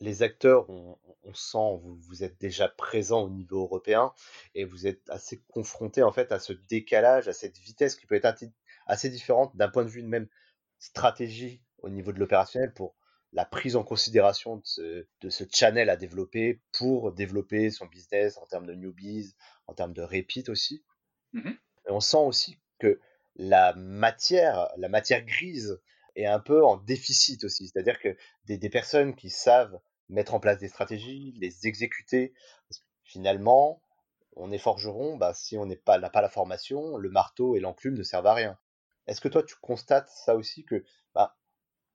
les 0.00 0.22
acteurs, 0.22 0.70
on, 0.70 0.96
sent, 1.34 1.78
vous, 1.82 1.96
vous 1.96 2.24
êtes 2.24 2.40
déjà 2.40 2.68
présent 2.68 3.22
au 3.22 3.28
niveau 3.28 3.60
européen 3.60 4.14
et 4.54 4.64
vous 4.64 4.86
êtes 4.86 5.08
assez 5.10 5.42
confronté 5.48 6.02
en 6.02 6.10
fait 6.10 6.32
à 6.32 6.38
ce 6.38 6.54
décalage, 6.54 7.28
à 7.28 7.34
cette 7.34 7.58
vitesse 7.58 7.96
qui 7.96 8.06
peut 8.06 8.14
être 8.14 8.34
assez 8.86 9.10
différente 9.10 9.54
d'un 9.56 9.68
point 9.68 9.84
de 9.84 9.90
vue 9.90 10.02
de 10.02 10.08
même 10.08 10.28
stratégie 10.78 11.62
au 11.82 11.90
niveau 11.90 12.12
de 12.12 12.18
l'opérationnel 12.18 12.72
pour 12.72 12.96
la 13.32 13.44
prise 13.44 13.76
en 13.76 13.84
considération 13.84 14.56
de 14.56 14.62
ce, 14.64 15.06
de 15.20 15.30
ce, 15.30 15.44
channel 15.52 15.88
à 15.88 15.96
développer 15.96 16.60
pour 16.72 17.12
développer 17.12 17.70
son 17.70 17.86
business 17.86 18.36
en 18.38 18.46
termes 18.46 18.66
de 18.66 18.74
newbies, 18.74 19.34
en 19.66 19.74
termes 19.74 19.92
de 19.92 20.02
repeat 20.02 20.48
aussi. 20.48 20.84
Mmh 21.32 21.52
et 21.88 21.92
on 21.92 22.00
sent 22.00 22.18
aussi 22.18 22.58
que 22.78 23.00
la 23.36 23.72
matière, 23.74 24.68
la 24.76 24.90
matière 24.90 25.24
grise 25.24 25.80
est 26.14 26.26
un 26.26 26.38
peu 26.38 26.62
en 26.62 26.76
déficit 26.76 27.42
aussi. 27.44 27.68
C'est-à-dire 27.68 27.98
que 27.98 28.16
des, 28.44 28.58
des, 28.58 28.68
personnes 28.68 29.16
qui 29.16 29.30
savent 29.30 29.80
mettre 30.10 30.34
en 30.34 30.40
place 30.40 30.58
des 30.58 30.68
stratégies, 30.68 31.32
les 31.38 31.66
exécuter. 31.66 32.34
finalement, 33.02 33.80
on 34.36 34.52
est 34.52 34.58
forgeron, 34.58 35.16
bah, 35.16 35.34
si 35.34 35.56
on 35.56 35.66
n'a 35.66 35.76
pas, 35.76 35.98
pas 36.10 36.22
la 36.22 36.28
formation, 36.28 36.96
le 36.96 37.10
marteau 37.10 37.56
et 37.56 37.60
l'enclume 37.60 37.94
ne 37.94 38.02
servent 38.02 38.26
à 38.26 38.34
rien. 38.34 38.58
Est-ce 39.06 39.20
que 39.20 39.28
toi, 39.28 39.42
tu 39.42 39.56
constates 39.56 40.08
ça 40.08 40.36
aussi 40.36 40.64
que 40.64 40.84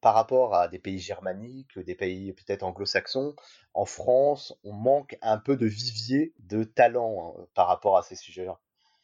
par 0.05 0.13
rapport 0.13 0.53
à 0.53 0.67
des 0.67 0.77
pays 0.77 0.99
germaniques, 0.99 1.79
des 1.79 1.95
pays 1.95 2.31
peut-être 2.33 2.61
anglo-saxons, 2.61 3.35
en 3.73 3.85
France, 3.85 4.53
on 4.63 4.71
manque 4.71 5.17
un 5.23 5.39
peu 5.39 5.57
de 5.57 5.65
vivier 5.65 6.35
de 6.37 6.63
talent 6.63 7.33
hein, 7.39 7.47
par 7.55 7.67
rapport 7.67 7.97
à 7.97 8.03
ces 8.03 8.15
sujets-là. 8.15 8.59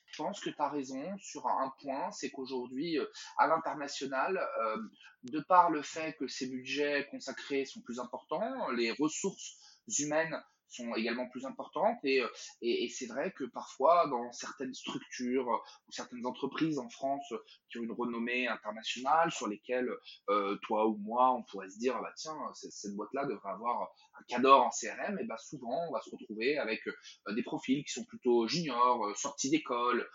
Je 0.05 0.21
pense 0.21 0.39
que 0.39 0.51
tu 0.51 0.61
as 0.61 0.69
raison 0.69 1.03
sur 1.17 1.47
un 1.47 1.73
point, 1.81 2.11
c'est 2.11 2.29
qu'aujourd'hui, 2.29 2.99
euh, 2.99 3.05
à 3.39 3.47
l'international, 3.47 4.37
euh, 4.37 4.77
de 5.23 5.39
par 5.39 5.71
le 5.71 5.81
fait 5.81 6.13
que 6.19 6.27
ces 6.27 6.45
budgets 6.45 7.07
consacrés 7.09 7.65
sont 7.65 7.81
plus 7.81 7.99
importants, 7.99 8.69
les 8.69 8.91
ressources 8.91 9.57
humaines 9.97 10.39
sont 10.71 10.95
également 10.95 11.27
plus 11.29 11.45
importantes 11.45 11.99
et, 12.03 12.21
euh, 12.21 12.27
et, 12.61 12.85
et 12.85 12.89
c'est 12.89 13.07
vrai 13.07 13.31
que 13.31 13.43
parfois 13.45 14.07
dans 14.07 14.31
certaines 14.31 14.73
structures 14.73 15.47
ou 15.47 15.91
certaines 15.91 16.25
entreprises 16.25 16.79
en 16.79 16.89
France 16.89 17.33
qui 17.69 17.79
ont 17.79 17.83
une 17.83 17.91
renommée 17.91 18.47
internationale 18.47 19.31
sur 19.31 19.47
lesquelles 19.47 19.89
euh, 20.29 20.57
toi 20.63 20.87
ou 20.87 20.97
moi 20.97 21.33
on 21.33 21.43
pourrait 21.43 21.69
se 21.69 21.77
dire 21.77 21.99
bah 22.01 22.11
tiens 22.15 22.35
cette 22.53 22.95
boîte 22.95 23.13
là 23.13 23.25
devrait 23.25 23.51
avoir 23.51 23.81
un 23.81 24.23
cadre 24.27 24.53
en 24.53 24.69
CRM 24.69 25.17
et 25.19 25.25
bah 25.25 25.37
souvent 25.37 25.87
on 25.87 25.91
va 25.91 26.01
se 26.01 26.09
retrouver 26.09 26.57
avec 26.57 26.85
euh, 26.87 27.33
des 27.33 27.43
profils 27.43 27.83
qui 27.83 27.91
sont 27.91 28.05
plutôt 28.05 28.47
juniors 28.47 29.05
euh, 29.05 29.13
sortis 29.15 29.49
d'école 29.49 30.07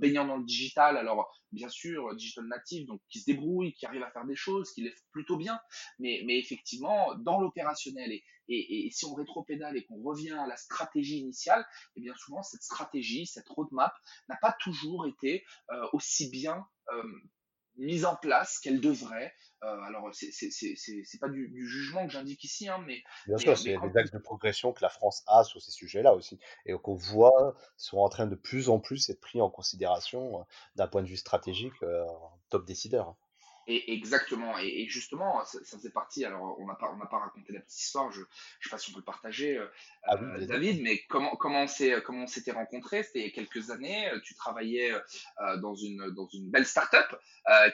baignant 0.00 0.26
dans 0.26 0.36
le 0.36 0.44
digital. 0.44 0.96
Alors 0.96 1.30
bien 1.52 1.68
sûr 1.68 2.14
digital 2.14 2.46
native 2.46 2.86
donc 2.86 3.00
qui 3.08 3.20
se 3.20 3.26
débrouillent 3.26 3.72
qui 3.74 3.86
arrivent 3.86 4.02
à 4.02 4.10
faire 4.10 4.26
des 4.26 4.36
choses 4.36 4.70
qui 4.72 4.82
les 4.82 4.90
font 4.90 5.04
plutôt 5.12 5.36
bien 5.36 5.58
mais 5.98 6.22
mais 6.26 6.38
effectivement 6.38 7.14
dans 7.16 7.40
l'opérationnel 7.40 8.12
et 8.12 8.24
et, 8.48 8.88
si 8.90 9.04
on 9.04 9.14
rétropédale 9.14 9.76
et 9.76 9.84
qu'on 9.84 9.97
revient 10.02 10.32
à 10.32 10.46
la 10.46 10.56
stratégie 10.56 11.18
initiale, 11.18 11.60
et 11.60 11.98
eh 11.98 12.00
bien 12.02 12.14
souvent 12.16 12.42
cette 12.42 12.62
stratégie, 12.62 13.26
cette 13.26 13.48
roadmap 13.48 13.92
n'a 14.28 14.36
pas 14.36 14.56
toujours 14.60 15.06
été 15.06 15.44
euh, 15.70 15.86
aussi 15.92 16.30
bien 16.30 16.66
euh, 16.92 17.02
mise 17.76 18.04
en 18.04 18.16
place 18.16 18.58
qu'elle 18.58 18.80
devrait. 18.80 19.32
Euh, 19.62 19.80
alors, 19.82 20.08
c'est 20.12 21.18
pas 21.20 21.28
du, 21.28 21.66
jugement 21.66 22.06
que 22.06 22.12
j'indique 22.12 22.42
ici, 22.44 22.68
hein, 22.68 22.82
mais. 22.86 23.02
Bien 23.26 23.38
sûr, 23.38 23.58
c'est 23.58 23.76
des 23.76 23.98
axes 23.98 24.10
de 24.10 24.18
progression 24.18 24.72
que 24.72 24.82
la 24.82 24.88
France 24.88 25.22
a 25.26 25.44
sur 25.44 25.60
ces 25.60 25.70
sujets-là 25.70 26.14
aussi, 26.14 26.38
et 26.66 26.72
qu'on 26.74 26.94
voit 26.94 27.56
sont 27.76 27.98
en 27.98 28.08
train 28.08 28.26
de 28.26 28.36
plus 28.36 28.68
en 28.68 28.78
plus 28.80 29.08
être 29.10 29.20
pris 29.20 29.40
en 29.40 29.50
considération 29.50 30.44
d'un 30.76 30.88
point 30.88 31.02
de 31.02 31.08
vue 31.08 31.16
stratégique 31.16 31.74
top 32.50 32.66
décideur. 32.66 33.16
Et 33.70 33.92
exactement. 33.92 34.56
Et, 34.58 34.86
justement, 34.88 35.44
ça, 35.44 35.58
faisait 35.62 35.90
partie. 35.90 36.24
Alors, 36.24 36.58
on 36.58 36.66
n'a 36.66 36.74
pas, 36.74 36.90
on 36.90 36.96
n'a 36.96 37.04
pas 37.04 37.18
raconté 37.18 37.52
la 37.52 37.60
petite 37.60 37.78
histoire. 37.78 38.10
Je, 38.10 38.22
je 38.60 38.68
sais 38.68 38.70
pas 38.70 38.78
si 38.78 38.90
on 38.90 38.94
peut 38.94 39.00
le 39.00 39.04
partager, 39.04 39.58
euh, 39.58 39.66
ah 40.04 40.16
euh, 40.16 40.46
David. 40.46 40.80
Mais 40.82 41.02
comment, 41.08 41.36
comment 41.36 41.64
on 41.64 41.66
s'est, 41.66 42.02
comment 42.02 42.22
on 42.22 42.26
s'était 42.26 42.52
rencontrés? 42.52 43.02
C'était 43.02 43.18
il 43.20 43.26
y 43.26 43.28
a 43.28 43.30
quelques 43.30 43.70
années. 43.70 44.10
Tu 44.24 44.34
travaillais 44.34 44.92
euh, 44.92 45.56
dans 45.58 45.74
une, 45.74 46.10
dans 46.16 46.26
une 46.28 46.50
belle 46.50 46.64
start-up 46.64 47.14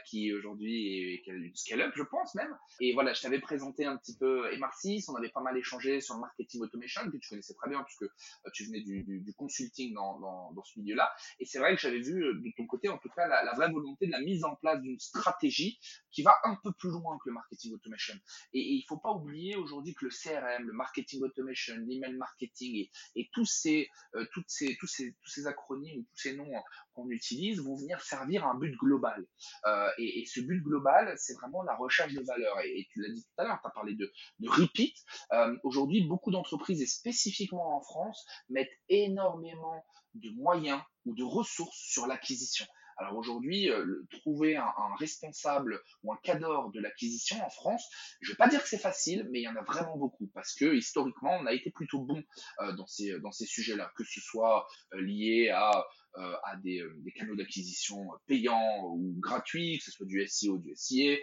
qui 0.07 0.33
aujourd'hui 0.33 1.15
est, 1.15 1.27
une 1.27 1.55
scale-up, 1.55 1.93
je 1.97 2.03
pense 2.03 2.35
même. 2.35 2.57
Et 2.81 2.93
voilà, 2.93 3.13
je 3.13 3.23
t'avais 3.23 3.41
présenté 3.41 3.87
un 3.87 3.97
petit 3.97 4.17
peu 4.17 4.53
Emarcis. 4.53 5.05
On 5.09 5.15
avait 5.15 5.31
pas 5.31 5.41
mal 5.41 5.57
échangé 5.57 6.01
sur 6.01 6.15
le 6.15 6.21
marketing 6.21 6.63
automation 6.63 7.03
que 7.11 7.17
tu 7.17 7.29
connaissais 7.29 7.55
très 7.55 7.71
bien 7.71 7.83
puisque 7.85 8.05
tu 8.53 8.65
venais 8.67 8.81
du, 8.81 9.03
du, 9.05 9.35
consulting 9.35 9.95
dans, 9.95 10.19
dans, 10.19 10.53
dans 10.53 10.65
ce 10.65 10.79
milieu-là. 10.81 11.13
Et 11.39 11.45
c'est 11.45 11.59
vrai 11.59 11.75
que 11.75 11.81
j'avais 11.81 12.01
vu 12.01 12.35
de 12.35 12.53
ton 12.57 12.67
côté, 12.67 12.89
en 12.89 12.99
tout 12.99 13.09
cas, 13.11 13.27
la, 13.29 13.45
la 13.45 13.53
vraie 13.55 13.71
volonté 13.71 14.07
de 14.07 14.13
la 14.13 14.21
mise 14.21 14.45
en 14.45 14.55
place 14.57 14.81
d'une 14.81 14.99
stratégie 14.99 15.79
qui 16.11 16.23
va 16.23 16.35
un 16.45 16.57
peu 16.63 16.73
plus 16.73 16.91
loin 16.91 17.19
que 17.19 17.29
le 17.29 17.35
marketing 17.35 17.75
automation. 17.75 18.15
Et, 18.53 18.61
il 18.61 18.85
il 18.85 18.87
faut 18.87 18.99
pas 18.99 19.13
oublier 19.13 19.57
aujourd'hui 19.57 19.95
que 19.95 20.05
le 20.05 20.11
CRM, 20.11 20.67
le 20.67 20.73
marketing 20.75 21.23
automation, 21.23 21.75
l'email 21.87 22.15
marketing 22.17 22.77
et, 22.77 22.91
et 23.17 23.31
tous 23.33 23.47
ces, 23.47 23.89
euh, 24.15 24.27
toutes 24.35 24.49
ces, 24.49 24.77
tous 24.79 24.87
ces, 24.87 25.17
tous 25.23 25.31
ces 25.31 25.47
acronymes, 25.47 26.05
tous 26.05 26.19
ces 26.19 26.37
noms 26.37 26.53
qu'on 26.93 27.09
utilise 27.09 27.61
vont 27.61 27.77
venir 27.77 28.03
servir 28.03 28.45
à 28.45 28.51
un 28.51 28.59
but 28.59 28.77
global. 28.77 29.27
Euh, 29.67 29.89
et, 29.97 30.21
et, 30.21 30.27
ce 30.27 30.41
but 30.41 30.63
global, 30.63 31.15
c'est 31.17 31.33
vraiment 31.35 31.63
la 31.63 31.75
recherche 31.77 32.13
de 32.13 32.21
valeur. 32.21 32.61
Et, 32.61 32.87
tu 32.91 33.01
l'as 33.01 33.13
dit 33.13 33.23
tout 33.23 33.43
à 33.43 33.45
l'heure, 33.45 33.59
tu 33.63 33.69
as 33.69 33.71
parlé 33.71 33.95
de, 33.95 34.13
de 34.41 34.49
repeat. 34.51 34.97
Euh, 35.33 35.57
aujourd'hui, 35.65 36.07
beaucoup 36.07 36.31
d'entreprises, 36.31 36.83
et 36.83 36.87
spécifiquement 36.87 37.77
en 37.77 37.81
France, 37.81 38.27
mettent 38.51 38.79
énormément 38.91 39.85
de 40.15 40.31
moyens 40.31 40.81
ou 41.07 41.15
de 41.15 41.25
ressources 41.25 41.79
sur 41.79 42.07
l'acquisition. 42.07 42.67
Alors 42.97 43.17
aujourd'hui, 43.17 43.71
euh, 43.71 44.07
trouver 44.11 44.57
un, 44.57 44.73
responsable 44.99 45.81
ou 46.03 46.13
un 46.13 46.19
cadre 46.23 46.71
de 46.73 46.81
l'acquisition 46.81 47.45
en 47.45 47.51
France, 47.51 47.85
je 48.21 48.31
ne 48.31 48.35
vais 48.35 48.37
pas 48.37 48.49
dire 48.49 48.63
que 48.63 48.69
c'est 48.69 48.79
facile, 48.79 49.29
mais 49.31 49.41
il 49.41 49.45
y 49.45 49.49
en 49.49 49.57
a 49.57 49.63
vraiment 49.63 49.97
beaucoup 49.97 50.29
parce 50.29 50.55
que 50.55 50.75
historiquement, 50.75 51.37
on 51.41 51.47
a 51.47 51.53
été 51.53 51.71
plutôt 51.71 52.01
bon 52.01 52.23
euh, 52.61 52.73
dans 52.73 52.87
ces, 52.87 53.19
dans 53.21 53.33
ces 53.33 53.47
sujets-là, 53.47 53.93
que 53.97 54.05
ce 54.05 54.21
soit 54.21 54.67
euh, 54.95 55.01
lié 55.03 55.51
à 55.51 55.85
à 56.17 56.55
des, 56.63 56.81
canaux 57.17 57.35
d'acquisition 57.35 58.07
payants 58.29 58.85
ou 58.85 59.17
gratuits, 59.19 59.79
que 59.79 59.85
ce 59.87 59.91
soit 59.91 60.07
du 60.07 60.25
SEO, 60.29 60.59
du 60.59 60.71
SIA, 60.77 61.17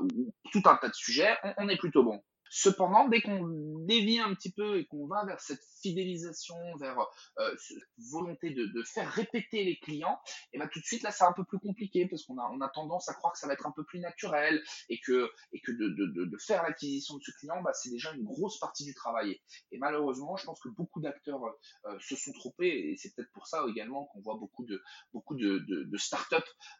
ou, 0.00 0.32
tout 0.52 0.62
un 0.66 0.76
tas 0.76 0.88
de 0.88 0.94
sujets, 0.94 1.36
on, 1.42 1.54
on 1.56 1.68
est 1.68 1.76
plutôt 1.76 2.04
bon. 2.04 2.22
Cependant, 2.50 3.08
dès 3.08 3.20
qu'on 3.20 3.78
dévie 3.80 4.18
un 4.18 4.34
petit 4.34 4.52
peu 4.52 4.78
et 4.78 4.86
qu'on 4.86 5.06
va 5.06 5.24
vers 5.24 5.40
cette 5.40 5.62
fidélisation, 5.82 6.56
vers 6.78 6.98
euh, 7.38 7.54
cette 7.56 7.78
volonté 8.10 8.50
de, 8.50 8.82
faire 8.82 9.10
répéter 9.10 9.64
les 9.64 9.78
clients, 9.78 10.18
et 10.52 10.58
ben 10.58 10.68
tout 10.72 10.80
de 10.80 10.84
suite 10.84 11.02
là 11.02 11.10
c'est 11.10 11.24
un 11.24 11.32
peu 11.32 11.44
plus 11.44 11.58
compliqué 11.58 12.06
parce 12.06 12.24
qu'on 12.24 12.38
a, 12.38 12.68
tendance 12.68 13.08
à 13.08 13.14
croire 13.14 13.32
que 13.32 13.38
ça 13.38 13.46
va 13.46 13.52
être 13.54 13.66
un 13.66 13.72
peu 13.72 13.84
plus 13.84 14.00
naturel 14.00 14.62
et 14.88 15.00
que, 15.00 15.30
de, 15.52 16.38
faire 16.38 16.62
l'acquisition 16.62 17.16
de 17.16 17.22
ce 17.22 17.32
client, 17.32 17.60
bah, 17.62 17.72
c'est 17.74 17.90
déjà 17.90 18.12
une 18.12 18.24
grosse 18.24 18.58
partie 18.58 18.84
du 18.84 18.94
travail. 18.94 19.40
Et 19.72 19.78
malheureusement, 19.78 20.36
je 20.36 20.44
pense 20.44 20.60
que 20.60 20.68
beaucoup 20.68 21.00
d'acteurs 21.00 21.42
euh, 21.44 21.98
se 22.00 22.16
sont 22.16 22.32
trompés 22.32 22.90
et 22.90 22.96
c'est 22.96 23.14
peut-être 23.14 23.32
ça 23.48 23.64
également 23.68 24.06
qu'on 24.06 24.20
voit 24.20 24.36
beaucoup 24.36 24.64
de 24.64 24.82
beaucoup 25.12 25.34
de, 25.34 25.96
startups 25.96 26.36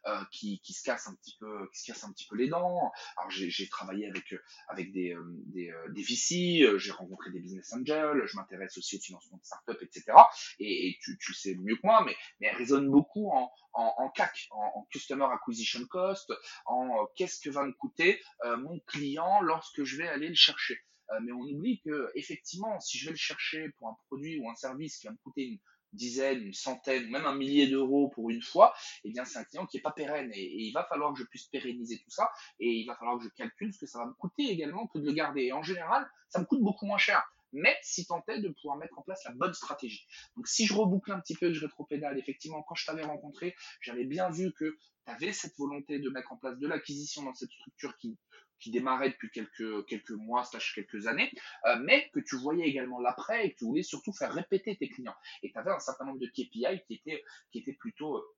euh, 0.07 0.23
qui, 0.31 0.61
se 0.63 0.83
cassent 0.83 1.07
un 1.07 1.15
petit 1.15 1.35
peu, 1.39 1.69
qui 1.73 1.81
se 1.81 1.91
cassent 1.91 2.03
un 2.03 2.11
petit 2.11 2.27
peu 2.27 2.35
les 2.35 2.47
dents. 2.47 2.91
Alors 3.17 3.29
j'ai 3.29 3.69
travaillé 3.69 4.07
avec 4.07 4.33
avec 4.67 4.91
des, 4.91 5.13
euh, 5.13 5.23
des 5.47 5.59
des, 5.59 5.71
euh, 5.71 5.89
des 5.89 6.03
VC, 6.03 6.77
j'ai 6.77 6.91
rencontré 6.91 7.31
des 7.31 7.39
business 7.39 7.73
angels, 7.73 8.23
je 8.25 8.35
m'intéresse 8.37 8.77
aussi 8.77 8.97
au 8.97 8.99
financement 8.99 9.37
de 9.37 9.45
startups, 9.45 9.83
etc. 9.83 10.17
Et, 10.59 10.97
tu, 11.01 11.33
sais 11.33 11.55
mieux 11.55 11.75
que 11.75 11.81
moi, 11.83 12.03
mais, 12.05 12.15
elle 12.41 12.55
résonne 12.55 12.89
beaucoup 12.89 13.29
en, 13.31 14.09
CAC, 14.15 14.47
en, 14.51 14.85
Customer 14.91 15.25
Acquisition 15.31 15.85
Cost, 15.85 16.33
en 16.65 17.07
qu'est-ce 17.15 17.39
que 17.39 17.49
va 17.49 17.65
me 17.65 17.73
coûter 17.73 18.21
mon 18.59 18.79
client 18.87 19.41
lorsque 19.41 19.83
je 19.83 19.97
vais 19.97 20.07
aller 20.07 20.29
le 20.29 20.35
chercher. 20.35 20.79
mais 21.21 21.31
on 21.31 21.41
oublie 21.41 21.81
que 21.81 22.11
effectivement, 22.15 22.79
si 22.79 22.97
je 22.97 23.05
vais 23.05 23.11
le 23.11 23.17
chercher 23.17 23.69
pour 23.77 23.89
un 23.89 23.97
produit 24.07 24.39
ou 24.39 24.49
un 24.49 24.55
service 24.55 24.97
qui 24.97 25.07
va 25.07 25.13
me 25.13 25.17
coûter 25.17 25.43
une 25.43 25.59
dizaine, 25.93 26.41
une 26.43 26.53
centaine, 26.53 27.09
même 27.09 27.25
un 27.25 27.35
millier 27.35 27.67
d'euros 27.67 28.09
pour 28.09 28.29
une 28.29 28.41
fois, 28.41 28.73
eh 29.03 29.11
bien 29.11 29.25
c'est 29.25 29.39
un 29.39 29.43
client 29.43 29.65
qui 29.65 29.77
est 29.77 29.81
pas 29.81 29.91
pérenne 29.91 30.31
et, 30.33 30.63
il 30.63 30.71
va 30.71 30.83
falloir 30.85 31.13
que 31.13 31.19
je 31.19 31.25
puisse 31.25 31.45
pérenniser 31.47 31.99
tout 31.99 32.11
ça 32.11 32.29
et 32.59 32.69
il 32.69 32.85
va 32.85 32.95
falloir 32.95 33.17
que 33.17 33.23
je 33.23 33.29
calcule 33.29 33.73
ce 33.73 33.79
que 33.79 33.85
ça 33.85 33.99
va 33.99 34.05
me 34.05 34.13
coûter 34.13 34.43
également 34.43 34.87
que 34.87 34.99
de 34.99 35.05
le 35.05 35.13
garder. 35.13 35.43
Et 35.43 35.53
en 35.53 35.63
général, 35.63 36.07
ça 36.29 36.39
me 36.39 36.45
coûte 36.45 36.61
beaucoup 36.61 36.85
moins 36.85 36.97
cher. 36.97 37.23
Mais 37.51 37.75
si 37.81 38.05
tant 38.05 38.23
de 38.27 38.49
pouvoir 38.49 38.77
mettre 38.77 38.97
en 38.99 39.01
place 39.01 39.23
la 39.25 39.31
bonne 39.31 39.53
stratégie. 39.53 40.05
Donc 40.35 40.47
si 40.47 40.67
je 40.67 40.73
reboucle 40.73 41.11
un 41.11 41.19
petit 41.19 41.35
peu, 41.35 41.47
que 41.47 41.53
je 41.53 41.61
rétropédale, 41.61 42.19
effectivement, 42.19 42.61
quand 42.63 42.75
je 42.75 42.85
t'avais 42.85 43.03
rencontré, 43.03 43.55
j'avais 43.81 44.05
bien 44.05 44.29
vu 44.29 44.53
que 44.53 44.77
tu 45.05 45.11
avais 45.11 45.33
cette 45.33 45.57
volonté 45.57 45.99
de 45.99 46.09
mettre 46.09 46.31
en 46.31 46.37
place 46.37 46.59
de 46.59 46.67
l'acquisition 46.67 47.23
dans 47.23 47.33
cette 47.33 47.51
structure 47.51 47.97
qui 47.97 48.17
qui 48.59 48.71
démarrait 48.71 49.09
depuis 49.09 49.29
quelques, 49.31 49.85
quelques 49.87 50.11
mois, 50.11 50.43
slash 50.43 50.73
quelques 50.75 51.07
années, 51.07 51.31
euh, 51.65 51.77
mais 51.83 52.09
que 52.13 52.19
tu 52.19 52.37
voyais 52.37 52.67
également 52.67 52.99
l'après 52.99 53.45
et 53.45 53.53
que 53.53 53.59
tu 53.59 53.65
voulais 53.65 53.83
surtout 53.83 54.13
faire 54.13 54.33
répéter 54.33 54.75
tes 54.77 54.89
clients. 54.89 55.15
Et 55.43 55.51
tu 55.51 55.57
avais 55.57 55.71
un 55.71 55.79
certain 55.79 56.05
nombre 56.05 56.19
de 56.19 56.27
KPI 56.27 56.83
qui 56.85 56.95
étaient, 56.95 57.23
qui 57.51 57.59
étaient 57.59 57.73
plutôt 57.73 58.17
euh, 58.17 58.35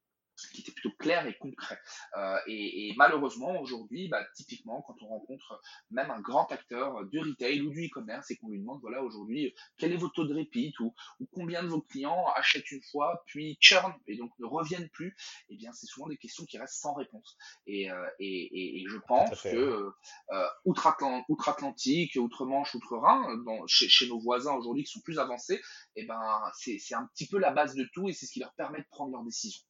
qui 0.47 0.61
était 0.61 0.71
plutôt 0.71 0.95
clair 0.97 1.25
et 1.27 1.37
concret. 1.37 1.79
Euh, 2.17 2.37
et, 2.47 2.89
et, 2.89 2.93
malheureusement, 2.97 3.59
aujourd'hui, 3.61 4.07
bah, 4.07 4.23
typiquement, 4.35 4.81
quand 4.81 4.95
on 5.01 5.07
rencontre 5.07 5.61
même 5.89 6.11
un 6.11 6.19
grand 6.19 6.51
acteur 6.51 7.05
de 7.05 7.19
retail 7.19 7.61
ou 7.61 7.69
du 7.71 7.87
e-commerce 7.87 8.31
et 8.31 8.37
qu'on 8.37 8.49
lui 8.49 8.59
demande, 8.59 8.79
voilà, 8.81 9.03
aujourd'hui, 9.03 9.53
quel 9.77 9.91
est 9.91 9.97
votre 9.97 10.13
taux 10.13 10.25
de 10.25 10.35
repeat 10.35 10.79
ou, 10.79 10.93
ou, 11.19 11.27
combien 11.31 11.63
de 11.63 11.67
vos 11.67 11.81
clients 11.81 12.25
achètent 12.35 12.71
une 12.71 12.83
fois, 12.91 13.23
puis 13.25 13.57
churn 13.59 13.93
et 14.07 14.17
donc 14.17 14.31
ne 14.39 14.45
reviennent 14.45 14.89
plus, 14.89 15.15
eh 15.49 15.55
bien, 15.55 15.71
c'est 15.73 15.87
souvent 15.87 16.07
des 16.07 16.17
questions 16.17 16.45
qui 16.45 16.57
restent 16.57 16.81
sans 16.81 16.93
réponse. 16.93 17.37
Et, 17.67 17.91
euh, 17.91 18.07
et, 18.19 18.81
et 18.81 18.85
je 18.87 18.97
pense 18.97 19.41
que 19.41 19.91
euh, 20.31 20.47
outre-Atlantique, 20.65 22.15
outre-Manche, 22.15 22.75
outre-Rhin, 22.75 23.43
chez, 23.67 23.87
chez, 23.89 24.07
nos 24.07 24.19
voisins 24.19 24.53
aujourd'hui 24.53 24.83
qui 24.83 24.91
sont 24.91 25.01
plus 25.01 25.19
avancés, 25.19 25.61
eh 25.95 26.05
ben, 26.05 26.41
c'est 26.53 26.95
un 26.95 27.05
petit 27.13 27.27
peu 27.27 27.37
la 27.37 27.51
base 27.51 27.75
de 27.75 27.87
tout 27.93 28.09
et 28.09 28.13
c'est 28.13 28.25
ce 28.25 28.31
qui 28.31 28.39
leur 28.39 28.53
permet 28.53 28.79
de 28.79 28.87
prendre 28.89 29.11
leurs 29.11 29.23
décisions. 29.23 29.63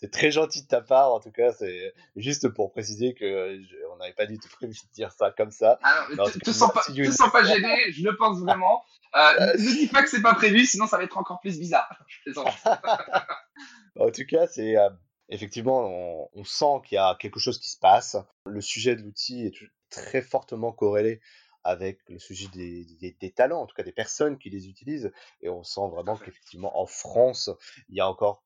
C'est 0.00 0.10
très 0.10 0.30
gentil 0.30 0.62
de 0.62 0.66
ta 0.66 0.80
part, 0.80 1.12
en 1.12 1.20
tout 1.20 1.30
cas. 1.30 1.52
C'est 1.52 1.92
juste 2.16 2.48
pour 2.48 2.72
préciser 2.72 3.12
que 3.12 3.60
on 3.92 3.96
n'avait 3.96 4.14
pas 4.14 4.24
du 4.24 4.38
tout 4.38 4.48
prévu 4.48 4.72
de 4.72 4.94
dire 4.94 5.12
ça 5.12 5.30
comme 5.30 5.50
ça. 5.50 5.78
Alors, 5.82 6.32
te, 6.32 6.38
te, 6.38 6.52
sens 6.52 6.72
pas, 6.72 6.82
te 6.82 7.10
sens 7.10 7.30
pas 7.30 7.44
gêné, 7.44 7.92
je 7.92 8.02
le 8.02 8.16
pense 8.16 8.40
vraiment. 8.40 8.82
Euh, 9.14 9.18
euh 9.40 9.52
ne 9.52 9.74
dis 9.76 9.88
pas 9.88 10.02
que 10.02 10.08
c'est 10.08 10.22
pas 10.22 10.34
prévu, 10.34 10.64
sinon 10.64 10.86
ça 10.86 10.96
va 10.96 11.04
être 11.04 11.18
encore 11.18 11.40
plus 11.40 11.58
bizarre. 11.58 12.02
Je 12.26 12.32
en 14.00 14.10
tout 14.10 14.24
cas, 14.26 14.46
c'est 14.46 14.78
euh, 14.78 14.88
effectivement, 15.28 15.80
on, 15.86 16.28
on 16.32 16.44
sent 16.44 16.80
qu'il 16.86 16.96
y 16.96 16.98
a 16.98 17.14
quelque 17.20 17.38
chose 17.38 17.58
qui 17.58 17.68
se 17.68 17.78
passe. 17.78 18.16
Le 18.46 18.62
sujet 18.62 18.96
de 18.96 19.02
l'outil 19.02 19.44
est 19.46 19.54
très 19.90 20.22
fortement 20.22 20.72
corrélé 20.72 21.20
avec 21.62 22.00
le 22.08 22.18
sujet 22.18 22.48
des, 22.54 22.86
des, 23.00 23.16
des, 23.20 23.30
talents, 23.32 23.60
en 23.60 23.66
tout 23.66 23.74
cas 23.74 23.82
des 23.82 23.92
personnes 23.92 24.38
qui 24.38 24.48
les 24.48 24.66
utilisent. 24.68 25.12
Et 25.42 25.50
on 25.50 25.62
sent 25.62 25.88
vraiment 25.90 26.16
qu'effectivement, 26.16 26.80
en 26.80 26.86
France, 26.86 27.50
il 27.90 27.96
y 27.96 28.00
a 28.00 28.08
encore 28.08 28.42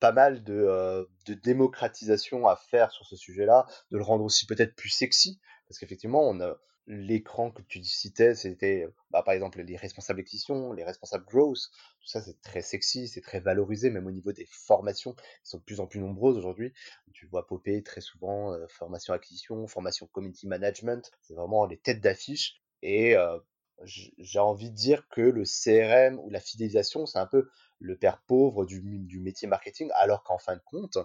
pas 0.00 0.12
mal 0.12 0.44
de, 0.44 1.08
de, 1.26 1.34
démocratisation 1.34 2.46
à 2.46 2.56
faire 2.56 2.90
sur 2.90 3.06
ce 3.06 3.16
sujet-là, 3.16 3.66
de 3.90 3.96
le 3.96 4.02
rendre 4.04 4.24
aussi 4.24 4.46
peut-être 4.46 4.74
plus 4.74 4.90
sexy, 4.90 5.40
parce 5.66 5.78
qu'effectivement, 5.78 6.22
on 6.28 6.40
a 6.40 6.56
l'écran 6.86 7.50
que 7.50 7.62
tu 7.62 7.82
citais, 7.82 8.34
c'était 8.34 8.86
bah, 9.10 9.22
par 9.22 9.32
exemple 9.32 9.62
les 9.62 9.76
responsables 9.76 10.20
acquisition, 10.20 10.72
les 10.72 10.84
responsables 10.84 11.24
growth, 11.24 11.70
tout 12.00 12.06
ça 12.06 12.20
c'est 12.20 12.40
très 12.42 12.60
sexy, 12.60 13.08
c'est 13.08 13.22
très 13.22 13.40
valorisé, 13.40 13.88
même 13.90 14.06
au 14.06 14.10
niveau 14.10 14.32
des 14.32 14.46
formations 14.50 15.14
qui 15.14 15.24
sont 15.44 15.58
de 15.58 15.62
plus 15.62 15.80
en 15.80 15.86
plus 15.86 16.00
nombreuses 16.00 16.36
aujourd'hui. 16.36 16.74
Tu 17.12 17.26
vois 17.26 17.46
popper 17.46 17.82
très 17.82 18.02
souvent 18.02 18.54
formation 18.68 19.14
acquisition, 19.14 19.66
formation 19.66 20.06
community 20.08 20.46
management, 20.46 21.10
c'est 21.22 21.34
vraiment 21.34 21.64
les 21.64 21.78
têtes 21.78 22.00
d'affiche. 22.00 22.60
Et 22.82 23.16
euh, 23.16 23.38
j'ai 23.82 24.38
envie 24.38 24.70
de 24.70 24.76
dire 24.76 25.08
que 25.08 25.20
le 25.20 25.44
CRM 25.44 26.18
ou 26.20 26.30
la 26.30 26.40
fidélisation, 26.40 27.06
c'est 27.06 27.18
un 27.18 27.26
peu 27.26 27.48
le 27.80 27.96
père 27.96 28.18
pauvre 28.26 28.64
du, 28.64 28.80
du 28.80 29.20
métier 29.20 29.48
marketing, 29.48 29.90
alors 29.94 30.22
qu'en 30.22 30.38
fin 30.38 30.56
de 30.56 30.62
compte, 30.64 30.98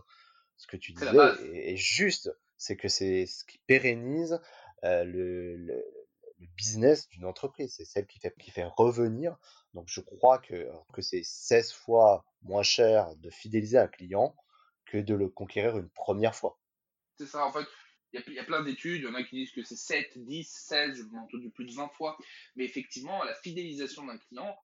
ce 0.58 0.68
que 0.68 0.78
tu 0.78 0.94
disais 0.94 1.18
est, 1.54 1.76
juste, 1.76 2.32
c'est 2.58 2.76
que 2.76 2.88
c'est 2.88 3.26
ce 3.26 3.44
qui 3.46 3.60
pérennise 3.60 4.40
euh, 4.84 5.04
le, 5.04 5.56
le, 5.58 5.86
business 6.56 7.10
d'une 7.10 7.26
entreprise, 7.26 7.74
c'est 7.76 7.84
celle 7.84 8.08
qui 8.08 8.18
fait, 8.20 8.34
qui 8.40 8.50
fait 8.50 8.64
revenir. 8.64 9.38
Donc 9.74 9.88
je 9.90 10.00
crois 10.00 10.40
que, 10.40 10.70
que 10.94 11.02
c'est 11.02 11.22
16 11.24 11.74
fois 11.74 12.24
moins 12.44 12.64
cher 12.64 13.14
de 13.18 13.30
fidéliser 13.30 13.78
un 13.78 13.88
client 13.88 14.34
que 14.86 14.98
de 14.98 15.16
le 15.16 15.28
conquérir 15.28 15.78
une 15.78 15.90
première 15.90 16.36
fois. 16.36 16.58
C'est 17.18 17.26
ça, 17.26 17.46
en 17.46 17.52
fait, 17.52 17.66
il 18.14 18.34
y, 18.34 18.40
a, 18.40 18.44
plein 18.44 18.64
d'études, 18.64 19.02
il 19.02 19.04
y 19.04 19.08
en 19.08 19.14
a 19.14 19.24
qui 19.24 19.36
disent 19.36 19.52
que 19.52 19.64
c'est 19.64 19.76
7, 19.76 20.18
10, 20.18 20.48
16, 20.48 20.98
je 20.98 21.18
entendu 21.18 21.50
plus 21.52 21.66
de 21.66 21.74
20 21.74 21.90
fois. 21.90 22.18
Mais 22.56 22.66
effectivement, 22.66 23.24
la 23.24 23.36
fidélisation 23.36 24.06
d'un 24.06 24.18
client, 24.18 24.58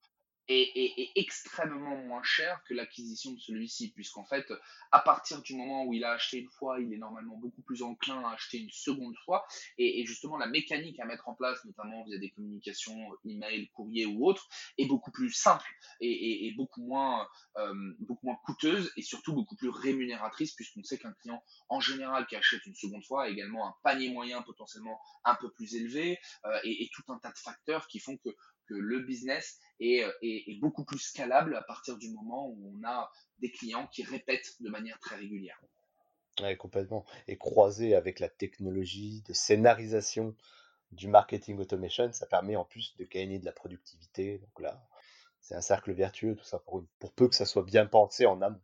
est, 0.47 1.11
extrêmement 1.15 1.97
moins 1.97 2.23
cher 2.23 2.61
que 2.67 2.73
l'acquisition 2.73 3.33
de 3.33 3.39
celui-ci, 3.39 3.91
puisqu'en 3.91 4.25
fait, 4.25 4.51
à 4.91 4.99
partir 4.99 5.41
du 5.41 5.55
moment 5.55 5.85
où 5.85 5.93
il 5.93 6.03
a 6.03 6.11
acheté 6.11 6.39
une 6.39 6.49
fois, 6.49 6.79
il 6.79 6.93
est 6.93 6.97
normalement 6.97 7.37
beaucoup 7.37 7.61
plus 7.61 7.81
enclin 7.81 8.23
à 8.23 8.33
acheter 8.33 8.59
une 8.59 8.69
seconde 8.69 9.15
fois, 9.25 9.45
et, 9.77 10.05
justement 10.05 10.37
la 10.37 10.47
mécanique 10.47 10.99
à 10.99 11.05
mettre 11.05 11.27
en 11.27 11.35
place, 11.35 11.63
notamment 11.65 12.03
via 12.03 12.17
des 12.17 12.29
communications 12.31 12.95
email, 13.25 13.69
courrier 13.73 14.05
ou 14.05 14.25
autre, 14.25 14.47
est 14.77 14.85
beaucoup 14.85 15.11
plus 15.11 15.31
simple 15.31 15.69
et, 16.01 16.53
beaucoup 16.55 16.85
moins 16.85 17.27
euh, 17.57 17.73
beaucoup 17.99 18.27
moins 18.27 18.37
coûteuse 18.45 18.91
et 18.95 19.01
surtout 19.01 19.33
beaucoup 19.33 19.55
plus 19.55 19.69
rémunératrice, 19.69 20.53
puisqu'on 20.53 20.83
sait 20.83 20.97
qu'un 20.97 21.13
client 21.13 21.43
en 21.69 21.79
général 21.79 22.27
qui 22.27 22.35
achète 22.35 22.65
une 22.65 22.75
seconde 22.75 23.03
fois 23.03 23.23
a 23.23 23.29
également 23.29 23.67
un 23.67 23.75
panier 23.83 24.09
moyen 24.09 24.41
potentiellement 24.41 24.99
un 25.23 25.35
peu 25.35 25.51
plus 25.51 25.75
élevé 25.75 26.19
euh, 26.45 26.59
et, 26.63 26.89
tout 26.93 27.03
un 27.11 27.17
tas 27.19 27.31
de 27.31 27.37
facteurs 27.37 27.87
qui 27.87 27.99
font 27.99 28.17
que 28.17 28.29
que 28.67 28.73
le 28.73 29.01
business 29.01 29.59
euh, 29.81 30.11
est, 30.21 30.59
beaucoup 30.59 30.85
plus 30.85 30.99
scalable 30.99 31.55
à 31.55 31.61
partir 31.61 31.97
du 31.97 32.09
moment 32.11 32.47
où 32.49 32.73
on 32.77 32.87
a 32.87 33.11
des 33.39 33.51
clients 33.51 33.87
qui 33.87 34.03
répètent 34.03 34.55
de 34.61 34.69
manière 34.69 34.99
très 34.99 35.15
régulière. 35.15 35.61
Oui, 36.41 36.55
complètement. 36.57 37.05
Et 37.27 37.37
croisé 37.37 37.95
avec 37.95 38.19
la 38.19 38.29
technologie 38.29 39.21
de 39.27 39.33
scénarisation 39.33 40.35
du 40.91 41.07
marketing 41.07 41.59
automation, 41.59 42.11
ça 42.13 42.25
permet 42.25 42.55
en 42.55 42.65
plus 42.65 42.95
de 42.97 43.05
gagner 43.05 43.39
de 43.39 43.45
la 43.45 43.51
productivité. 43.51 44.39
Donc 44.39 44.59
là, 44.59 44.87
c'est 45.41 45.55
un 45.55 45.61
cercle 45.61 45.93
vertueux, 45.93 46.35
tout 46.35 46.43
ça, 46.43 46.59
pour, 46.59 46.85
pour 46.99 47.13
peu 47.13 47.27
que 47.27 47.35
ça 47.35 47.45
soit 47.45 47.63
bien 47.63 47.85
pensé 47.85 48.25
en 48.25 48.41
amont. 48.41 48.61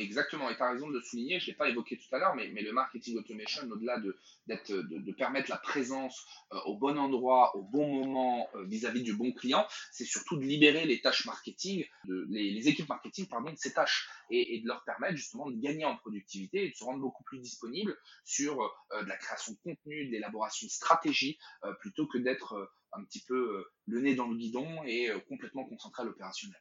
Exactement, 0.00 0.48
et 0.48 0.56
tu 0.56 0.62
as 0.62 0.70
raison 0.70 0.88
de 0.88 0.94
le 0.94 1.02
souligner, 1.02 1.38
je 1.40 1.44
ne 1.44 1.46
l'ai 1.48 1.56
pas 1.56 1.68
évoqué 1.68 1.98
tout 1.98 2.14
à 2.14 2.18
l'heure, 2.18 2.34
mais, 2.34 2.48
le 2.48 2.72
marketing 2.72 3.18
automation, 3.18 3.68
au-delà 3.70 3.98
de, 3.98 5.12
permettre 5.12 5.50
la 5.50 5.58
présence 5.58 6.24
euh, 6.52 6.58
au 6.64 6.78
bon 6.78 6.96
endroit, 6.98 7.54
au 7.54 7.62
bon 7.62 7.86
moment, 7.86 8.48
euh, 8.54 8.64
vis-à-vis 8.64 9.02
du 9.02 9.14
bon 9.14 9.30
client, 9.32 9.66
c'est 9.92 10.06
surtout 10.06 10.38
de 10.38 10.42
libérer 10.42 10.86
les 10.86 11.02
tâches 11.02 11.26
marketing, 11.26 11.84
les, 12.08 12.68
équipes 12.68 12.88
marketing 12.88 13.28
pardon, 13.28 13.52
de 13.52 13.58
ces 13.58 13.74
tâches, 13.74 14.08
et, 14.30 14.60
de 14.62 14.66
leur 14.66 14.82
permettre 14.84 15.16
justement 15.16 15.50
de 15.50 15.60
gagner 15.60 15.84
en 15.84 15.96
productivité 15.96 16.64
et 16.64 16.70
de 16.70 16.74
se 16.74 16.84
rendre 16.84 17.00
beaucoup 17.00 17.24
plus 17.24 17.38
disponibles 17.38 17.94
sur 18.24 18.58
euh, 18.62 19.02
de 19.02 19.08
la 19.08 19.18
création 19.18 19.52
de 19.52 19.58
contenu, 19.58 20.06
de 20.06 20.12
l'élaboration 20.12 20.66
de 20.66 20.72
stratégie, 20.72 21.38
plutôt 21.80 22.06
que 22.06 22.16
d'être 22.16 22.72
un 22.92 23.04
petit 23.04 23.22
peu 23.22 23.66
le 23.86 24.00
nez 24.00 24.14
dans 24.14 24.28
le 24.28 24.36
guidon 24.36 24.82
et 24.84 25.10
complètement 25.28 25.64
concentré 25.66 26.02
à 26.02 26.06
l'opérationnel. 26.06 26.60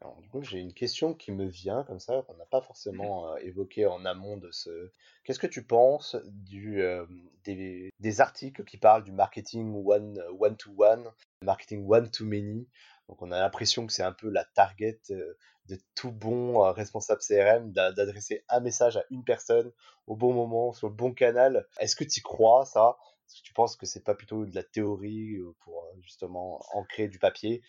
Alors, 0.00 0.20
du 0.20 0.28
coup, 0.28 0.42
j'ai 0.42 0.60
une 0.60 0.74
question 0.74 1.12
qui 1.12 1.32
me 1.32 1.46
vient 1.46 1.82
comme 1.82 1.98
ça, 1.98 2.22
qu'on 2.22 2.36
n'a 2.36 2.46
pas 2.46 2.60
forcément 2.60 3.32
euh, 3.32 3.36
évoqué 3.38 3.84
en 3.86 4.04
amont 4.04 4.36
de 4.36 4.50
ce. 4.52 4.92
Qu'est-ce 5.24 5.40
que 5.40 5.48
tu 5.48 5.64
penses 5.64 6.16
du, 6.24 6.82
euh, 6.82 7.04
des, 7.44 7.90
des 7.98 8.20
articles 8.20 8.64
qui 8.64 8.76
parlent 8.76 9.02
du 9.02 9.10
marketing 9.10 9.74
one, 9.84 10.22
one 10.38 10.56
to 10.56 10.70
one, 10.76 11.10
marketing 11.42 11.84
one 11.88 12.10
to 12.10 12.24
many? 12.24 12.68
Donc, 13.08 13.22
on 13.22 13.32
a 13.32 13.40
l'impression 13.40 13.86
que 13.86 13.92
c'est 13.92 14.04
un 14.04 14.12
peu 14.12 14.28
la 14.28 14.44
target 14.44 15.00
euh, 15.10 15.36
de 15.66 15.76
tout 15.96 16.12
bon 16.12 16.60
responsable 16.72 17.20
CRM 17.20 17.72
d'adresser 17.72 18.44
un 18.48 18.60
message 18.60 18.96
à 18.96 19.04
une 19.10 19.24
personne 19.24 19.72
au 20.06 20.14
bon 20.14 20.32
moment, 20.32 20.72
sur 20.72 20.88
le 20.88 20.94
bon 20.94 21.12
canal. 21.12 21.66
Est-ce 21.80 21.96
que 21.96 22.04
tu 22.04 22.22
crois 22.22 22.64
ça? 22.64 22.96
Est-ce 23.26 23.40
que 23.40 23.46
tu 23.46 23.52
penses 23.52 23.76
que 23.76 23.84
c'est 23.84 24.04
pas 24.04 24.14
plutôt 24.14 24.46
de 24.46 24.54
la 24.54 24.62
théorie 24.62 25.36
pour 25.60 25.84
justement 26.00 26.60
ancrer 26.72 27.08
du 27.08 27.18
papier? 27.18 27.62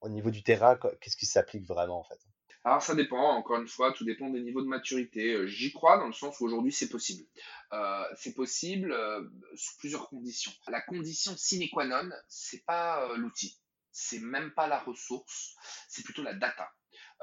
Au 0.00 0.08
niveau 0.08 0.30
du 0.30 0.42
terrain, 0.42 0.78
qu'est-ce 1.00 1.16
qui 1.16 1.26
s'applique 1.26 1.66
vraiment 1.66 2.00
en 2.00 2.04
fait? 2.04 2.18
Alors 2.64 2.82
ça 2.82 2.94
dépend, 2.94 3.30
encore 3.36 3.60
une 3.60 3.68
fois, 3.68 3.92
tout 3.92 4.04
dépend 4.04 4.28
des 4.30 4.40
niveaux 4.40 4.60
de 4.60 4.66
maturité. 4.66 5.32
Euh, 5.32 5.46
j'y 5.46 5.72
crois 5.72 5.96
dans 5.96 6.06
le 6.06 6.12
sens 6.12 6.38
où 6.40 6.44
aujourd'hui 6.44 6.72
c'est 6.72 6.88
possible. 6.88 7.24
Euh, 7.72 8.04
c'est 8.16 8.34
possible 8.34 8.92
euh, 8.92 9.22
sous 9.54 9.76
plusieurs 9.78 10.08
conditions. 10.08 10.52
La 10.66 10.80
condition 10.80 11.36
sine 11.36 11.68
qua 11.70 11.86
non, 11.86 12.10
c'est 12.28 12.64
pas 12.64 13.16
l'outil, 13.16 13.58
c'est 13.92 14.20
même 14.20 14.52
pas 14.52 14.66
la 14.66 14.80
ressource, 14.80 15.54
c'est 15.88 16.04
plutôt 16.04 16.22
la 16.22 16.34
data. 16.34 16.68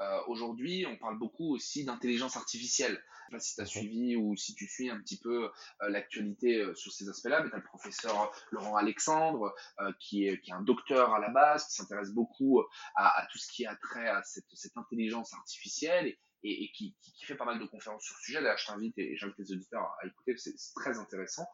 Euh, 0.00 0.20
aujourd'hui, 0.26 0.86
on 0.86 0.96
parle 0.96 1.18
beaucoup 1.18 1.54
aussi 1.54 1.84
d'intelligence 1.84 2.36
artificielle. 2.36 3.02
Je 3.30 3.30
sais 3.30 3.36
pas 3.36 3.40
si 3.40 3.54
tu 3.54 3.60
as 3.62 3.66
suivi 3.66 4.16
ou 4.16 4.36
si 4.36 4.54
tu 4.54 4.66
suis 4.66 4.90
un 4.90 4.98
petit 5.00 5.18
peu 5.18 5.44
euh, 5.46 5.88
l'actualité 5.88 6.60
euh, 6.60 6.74
sur 6.74 6.92
ces 6.92 7.08
aspects-là, 7.08 7.42
mais 7.42 7.48
tu 7.48 7.54
as 7.54 7.58
le 7.58 7.64
professeur 7.64 8.30
Laurent 8.50 8.76
Alexandre, 8.76 9.54
qui, 9.98 10.26
est, 10.26 10.40
qui 10.40 10.50
est 10.50 10.54
un 10.54 10.62
docteur 10.62 11.14
à 11.14 11.18
la 11.18 11.30
base, 11.30 11.66
qui 11.66 11.74
s'intéresse 11.74 12.10
beaucoup 12.10 12.62
à, 12.94 13.26
tout 13.32 13.38
ce 13.38 13.50
qui 13.50 13.66
a 13.66 13.74
trait 13.76 14.08
à 14.08 14.22
cette, 14.22 14.46
cette 14.52 14.76
intelligence 14.76 15.32
artificielle 15.32 16.06
et, 16.42 16.64
et, 16.64 16.70
qui, 16.72 16.94
qui, 17.00 17.24
fait 17.24 17.34
pas 17.34 17.44
mal 17.44 17.58
de 17.58 17.64
conférences 17.64 18.04
sur 18.04 18.16
ce 18.16 18.22
sujet. 18.22 18.42
D'ailleurs, 18.42 18.58
je 18.58 18.66
t'invite 18.66 18.98
et 18.98 19.16
j'invite 19.16 19.38
les 19.38 19.52
auditeurs 19.52 19.94
à 20.02 20.06
écouter, 20.06 20.36
c'est 20.36 20.54
très 20.74 20.98
intéressant. 20.98 21.46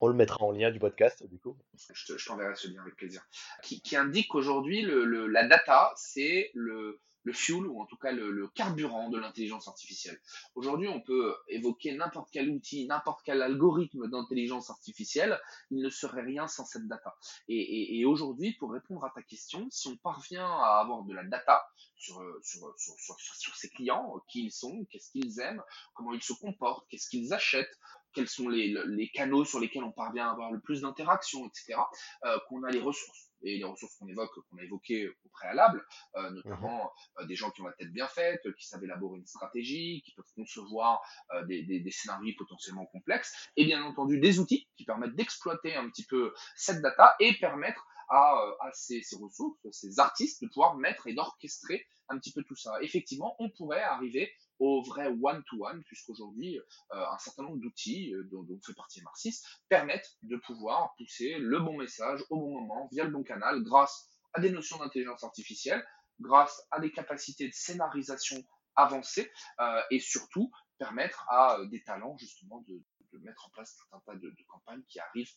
On 0.00 0.08
le 0.08 0.14
mettra 0.14 0.44
en 0.44 0.52
lien 0.52 0.70
du 0.70 0.78
podcast, 0.78 1.24
du 1.26 1.38
coup. 1.38 1.56
Je 1.94 2.26
t'enverrai 2.26 2.54
ce 2.56 2.68
lien 2.68 2.82
avec 2.82 2.96
plaisir. 2.96 3.22
Qui, 3.62 3.80
qui 3.80 3.96
indique 3.96 4.28
qu'aujourd'hui, 4.28 4.82
le, 4.82 5.04
le, 5.04 5.26
la 5.28 5.46
data, 5.46 5.92
c'est 5.96 6.50
le, 6.54 7.00
le 7.24 7.32
fuel 7.32 7.66
ou 7.66 7.80
en 7.80 7.86
tout 7.86 7.96
cas 7.96 8.12
le, 8.12 8.48
carburant 8.54 9.10
de 9.10 9.18
l'intelligence 9.18 9.66
artificielle. 9.68 10.20
Aujourd'hui, 10.54 10.88
on 10.88 11.00
peut 11.00 11.34
évoquer 11.48 11.92
n'importe 11.92 12.28
quel 12.30 12.50
outil, 12.50 12.86
n'importe 12.86 13.22
quel 13.24 13.42
algorithme 13.42 14.08
d'intelligence 14.08 14.70
artificielle, 14.70 15.40
il 15.70 15.82
ne 15.82 15.88
serait 15.88 16.22
rien 16.22 16.46
sans 16.46 16.64
cette 16.64 16.86
data. 16.86 17.16
Et, 17.48 18.04
aujourd'hui, 18.04 18.52
pour 18.54 18.72
répondre 18.72 19.04
à 19.04 19.10
ta 19.10 19.22
question, 19.22 19.66
si 19.70 19.88
on 19.88 19.96
parvient 19.96 20.46
à 20.46 20.80
avoir 20.80 21.02
de 21.04 21.14
la 21.14 21.24
data 21.24 21.66
sur, 21.96 22.22
sur, 22.42 22.72
sur, 22.76 23.18
sur 23.18 23.56
ses 23.56 23.70
clients, 23.70 24.22
qui 24.28 24.44
ils 24.44 24.52
sont, 24.52 24.86
qu'est-ce 24.90 25.10
qu'ils 25.10 25.40
aiment, 25.40 25.62
comment 25.94 26.12
ils 26.12 26.22
se 26.22 26.34
comportent, 26.34 26.86
qu'est-ce 26.88 27.08
qu'ils 27.08 27.32
achètent, 27.32 27.78
quels 28.12 28.28
sont 28.28 28.48
les, 28.48 28.74
les, 28.86 29.08
canaux 29.08 29.44
sur 29.44 29.60
lesquels 29.60 29.84
on 29.84 29.92
parvient 29.92 30.28
à 30.28 30.32
avoir 30.32 30.52
le 30.52 30.60
plus 30.60 30.82
d'interactions, 30.82 31.46
etc., 31.46 31.80
euh, 32.24 32.38
qu'on 32.48 32.62
a 32.62 32.70
les 32.70 32.80
ressources 32.80 33.30
et 33.44 33.58
les 33.58 33.64
ressources 33.64 33.96
qu'on 33.96 34.08
évoque, 34.08 34.32
qu'on 34.50 34.58
a 34.58 34.62
évoquées 34.62 35.08
au 35.08 35.28
préalable, 35.30 35.84
euh, 36.16 36.30
notamment 36.30 36.84
mhm. 36.84 37.22
euh, 37.22 37.26
des 37.26 37.36
gens 37.36 37.50
qui 37.50 37.60
ont 37.60 37.66
la 37.66 37.72
tête 37.72 37.92
bien 37.92 38.08
faite, 38.08 38.42
qui 38.58 38.66
savent 38.66 38.82
élaborer 38.82 39.18
une 39.18 39.26
stratégie, 39.26 40.02
qui 40.04 40.12
peuvent 40.14 40.32
concevoir 40.34 41.02
euh, 41.32 41.44
des, 41.44 41.62
des, 41.62 41.80
des, 41.80 41.90
scénarios 41.90 42.34
potentiellement 42.38 42.86
complexes, 42.86 43.32
et 43.56 43.64
bien 43.64 43.82
entendu 43.84 44.18
des 44.18 44.38
outils 44.38 44.68
qui 44.76 44.84
permettent 44.84 45.14
d'exploiter 45.14 45.74
un 45.74 45.88
petit 45.88 46.06
peu 46.06 46.32
cette 46.56 46.80
data 46.82 47.14
et 47.20 47.34
permettre 47.38 47.86
à, 48.08 48.36
à 48.60 48.70
ces, 48.72 49.02
ces, 49.02 49.16
ressources, 49.16 49.58
ces 49.72 49.98
artistes, 49.98 50.42
de 50.42 50.48
pouvoir 50.48 50.76
mettre 50.76 51.06
et 51.06 51.14
d'orchestrer 51.14 51.86
un 52.08 52.18
petit 52.18 52.32
peu 52.32 52.42
tout 52.42 52.56
ça. 52.56 52.72
Effectivement, 52.82 53.34
on 53.38 53.50
pourrait 53.50 53.82
arriver 53.82 54.30
au 54.64 54.82
vrai 54.82 55.08
one-to-one, 55.08 55.82
puisqu'aujourd'hui, 55.84 56.58
euh, 56.58 57.06
un 57.06 57.18
certain 57.18 57.42
nombre 57.42 57.60
d'outils, 57.60 58.14
euh, 58.14 58.24
dont, 58.30 58.46
fait 58.64 58.72
partie 58.72 59.02
Marcis, 59.02 59.42
permettent 59.68 60.16
de 60.22 60.36
pouvoir 60.38 60.94
pousser 60.96 61.36
le 61.38 61.60
bon 61.60 61.76
message 61.76 62.24
au 62.30 62.38
bon 62.38 62.60
moment, 62.60 62.88
via 62.90 63.04
le 63.04 63.10
bon 63.10 63.22
canal, 63.22 63.62
grâce 63.62 64.08
à 64.32 64.40
des 64.40 64.50
notions 64.50 64.78
d'intelligence 64.78 65.22
artificielle, 65.22 65.84
grâce 66.18 66.66
à 66.70 66.80
des 66.80 66.90
capacités 66.90 67.46
de 67.46 67.52
scénarisation 67.52 68.42
avancées, 68.74 69.30
euh, 69.60 69.82
et 69.90 70.00
surtout 70.00 70.50
permettre 70.78 71.26
à 71.28 71.58
des 71.70 71.82
talents, 71.82 72.16
justement, 72.16 72.64
de, 72.66 72.82
mettre 73.20 73.46
en 73.46 73.50
place 73.50 73.78
un 73.92 74.00
tas 74.00 74.16
de, 74.16 74.28
de 74.28 74.44
campagnes 74.48 74.82
qui 74.88 74.98
arrivent 74.98 75.30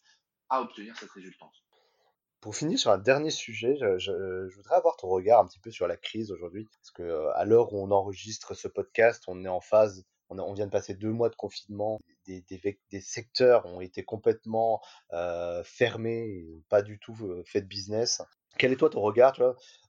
à 0.49 0.61
obtenir 0.61 0.97
cette 0.97 1.11
résultante. 1.11 1.53
Pour 2.41 2.55
finir 2.55 2.77
sur 2.77 2.91
un 2.91 2.99
dernier 2.99 3.31
sujet, 3.31 3.75
je, 3.77 4.55
voudrais 4.55 4.75
avoir 4.75 4.95
ton 4.97 5.07
regard 5.07 5.39
un 5.39 5.47
petit 5.47 5.59
peu 5.59 5.71
sur 5.71 5.87
la 5.87 5.97
crise 5.97 6.31
aujourd'hui. 6.31 6.67
Parce 6.71 6.91
que 6.91 7.03
euh, 7.03 7.31
à 7.33 7.45
l'heure 7.45 7.73
où 7.73 7.81
on 7.81 7.89
enregistre 7.89 8.53
ce 8.53 8.67
podcast, 8.67 9.23
on 9.27 9.43
est 9.43 9.49
en 9.49 9.59
phase, 9.59 10.05
on, 10.29 10.53
vient 10.53 10.67
de 10.67 10.71
passer 10.71 10.93
deux 10.93 11.11
mois 11.11 11.29
de 11.29 11.35
confinement. 11.35 11.99
Des, 12.27 12.43
secteurs 13.01 13.65
ont 13.65 13.81
été 13.81 14.03
complètement 14.03 14.81
euh, 15.13 15.63
fermés, 15.63 16.45
pas 16.69 16.81
du 16.81 16.99
tout 16.99 17.17
euh, 17.23 17.43
fait 17.45 17.61
de 17.61 17.67
business. 17.67 18.21
Quel 18.57 18.71
est 18.71 18.75
toi 18.75 18.89
ton 18.89 19.01
regard, 19.01 19.33
tu 19.33 19.41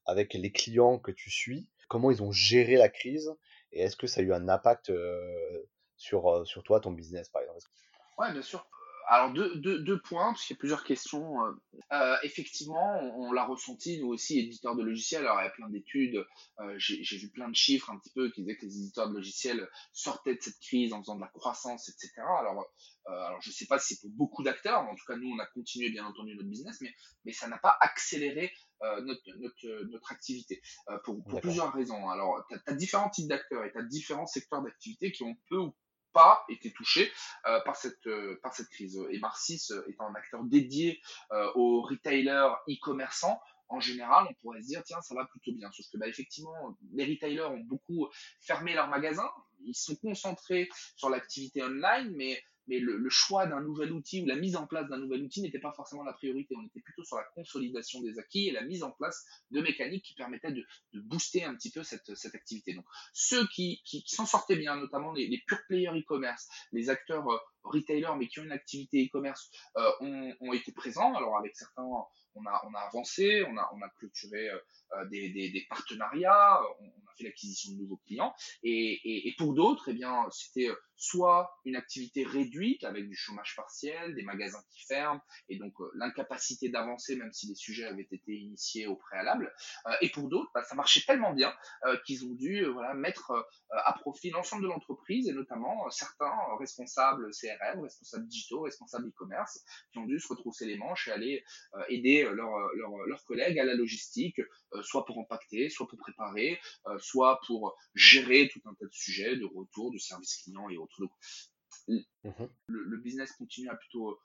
avec 0.07 0.33
les 0.33 0.53
clients 0.53 0.99
que 0.99 1.11
tu 1.11 1.31
suis? 1.31 1.69
Comment 1.89 2.11
ils 2.11 2.23
ont 2.23 2.33
géré 2.33 2.77
la 2.77 2.89
crise? 2.89 3.35
Et 3.73 3.83
est-ce 3.83 3.97
que 3.97 4.07
ça 4.07 4.21
a 4.21 4.25
eu 4.25 4.33
un 4.33 4.49
impact 4.49 4.93
sur, 5.97 6.47
sur 6.47 6.63
toi, 6.63 6.81
ton 6.81 6.93
business, 6.93 7.29
par 7.29 7.43
exemple? 7.43 7.67
Ouais, 8.19 8.33
bien 8.33 8.43
sûr 8.43 8.67
alors 9.11 9.33
deux, 9.33 9.57
deux, 9.57 9.79
deux, 9.81 10.01
points, 10.01 10.33
parce 10.33 10.45
qu'il 10.45 10.55
y 10.55 10.59
a 10.59 10.61
plusieurs 10.61 10.85
questions. 10.85 11.43
Euh, 11.43 11.53
euh 11.93 12.17
effectivement, 12.23 13.01
on, 13.17 13.33
l'a 13.33 13.45
ressenti, 13.45 14.01
nous 14.01 14.09
aussi, 14.09 14.39
éditeurs 14.39 14.77
de 14.77 14.83
logiciels. 14.83 15.23
Alors 15.23 15.41
il 15.41 15.45
y 15.45 15.49
a 15.49 15.51
plein 15.51 15.69
d'études, 15.71 16.25
euh, 16.61 16.75
j'ai 16.77 17.17
vu 17.17 17.31
plein 17.31 17.49
de 17.49 17.55
chiffres 17.55 17.91
un 17.91 17.99
petit 17.99 18.13
peu 18.15 18.31
qui 18.31 18.43
disaient 18.43 18.57
que 18.57 18.67
les 18.67 18.77
éditeurs 18.77 19.09
de 19.09 19.15
logiciels 19.15 19.69
sortaient 19.93 20.35
de 20.35 20.43
cette 20.43 20.61
crise 20.61 20.93
en 20.93 21.01
faisant 21.01 21.17
de 21.17 21.23
la 21.23 21.29
croissance, 21.29 21.89
etc. 21.89 22.13
Alors, 22.19 22.67
euh, 23.09 23.13
alors 23.13 23.41
je 23.41 23.49
ne 23.49 23.55
sais 23.55 23.67
pas 23.67 23.79
si 23.79 23.95
c'est 23.95 24.01
pour 24.01 24.11
beaucoup 24.11 24.43
d'acteurs, 24.43 24.81
en 24.81 24.95
tout 24.95 25.05
cas 25.07 25.17
nous, 25.17 25.31
on 25.31 25.39
a 25.39 25.47
continué 25.47 25.91
bien 25.91 26.05
entendu 26.05 26.35
notre 26.35 26.49
business, 26.49 26.77
mais, 26.81 26.93
mais 27.25 27.33
ça 27.33 27.49
n'a 27.49 27.59
pas 27.59 27.77
accéléré 27.81 28.53
euh, 28.83 29.01
notre, 29.03 29.23
notre, 29.39 29.91
notre, 29.91 30.13
activité 30.13 30.61
euh, 30.91 30.99
pour, 31.05 31.25
pour 31.25 31.41
plusieurs 31.41 31.73
raisons. 31.73 32.09
Alors, 32.11 32.45
tu 32.49 32.57
as, 32.67 32.75
différents 32.75 33.09
types 33.09 33.29
d'acteurs 33.29 33.65
et 33.65 33.73
tu 33.73 33.79
as 33.79 33.83
différents 33.83 34.27
secteurs 34.27 34.63
d'activité 34.63 35.11
qui 35.11 35.25
ont 35.25 35.37
peu 35.49 35.59
ou 35.59 35.75
pas 36.19 36.45
été 36.49 36.73
touchés 36.73 37.13
euh, 37.47 37.61
par, 37.61 37.77
cette, 37.77 38.05
euh, 38.09 38.41
par 38.43 38.53
cette 38.53 38.69
crise. 38.71 39.01
Et 39.11 39.21
Marcis 39.21 39.69
euh, 39.71 39.85
étant 39.89 40.09
un 40.09 40.15
acteur 40.17 40.43
dédié 40.43 41.01
aux 41.55 41.83
retailers 41.83 42.51
e-commerçants, 42.69 43.41
en 43.69 43.79
général, 43.79 44.27
on 44.29 44.35
pourrait 44.35 44.63
se 44.63 44.67
dire, 44.67 44.83
tiens, 44.83 45.01
ça 45.01 45.15
va 45.15 45.27
plutôt 45.27 45.53
bien. 45.53 45.71
Sauf 45.71 45.87
que, 45.93 45.99
bah, 45.99 46.09
effectivement, 46.09 46.77
les 46.93 47.05
retailers 47.05 47.43
ont 47.43 47.61
beaucoup 47.61 48.09
fermé 48.41 48.75
leurs 48.75 48.89
magasins. 48.89 49.31
Ils 49.61 49.77
sont 49.77 49.95
concentrés 49.95 50.69
sur 50.97 51.09
l'activité 51.09 51.63
online, 51.63 52.13
mais 52.17 52.43
mais 52.69 52.79
le, 52.79 53.09
choix 53.09 53.47
d'un 53.47 53.61
nouvel 53.61 53.93
outil 53.93 54.23
ou 54.23 54.27
la 54.27 54.37
mise 54.37 54.55
en 54.55 54.67
place 54.67 54.89
d'un 54.89 54.99
nouvel 54.99 55.23
outil 55.23 55.43
n'était 55.43 55.59
pas 55.59 55.73
forcément 55.73 56.05
la 56.05 56.13
priorité. 56.13 56.55
On 56.57 56.65
était 56.67 56.81
plutôt 56.81 57.03
sur 57.03 57.17
la 57.17 57.25
consolidation 57.35 58.03
des 58.03 58.19
acquis 58.19 58.49
et 58.49 58.53
la 58.53 58.63
mise 58.63 58.83
en 58.83 58.91
place 58.91 59.25
de 59.51 59.61
mécaniques 59.61 60.05
qui 60.05 60.15
permettaient 60.15 60.53
de, 60.53 60.65
booster 60.95 61.45
un 61.45 61.55
petit 61.55 61.71
peu 61.71 61.83
cette, 61.83 62.09
activité. 62.35 62.75
Donc, 62.75 62.85
ceux 63.13 63.47
qui, 63.49 63.83
qui, 63.85 64.05
s'en 64.07 64.27
sortaient 64.27 64.57
bien, 64.57 64.77
notamment 64.77 65.13
les, 65.13 65.27
les 65.27 65.39
pure 65.47 65.61
players 65.67 65.99
e-commerce, 65.99 66.49
les 66.73 66.91
acteurs 66.91 67.29
euh, 67.29 67.39
retailers 67.63 68.17
mais 68.19 68.29
qui 68.29 68.41
ont 68.41 68.45
une 68.45 68.53
activité 68.53 69.05
e-commerce, 69.05 69.51
euh, 69.77 69.91
ont, 70.01 70.35
ont, 70.41 70.53
été 70.53 70.73
présents. 70.73 71.15
Alors, 71.15 71.39
avec 71.39 71.57
certains, 71.57 71.89
on 72.35 72.45
a, 72.47 72.79
avancé, 72.87 73.45
on 73.49 73.57
a, 73.57 73.89
clôturé 73.99 74.49
euh, 74.49 74.59
euh, 74.97 75.05
des, 75.07 75.67
partenariats, 75.69 76.61
on, 76.81 76.87
a 76.87 77.15
fait 77.17 77.25
l'acquisition 77.25 77.73
de 77.73 77.79
nouveaux 77.79 78.01
clients. 78.07 78.35
Et, 78.63 79.35
pour 79.39 79.55
d'autres, 79.55 79.91
eh 79.91 79.95
bien, 79.95 80.27
c'était 80.31 80.69
soit 80.97 81.57
une 81.65 81.77
activité 81.77 82.25
réduite 82.25 82.83
avec 82.85 83.09
du 83.09 83.15
chômage 83.15 83.55
partiel, 83.55 84.15
des 84.15 84.23
magasins 84.23 84.63
qui 84.73 84.85
ferment, 84.85 85.21
et 85.49 85.57
donc 85.57 85.73
euh, 85.81 85.91
l'incapacité 85.95 86.71
d'avancer 86.71 87.15
même 87.15 87.33
si 87.33 87.47
les 87.47 87.55
sujets 87.55 87.85
avaient 87.85 88.09
été 88.11 88.33
initiés 88.33 88.87
au 88.87 88.97
préalable. 88.97 89.55
Euh, 89.87 89.93
et 90.01 90.11
pour 90.11 90.29
d'autres, 90.29 90.51
bah, 90.55 90.65
ça 90.65 90.75
marchait 90.75 91.03
tellement 91.07 91.33
bien 91.33 91.53
qu'ils 92.05 92.25
ont 92.27 92.35
dû 92.35 92.67
mettre 92.95 93.33
à 93.71 93.93
profit 93.95 94.31
l'ensemble 94.31 94.63
de 94.63 94.69
l'entreprise, 94.69 95.29
et 95.29 95.33
notamment 95.33 95.89
certains 95.91 96.35
responsables 96.59 97.31
CRM, 97.31 97.81
responsables 97.81 98.27
digitaux, 98.27 98.63
responsables 98.63 99.09
e-commerce, 99.09 99.65
qui 99.93 99.99
ont 99.99 100.07
dû 100.07 100.19
se 100.19 100.29
retrousser 100.29 100.67
les 100.67 100.77
manches 100.77 101.09
et 101.09 101.13
aller 101.13 101.45
aider 101.89 102.18
aider 102.21 102.31
leurs 103.07 103.25
collègues 103.25 103.59
à 103.59 103.65
la 103.65 103.75
logistique, 103.75 104.41
soit 104.83 105.05
pour 105.05 105.19
impacter, 105.21 105.69
soit 105.69 105.89
pour 105.89 105.99
préparer, 105.99 106.61
soit 106.99 107.41
pour 107.47 107.77
gérer 107.95 108.49
tout 108.53 108.61
un 108.65 108.75
tas 108.75 108.87
de 108.87 108.93
sujets 108.93 109.37
de 109.37 109.45
retour, 109.45 109.93
de 109.93 109.99
service 109.99 110.37
client 110.43 110.69
et 110.69 110.77
autres. 110.77 111.03
Mmh 111.89 111.99
le, 112.67 112.99
business 112.99 113.33
continue 113.33 113.71
à 113.71 113.77
plutôt 113.77 114.21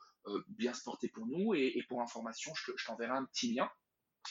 bien 0.49 0.73
se 0.73 0.83
porter 0.83 1.07
pour 1.07 1.25
nous. 1.25 1.53
Et, 1.53 1.81
pour 1.87 2.01
information, 2.01 2.51
je, 2.55 2.71
je 2.75 2.85
t'enverrai 2.85 3.17
un 3.17 3.25
petit 3.25 3.53
lien 3.53 3.69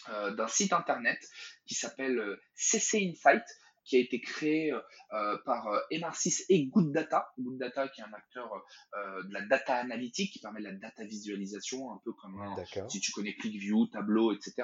d'un 0.09 0.49
site 0.49 0.73
internet 0.73 1.19
qui 1.67 1.75
s'appelle 1.75 2.39
CC 2.55 3.11
Insight 3.11 3.45
qui 3.85 3.97
a 3.97 4.01
été 4.01 4.21
créé 4.21 4.73
euh, 4.73 5.39
par 5.45 5.69
euh, 5.69 5.79
Emarsis 5.91 6.45
et 6.49 6.67
Good 6.67 6.93
Data. 6.93 7.33
Good 7.39 7.59
Data 7.59 7.89
qui 7.89 8.01
est 8.01 8.05
un 8.05 8.13
acteur 8.13 8.51
euh, 8.95 9.23
de 9.25 9.35
la 9.35 9.43
data 9.43 9.77
analytique 9.77 10.33
qui 10.33 10.39
permet 10.39 10.61
de 10.61 10.67
la 10.67 10.73
data 10.73 11.05
visualisation, 11.05 11.93
un 11.93 12.01
peu 12.05 12.13
comme 12.13 12.41
si 12.89 13.01
tu 13.01 13.13
connais 13.13 13.35
ClickView, 13.35 13.87
Tableau, 13.89 14.33
etc. 14.33 14.55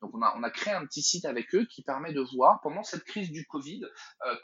Donc 0.00 0.14
on 0.14 0.22
a, 0.22 0.34
on 0.36 0.42
a 0.42 0.50
créé 0.50 0.72
un 0.72 0.86
petit 0.86 1.02
site 1.02 1.24
avec 1.24 1.54
eux 1.54 1.66
qui 1.66 1.82
permet 1.82 2.12
de 2.12 2.20
voir 2.20 2.60
pendant 2.62 2.82
cette 2.82 3.04
crise 3.04 3.30
du 3.30 3.46
Covid 3.46 3.82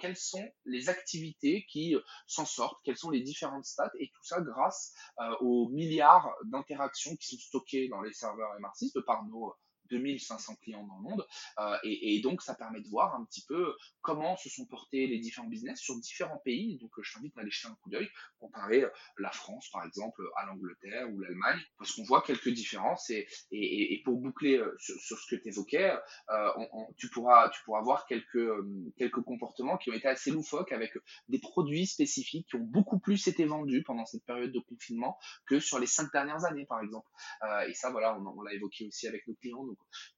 quelles 0.00 0.16
sont 0.16 0.46
les 0.64 0.88
activités 0.88 1.64
qui 1.68 1.96
s'en 2.26 2.44
sortent, 2.44 2.78
quelles 2.84 2.96
sont 2.96 3.10
les 3.10 3.20
différentes 3.20 3.64
stats 3.64 3.90
et 3.98 4.08
tout 4.08 4.24
ça 4.24 4.40
grâce 4.40 4.94
aux 5.40 5.68
milliards 5.70 6.34
d'interactions 6.44 7.16
qui 7.16 7.36
sont 7.36 7.42
stockées 7.42 7.88
dans 7.88 8.02
les 8.02 8.12
serveurs 8.12 8.54
Emarsis 8.58 8.92
de 8.94 9.00
par 9.00 9.24
nos 9.24 9.54
2500 9.90 10.56
clients 10.62 10.86
dans 10.86 10.96
le 10.96 11.02
monde. 11.02 11.26
Euh, 11.58 11.76
et, 11.84 12.20
donc, 12.20 12.42
ça 12.42 12.54
permet 12.54 12.80
de 12.80 12.88
voir 12.88 13.14
un 13.14 13.24
petit 13.24 13.44
peu 13.46 13.74
comment 14.02 14.36
se 14.36 14.48
sont 14.48 14.66
portés 14.66 15.06
les 15.06 15.18
différents 15.18 15.48
business 15.48 15.80
sur 15.80 15.98
différents 15.98 16.38
pays. 16.38 16.78
Donc, 16.78 16.90
je 17.00 17.14
t'invite 17.14 17.36
à 17.36 17.40
aller 17.40 17.50
jeter 17.50 17.68
un 17.68 17.74
coup 17.82 17.90
d'œil, 17.90 18.08
comparer 18.38 18.84
euh, 18.84 18.90
la 19.18 19.30
France, 19.30 19.68
par 19.70 19.84
exemple, 19.84 20.22
à 20.36 20.46
l'Angleterre 20.46 21.10
ou 21.12 21.20
l'Allemagne, 21.20 21.60
parce 21.78 21.92
qu'on 21.92 22.04
voit 22.04 22.22
quelques 22.22 22.50
différences. 22.50 23.10
Et, 23.10 23.26
et, 23.50 24.02
pour 24.04 24.18
boucler 24.18 24.58
euh, 24.58 24.74
sur, 24.78 25.18
ce 25.18 25.34
que 25.34 25.40
tu 25.40 25.48
évoquais, 25.48 25.94
tu, 26.96 27.08
pourras, 27.10 27.48
tu 27.50 27.62
pourras 27.64 27.82
voir 27.82 28.06
quelques, 28.06 28.48
quelques 28.96 29.22
comportements 29.22 29.76
qui 29.76 29.90
ont 29.90 29.94
été 29.94 30.08
assez 30.08 30.30
loufoques 30.30 30.72
avec 30.72 30.92
des 31.28 31.38
produits 31.38 31.86
spécifiques 31.86 32.48
qui 32.48 32.56
ont 32.56 32.64
beaucoup 32.64 32.98
plus 32.98 33.26
été 33.26 33.44
vendus 33.44 33.82
pendant 33.82 34.04
cette 34.04 34.24
période 34.24 34.52
de 34.52 34.60
confinement 34.60 35.18
que 35.46 35.60
sur 35.60 35.78
les 35.78 35.86
cinq 35.86 36.12
dernières 36.12 36.44
années, 36.44 36.66
par 36.66 36.80
exemple. 36.80 37.08
et 37.68 37.74
ça, 37.74 37.90
voilà, 37.90 38.16
on, 38.18 38.26
on 38.26 38.42
l'a 38.42 38.54
évoqué 38.54 38.86
aussi 38.86 39.06
avec 39.06 39.26
nos 39.26 39.34
clients. 39.34 39.64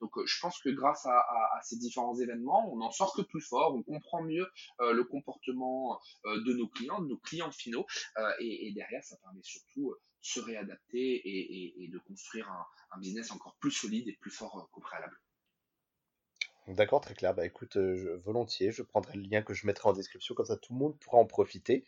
Euh, 0.02 0.06
je 0.26 0.40
pense 0.40 0.58
que 0.60 0.70
grâce 0.70 1.06
à, 1.06 1.60
ces 1.62 1.76
différents 1.76 2.14
événements, 2.18 2.72
on 2.72 2.80
en 2.80 2.90
sort 2.90 3.14
que 3.14 3.22
plus 3.22 3.40
fort, 3.40 3.74
on 3.74 3.82
comprend 3.82 4.22
mieux 4.22 4.46
euh, 4.80 4.92
le 4.92 5.04
comportement 5.04 6.00
euh, 6.26 6.42
de 6.44 6.54
nos 6.54 6.68
clients, 6.68 7.00
de 7.00 7.08
nos 7.08 7.18
clients 7.18 7.50
finaux, 7.50 7.86
et, 8.40 8.72
derrière, 8.74 9.02
ça 9.04 9.16
permet 9.16 9.42
surtout 9.42 9.90
de 9.90 9.98
se 10.20 10.40
réadapter 10.40 11.22
et, 11.24 11.88
de 11.88 11.98
construire 11.98 12.50
un, 12.50 12.98
business 12.98 13.30
encore 13.30 13.56
plus 13.60 13.70
solide 13.70 14.08
et 14.08 14.16
plus 14.20 14.30
fort 14.30 14.68
qu'au 14.72 14.80
préalable. 14.80 15.16
D'accord, 16.66 17.00
très 17.00 17.14
clair. 17.14 17.34
Bah 17.34 17.46
écoute, 17.46 17.76
volontiers, 17.76 18.72
je 18.72 18.82
prendrai 18.82 19.16
le 19.16 19.22
lien 19.22 19.42
que 19.42 19.54
je 19.54 19.66
mettrai 19.66 19.88
en 19.88 19.92
description, 19.92 20.34
comme 20.34 20.46
ça 20.46 20.56
tout 20.56 20.72
le 20.72 20.78
monde 20.78 20.98
pourra 20.98 21.18
en 21.18 21.24
profiter. 21.24 21.84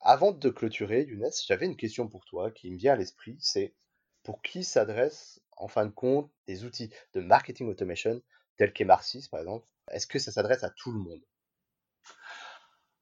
Avant 0.00 0.32
de 0.32 0.50
clôturer, 0.50 1.04
Younes, 1.04 1.30
j'avais 1.46 1.66
une 1.66 1.76
question 1.76 2.08
pour 2.08 2.24
toi 2.24 2.50
qui 2.50 2.70
me 2.70 2.76
vient 2.76 2.92
à 2.92 2.96
l'esprit, 2.96 3.36
c'est 3.40 3.74
pour 4.22 4.42
qui 4.42 4.62
s'adresse 4.62 5.40
en 5.58 5.68
fin 5.68 5.86
de 5.86 5.90
compte, 5.90 6.30
des 6.46 6.64
outils 6.64 6.90
de 7.14 7.20
marketing 7.20 7.68
automation 7.68 8.22
tels 8.56 8.72
qu'Emarsis, 8.72 9.28
par 9.28 9.40
exemple, 9.40 9.66
est-ce 9.90 10.06
que 10.06 10.18
ça 10.18 10.32
s'adresse 10.32 10.64
à 10.64 10.70
tout 10.70 10.92
le 10.92 10.98
monde? 10.98 11.22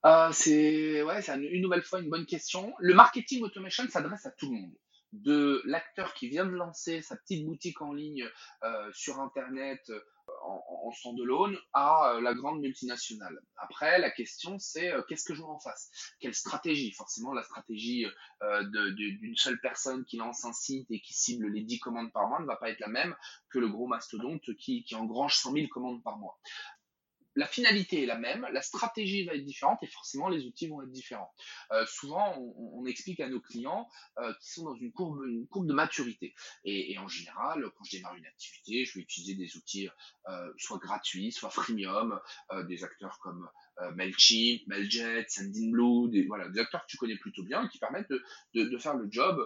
Euh, 0.04 0.30
C'est 0.32 1.00
une 1.00 1.62
nouvelle 1.62 1.82
fois 1.82 2.00
une 2.00 2.10
bonne 2.10 2.26
question. 2.26 2.74
Le 2.78 2.94
marketing 2.94 3.42
automation 3.42 3.88
s'adresse 3.88 4.26
à 4.26 4.30
tout 4.32 4.50
le 4.50 4.60
monde 4.60 4.74
de 5.12 5.62
l'acteur 5.64 6.14
qui 6.14 6.28
vient 6.28 6.44
de 6.44 6.50
lancer 6.50 7.00
sa 7.00 7.16
petite 7.16 7.46
boutique 7.46 7.80
en 7.80 7.92
ligne 7.92 8.28
euh, 8.64 8.90
sur 8.92 9.18
Internet 9.20 9.80
euh, 10.46 10.50
en, 10.50 10.88
en 10.88 10.92
standalone 10.92 11.56
à 11.72 12.12
euh, 12.12 12.20
la 12.20 12.34
grande 12.34 12.60
multinationale. 12.60 13.38
Après, 13.56 13.98
la 13.98 14.10
question 14.10 14.58
c'est 14.58 14.92
qu'est-ce 15.08 15.24
que 15.24 15.34
je 15.34 15.40
veux 15.40 15.48
en 15.48 15.58
face? 15.58 15.90
Quelle 16.20 16.34
stratégie? 16.34 16.92
Forcément, 16.92 17.32
la 17.32 17.42
stratégie 17.42 18.06
d'une 18.70 19.36
seule 19.36 19.60
personne 19.60 20.04
qui 20.04 20.16
lance 20.16 20.44
un 20.44 20.52
site 20.52 20.90
et 20.90 21.00
qui 21.00 21.12
cible 21.12 21.48
les 21.48 21.62
10 21.62 21.80
commandes 21.80 22.12
par 22.12 22.28
mois 22.28 22.40
ne 22.40 22.46
va 22.46 22.56
pas 22.56 22.70
être 22.70 22.80
la 22.80 22.88
même 22.88 23.14
que 23.50 23.58
le 23.58 23.68
gros 23.68 23.86
mastodonte 23.86 24.54
qui, 24.56 24.84
qui 24.84 24.94
engrange 24.94 25.36
100 25.36 25.52
000 25.52 25.66
commandes 25.68 26.02
par 26.02 26.18
mois 26.18 26.38
la 27.36 27.46
finalité 27.46 28.02
est 28.02 28.06
la 28.06 28.16
même, 28.16 28.46
la 28.50 28.62
stratégie 28.62 29.24
va 29.24 29.34
être 29.34 29.44
différente 29.44 29.82
et 29.82 29.86
forcément 29.86 30.28
les 30.28 30.46
outils 30.46 30.68
vont 30.68 30.82
être 30.82 30.90
différents. 30.90 31.30
Euh, 31.72 31.84
souvent, 31.86 32.34
on, 32.56 32.84
explique 32.86 33.20
à 33.20 33.28
nos 33.28 33.40
clients 33.40 33.88
euh, 34.18 34.32
qui 34.40 34.50
sont 34.52 34.64
dans 34.64 34.74
une 34.74 34.92
courbe, 34.92 35.20
de 35.66 35.72
maturité. 35.72 36.34
Et, 36.64 36.96
en 36.98 37.08
général, 37.08 37.64
quand 37.76 37.84
je 37.84 37.96
démarre 37.96 38.14
une 38.14 38.26
activité, 38.26 38.84
je 38.84 38.94
vais 38.94 39.00
utiliser 39.00 39.34
des 39.34 39.56
outils 39.56 39.88
euh, 40.28 40.52
soit 40.56 40.78
gratuits, 40.78 41.32
soit 41.32 41.50
freemium, 41.50 42.20
des 42.68 42.84
acteurs 42.84 43.18
comme 43.18 43.48
Mailchimp, 43.94 44.66
Mailjet, 44.66 45.26
Sendinblue, 45.28 46.10
des, 46.10 46.26
voilà, 46.26 46.48
des 46.48 46.60
acteurs 46.60 46.82
que 46.82 46.86
tu 46.88 46.96
connais 46.96 47.16
plutôt 47.16 47.42
bien 47.42 47.64
et 47.64 47.68
qui 47.68 47.78
permettent 47.78 48.12
de, 48.54 48.78
faire 48.78 48.96
le 48.96 49.08
job 49.10 49.38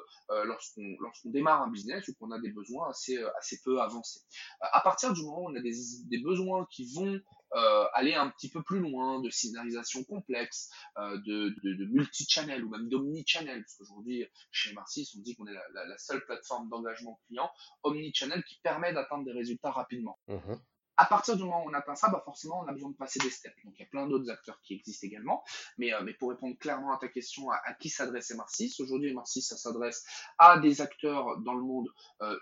lorsqu'on 0.44 0.96
lorsqu'on 1.00 1.30
démarre 1.30 1.62
un 1.62 1.70
business 1.70 2.06
ou 2.08 2.14
qu'on 2.14 2.30
a 2.30 2.38
des 2.38 2.50
besoins 2.50 2.90
assez, 2.90 3.18
assez 3.38 3.60
peu 3.64 3.80
avancés. 3.80 4.20
à 4.60 4.80
partir 4.80 5.12
du 5.12 5.22
moment 5.22 5.42
où 5.42 5.50
on 5.50 5.56
a 5.56 5.60
des, 5.60 5.74
des 6.08 6.18
besoins 6.18 6.66
qui 6.70 6.92
vont 6.94 7.20
euh, 7.56 7.84
aller 7.94 8.14
un 8.14 8.30
petit 8.30 8.48
peu 8.48 8.62
plus 8.62 8.78
loin, 8.78 9.20
de 9.20 9.28
scénarisation 9.28 10.04
complexe, 10.04 10.70
euh, 10.98 11.16
de, 11.26 11.48
de, 11.64 11.84
multi-channel 11.86 12.64
ou 12.64 12.70
même 12.70 12.88
d'omni-channel, 12.88 13.60
parce 13.62 13.74
qu'aujourd'hui, 13.74 14.24
chez 14.52 14.72
Marcis, 14.72 15.10
on 15.18 15.22
dit 15.22 15.34
qu'on 15.34 15.48
est 15.48 15.54
la, 15.54 15.98
seule 15.98 16.24
plateforme 16.26 16.68
d'engagement 16.68 17.20
client 17.26 17.50
omni-channel 17.82 18.44
qui 18.44 18.60
permet 18.62 18.92
d'atteindre 18.92 19.24
des 19.24 19.32
résultats 19.32 19.72
rapidement. 19.72 20.16
Mmh 20.28 20.54
à 21.00 21.06
partir 21.06 21.34
du 21.34 21.44
moment 21.44 21.64
où 21.64 21.70
on 21.70 21.72
atteint 21.72 21.94
ça, 21.94 22.10
bah 22.10 22.20
forcément, 22.22 22.60
on 22.60 22.68
a 22.68 22.72
besoin 22.72 22.90
de 22.90 22.94
passer 22.94 23.18
des 23.20 23.30
steps. 23.30 23.56
Donc, 23.64 23.72
il 23.78 23.80
y 23.80 23.84
a 23.84 23.88
plein 23.88 24.06
d'autres 24.06 24.30
acteurs 24.30 24.60
qui 24.62 24.74
existent 24.74 25.06
également. 25.06 25.42
Mais, 25.78 25.94
euh, 25.94 26.02
mais 26.04 26.12
pour 26.12 26.28
répondre 26.28 26.58
clairement 26.58 26.92
à 26.92 26.98
ta 26.98 27.08
question, 27.08 27.50
à, 27.50 27.72
qui 27.80 27.88
s'adresse 27.88 28.30
Marcis 28.32 28.74
Aujourd'hui, 28.80 29.14
Marcis, 29.14 29.40
ça 29.40 29.56
s'adresse 29.56 30.04
à 30.36 30.58
des 30.58 30.82
acteurs 30.82 31.38
dans 31.38 31.54
le 31.54 31.62
monde 31.62 31.88
euh, 32.20 32.38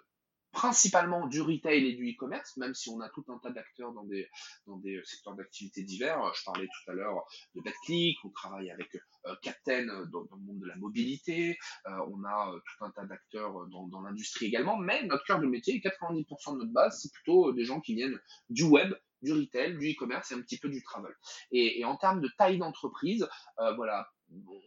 principalement 0.52 1.26
du 1.26 1.40
retail 1.40 1.86
et 1.86 1.94
du 1.94 2.10
e-commerce, 2.10 2.56
même 2.56 2.74
si 2.74 2.88
on 2.90 3.00
a 3.00 3.08
tout 3.10 3.24
un 3.28 3.38
tas 3.38 3.50
d'acteurs 3.50 3.92
dans 3.92 4.04
des, 4.04 4.28
dans 4.66 4.76
des 4.78 5.00
secteurs 5.04 5.34
d'activité 5.34 5.82
divers. 5.82 6.20
Je 6.34 6.44
parlais 6.44 6.66
tout 6.66 6.90
à 6.90 6.94
l'heure 6.94 7.24
de 7.54 7.60
BetClick, 7.60 8.18
on 8.24 8.30
travaille 8.30 8.70
avec 8.70 8.94
euh, 9.26 9.34
Captain 9.42 9.86
dans, 9.86 10.20
le 10.20 10.44
monde 10.44 10.60
de 10.60 10.66
la 10.66 10.76
mobilité, 10.76 11.58
euh, 11.86 11.90
on 12.10 12.24
a 12.24 12.52
euh, 12.52 12.58
tout 12.58 12.84
un 12.84 12.90
tas 12.90 13.04
d'acteurs 13.04 13.66
dans, 13.68 14.00
l'industrie 14.00 14.46
également, 14.46 14.76
mais 14.76 15.04
notre 15.04 15.24
cœur 15.24 15.40
de 15.40 15.46
métier, 15.46 15.80
90% 15.80 16.54
de 16.54 16.58
notre 16.58 16.72
base, 16.72 17.00
c'est 17.02 17.12
plutôt 17.12 17.52
des 17.52 17.64
gens 17.64 17.80
qui 17.80 17.94
viennent 17.94 18.18
du 18.48 18.62
web, 18.64 18.94
du 19.22 19.32
retail, 19.32 19.76
du 19.76 19.90
e-commerce 19.90 20.30
et 20.30 20.34
un 20.34 20.40
petit 20.40 20.58
peu 20.58 20.68
du 20.68 20.82
travel. 20.82 21.12
Et 21.50 21.84
en 21.84 21.96
termes 21.96 22.20
de 22.20 22.30
taille 22.38 22.58
d'entreprise, 22.58 23.28
voilà, 23.76 24.08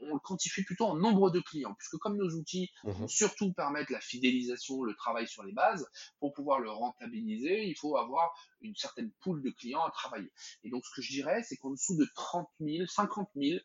on 0.01 0.13
le 0.13 0.19
quantifie 0.19 0.63
plutôt 0.63 0.85
en 0.85 0.95
nombre 0.95 1.29
de 1.29 1.39
clients, 1.39 1.75
puisque 1.77 1.97
comme 1.97 2.17
nos 2.17 2.29
outils 2.35 2.71
mmh 2.83 3.07
surtout 3.07 3.53
permettre 3.53 3.91
la 3.91 3.99
fidélisation, 3.99 4.83
le 4.83 4.95
travail 4.95 5.27
sur 5.27 5.43
les 5.43 5.53
bases, 5.53 5.87
pour 6.19 6.33
pouvoir 6.33 6.59
le 6.59 6.69
rentabiliser, 6.69 7.65
il 7.65 7.75
faut 7.77 7.97
avoir 7.97 8.33
une 8.61 8.75
certaine 8.75 9.11
poule 9.21 9.41
de 9.41 9.49
clients 9.49 9.83
à 9.83 9.91
travailler. 9.91 10.31
Et 10.63 10.69
donc, 10.69 10.85
ce 10.85 10.95
que 10.95 11.01
je 11.01 11.11
dirais, 11.11 11.43
c'est 11.43 11.57
qu'en 11.57 11.71
dessous 11.71 11.97
de 11.97 12.07
30 12.15 12.47
000, 12.59 12.85
50 12.85 13.29
000 13.35 13.59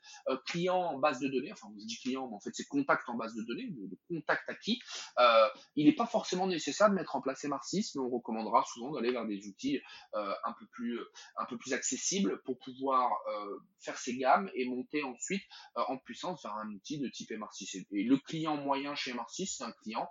clients 0.47 0.83
en 0.83 0.99
base 0.99 1.21
de 1.21 1.29
données, 1.29 1.53
enfin, 1.53 1.69
je 1.79 1.85
dis 1.85 1.99
clients, 1.99 2.29
mais 2.29 2.37
en 2.37 2.41
fait, 2.41 2.51
c'est 2.55 2.67
contact 2.67 3.09
en 3.09 3.15
base 3.15 3.35
de 3.35 3.43
données, 3.43 3.69
de, 3.71 3.99
contact 4.09 4.49
acquis, 4.49 4.81
euh, 5.19 5.49
il 5.75 5.87
n'est 5.87 5.95
pas 5.95 6.07
forcément 6.07 6.47
nécessaire 6.47 6.89
de 6.91 6.95
mettre 6.95 7.17
en 7.17 7.21
place 7.21 7.45
Marcis, 7.45 7.93
mais 7.95 8.03
on 8.03 8.09
recommandera 8.09 8.65
souvent 8.65 8.93
d'aller 8.93 9.13
vers 9.13 9.27
des 9.27 9.47
outils 9.47 9.81
euh, 10.15 10.35
un, 10.45 10.53
peu 10.53 10.67
plus, 10.73 10.99
un 11.37 11.45
peu 11.45 11.57
plus 11.59 11.73
accessibles 11.73 12.43
pour 12.43 12.59
pouvoir 12.59 13.11
euh, 13.29 13.59
faire 13.79 13.99
ces 13.99 14.17
gammes 14.17 14.51
et 14.55 14.67
monter 14.67 15.03
ensuite 15.03 15.43
en 15.75 15.99
puissance 15.99 16.43
vers 16.43 16.55
un 16.55 16.71
outil 16.71 16.99
de 16.99 17.09
type 17.09 17.31
Marcis. 17.33 17.87
Et 17.93 18.05
le 18.05 18.17
client 18.19 18.57
moyen 18.57 18.95
chez 18.95 19.13
Marcis, 19.13 19.47
c'est 19.47 19.65
un 19.65 19.73
client 19.73 20.09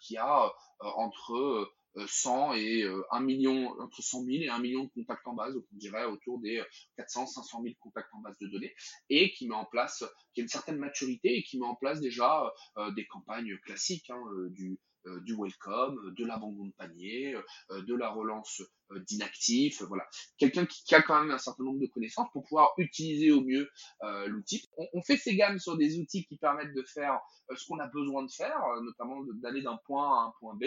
qui 0.00 0.16
a 0.16 0.52
entre 0.80 1.72
100 2.06 2.52
euh, 2.52 2.54
et 2.56 2.84
1 2.84 2.88
euh, 2.88 3.20
million, 3.20 3.68
entre 3.80 4.02
100 4.02 4.24
000 4.24 4.42
et 4.44 4.48
1 4.48 4.58
million 4.58 4.84
de 4.84 4.90
contacts 4.90 5.26
en 5.26 5.34
base, 5.34 5.54
donc 5.54 5.64
on 5.72 5.76
dirait 5.76 6.04
autour 6.04 6.40
des 6.40 6.62
400, 6.96 7.26
500 7.26 7.62
000 7.62 7.74
contacts 7.80 8.12
en 8.14 8.20
base 8.20 8.38
de 8.38 8.48
données, 8.48 8.74
et 9.08 9.32
qui 9.32 9.48
met 9.48 9.54
en 9.54 9.64
place, 9.64 10.04
qui 10.34 10.40
a 10.40 10.42
une 10.42 10.48
certaine 10.48 10.78
maturité 10.78 11.36
et 11.36 11.42
qui 11.42 11.58
met 11.58 11.66
en 11.66 11.76
place 11.76 12.00
déjà 12.00 12.52
euh, 12.78 12.90
des 12.92 13.06
campagnes 13.06 13.56
classiques, 13.64 14.10
hein, 14.10 14.22
du, 14.50 14.78
du 15.22 15.36
welcome, 15.38 16.14
de 16.16 16.24
l'abandon 16.24 16.66
de 16.66 16.72
panier, 16.72 17.36
de 17.70 17.94
la 17.94 18.08
relance 18.08 18.62
euh, 18.92 19.00
d'inactif, 19.00 19.82
voilà. 19.82 20.06
Quelqu'un 20.36 20.66
qui, 20.66 20.94
a 20.94 21.02
quand 21.02 21.20
même 21.20 21.30
un 21.30 21.38
certain 21.38 21.64
nombre 21.64 21.80
de 21.80 21.86
connaissances 21.86 22.28
pour 22.32 22.42
pouvoir 22.42 22.72
utiliser 22.76 23.30
au 23.30 23.40
mieux 23.40 23.70
euh, 24.02 24.26
l'outil. 24.26 24.68
On, 24.92 25.02
fait 25.02 25.16
ces 25.16 25.36
gammes 25.36 25.58
sur 25.58 25.76
des 25.76 25.98
outils 25.98 26.26
qui 26.26 26.36
permettent 26.36 26.74
de 26.74 26.82
faire 26.82 27.18
euh, 27.50 27.56
ce 27.56 27.66
qu'on 27.66 27.78
a 27.78 27.86
besoin 27.86 28.24
de 28.24 28.30
faire, 28.30 28.60
notamment 28.82 29.22
d'aller 29.42 29.62
d'un 29.62 29.78
point 29.86 30.20
à 30.20 30.26
un 30.26 30.34
point 30.38 30.54
B. 30.54 30.64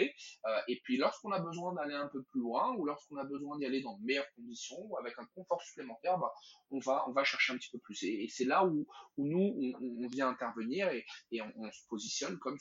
et 0.68 0.80
puis 0.82 0.96
lorsqu'on 0.96 1.32
a 1.32 1.40
besoin 1.40 1.74
d'aller 1.74 1.94
un 1.94 2.08
peu 2.08 2.22
plus 2.24 2.40
loin 2.40 2.74
ou 2.76 2.84
lorsqu'on 2.84 3.16
a 3.16 3.24
besoin 3.24 3.58
d'y 3.58 3.66
aller 3.66 3.82
dans 3.82 3.96
de 3.96 4.04
meilleures 4.04 4.30
conditions 4.34 4.78
ou 4.80 4.96
avec 4.98 5.18
un 5.18 5.26
confort 5.34 5.62
supplémentaire, 5.62 6.18
bah, 6.18 6.32
on, 6.70 6.78
va, 6.80 7.04
on 7.08 7.12
va 7.12 7.24
chercher 7.24 7.52
un 7.52 7.56
petit 7.56 7.70
peu 7.70 7.78
plus. 7.78 8.02
Et, 8.04 8.28
c'est 8.28 8.44
là 8.44 8.64
où, 8.64 8.86
où 9.16 9.26
nous, 9.26 9.74
on, 9.80 10.08
vient 10.08 10.28
intervenir 10.28 10.88
et, 10.88 11.04
et 11.32 11.40
on, 11.42 11.70
se 11.70 11.86
positionne 11.88 12.38
comme 12.38 12.58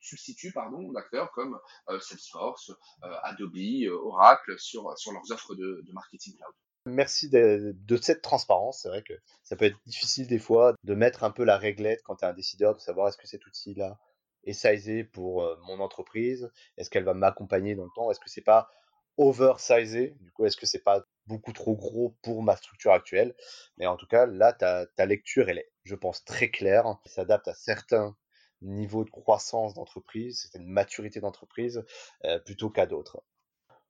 substitut 0.00 0.52
pardon, 0.52 0.90
d'acteurs 0.92 1.30
comme 1.32 1.58
Salesforce, 2.00 2.72
Adobe, 3.02 3.56
Oracle 3.90 4.58
sur 4.58 4.89
sur 4.96 5.12
leurs 5.12 5.30
offres 5.30 5.54
de, 5.54 5.82
marketing 5.92 6.34
cloud. 6.36 6.54
Merci 6.86 7.28
de, 7.28 7.74
cette 8.00 8.22
transparence. 8.22 8.82
C'est 8.82 8.88
vrai 8.88 9.02
que 9.02 9.14
ça 9.42 9.56
peut 9.56 9.66
être 9.66 9.78
difficile 9.86 10.26
des 10.26 10.38
fois 10.38 10.74
de 10.84 10.94
mettre 10.94 11.24
un 11.24 11.30
peu 11.30 11.44
la 11.44 11.58
réglette 11.58 12.02
quand 12.04 12.16
tu 12.16 12.24
es 12.24 12.28
un 12.28 12.32
décideur, 12.32 12.74
de 12.74 12.80
savoir 12.80 13.08
est-ce 13.08 13.18
que 13.18 13.26
cet 13.26 13.46
outil-là 13.46 13.98
est 14.44 14.54
sizé 14.54 15.04
pour 15.04 15.42
euh, 15.42 15.56
mon 15.66 15.80
entreprise, 15.80 16.50
est-ce 16.78 16.88
qu'elle 16.88 17.04
va 17.04 17.12
m'accompagner 17.12 17.74
dans 17.74 17.84
le 17.84 17.90
temps, 17.94 18.10
est-ce 18.10 18.20
que 18.20 18.30
c'est 18.30 18.40
pas 18.40 18.70
oversizé, 19.18 20.16
du 20.20 20.32
coup 20.32 20.46
est-ce 20.46 20.56
que 20.56 20.64
c'est 20.64 20.82
pas 20.82 21.04
beaucoup 21.26 21.52
trop 21.52 21.76
gros 21.76 22.16
pour 22.22 22.42
ma 22.42 22.56
structure 22.56 22.92
actuelle? 22.92 23.34
Mais 23.76 23.86
en 23.86 23.96
tout 23.96 24.06
cas, 24.06 24.24
là, 24.24 24.54
ta, 24.54 24.86
ta 24.86 25.04
lecture, 25.04 25.48
elle 25.50 25.58
est, 25.58 25.70
je 25.84 25.94
pense, 25.94 26.24
très 26.24 26.50
claire. 26.50 26.86
Elle 27.04 27.10
s'adapte 27.10 27.48
à 27.48 27.54
certains 27.54 28.16
niveaux 28.62 29.04
de 29.04 29.10
croissance 29.10 29.74
d'entreprise, 29.74 30.40
certaines 30.42 30.66
maturités 30.66 31.20
d'entreprise, 31.20 31.84
euh, 32.24 32.38
plutôt 32.38 32.70
qu'à 32.70 32.86
d'autres. 32.86 33.22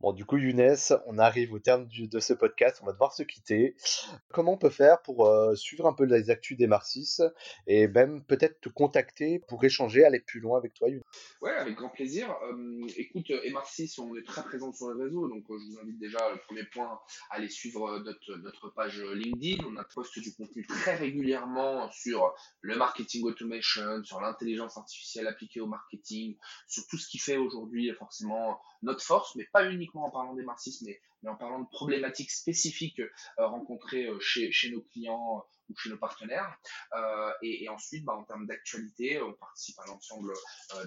Bon, 0.00 0.14
du 0.14 0.24
coup, 0.24 0.38
Younes, 0.38 0.78
on 1.04 1.18
arrive 1.18 1.52
au 1.52 1.58
terme 1.58 1.86
de 1.86 2.20
ce 2.20 2.32
podcast. 2.32 2.78
On 2.82 2.86
va 2.86 2.92
devoir 2.92 3.12
se 3.12 3.22
quitter. 3.22 3.76
Comment 4.32 4.54
on 4.54 4.56
peut 4.56 4.70
faire 4.70 5.02
pour 5.02 5.26
euh, 5.26 5.54
suivre 5.54 5.86
un 5.86 5.92
peu 5.92 6.04
les 6.04 6.30
actus 6.30 6.56
des 6.56 6.70
et 7.66 7.86
même 7.86 8.24
peut-être 8.24 8.62
te 8.62 8.70
contacter 8.70 9.40
pour 9.40 9.62
échanger, 9.62 10.06
aller 10.06 10.20
plus 10.20 10.40
loin 10.40 10.56
avec 10.56 10.72
toi, 10.72 10.88
Younes? 10.88 11.02
Ouais, 11.42 11.50
avec 11.50 11.74
grand 11.74 11.90
plaisir. 11.90 12.34
Euh, 12.44 12.86
écoute, 12.96 13.30
Emarcis, 13.44 13.94
on 13.98 14.16
est 14.16 14.22
très 14.22 14.42
présent 14.42 14.72
sur 14.72 14.90
les 14.94 15.04
réseaux, 15.04 15.28
donc 15.28 15.44
euh, 15.50 15.58
je 15.58 15.74
vous 15.74 15.80
invite 15.82 15.98
déjà, 15.98 16.32
le 16.32 16.38
premier 16.46 16.64
point, 16.64 16.98
à 17.30 17.34
aller 17.34 17.50
suivre 17.50 17.98
notre, 17.98 18.36
notre 18.38 18.70
page 18.70 19.02
LinkedIn. 19.02 19.66
On 19.66 19.76
a 19.76 19.84
posté 19.84 20.22
du 20.22 20.32
contenu 20.32 20.66
très 20.66 20.94
régulièrement 20.96 21.90
sur 21.90 22.32
le 22.62 22.74
marketing 22.74 23.26
automation, 23.26 24.02
sur 24.02 24.22
l'intelligence 24.22 24.78
artificielle 24.78 25.26
appliquée 25.26 25.60
au 25.60 25.66
marketing, 25.66 26.38
sur 26.68 26.86
tout 26.86 26.96
ce 26.96 27.06
qui 27.06 27.18
fait 27.18 27.36
aujourd'hui 27.36 27.92
forcément 27.98 28.58
notre 28.82 29.02
force, 29.02 29.34
mais 29.36 29.46
pas 29.52 29.70
uniquement 29.70 29.89
en 29.98 30.10
parlant 30.10 30.34
des 30.34 30.42
marxistes, 30.42 30.82
mais, 30.82 31.00
en 31.26 31.36
parlant 31.36 31.60
de 31.60 31.68
problématiques 31.68 32.30
spécifiques 32.30 33.00
euh, 33.00 33.46
rencontrées 33.46 34.06
euh, 34.06 34.18
chez, 34.20 34.50
chez, 34.52 34.70
nos 34.70 34.80
clients 34.80 35.38
euh, 35.38 35.70
ou 35.70 35.76
chez 35.76 35.90
nos 35.90 35.98
partenaires. 35.98 36.56
Et, 37.42 37.68
ensuite, 37.68 38.04
bah, 38.04 38.14
en 38.14 38.24
termes 38.24 38.46
d'actualité, 38.46 39.20
on 39.22 39.32
participe 39.34 39.78
à 39.78 39.86
l'ensemble 39.86 40.32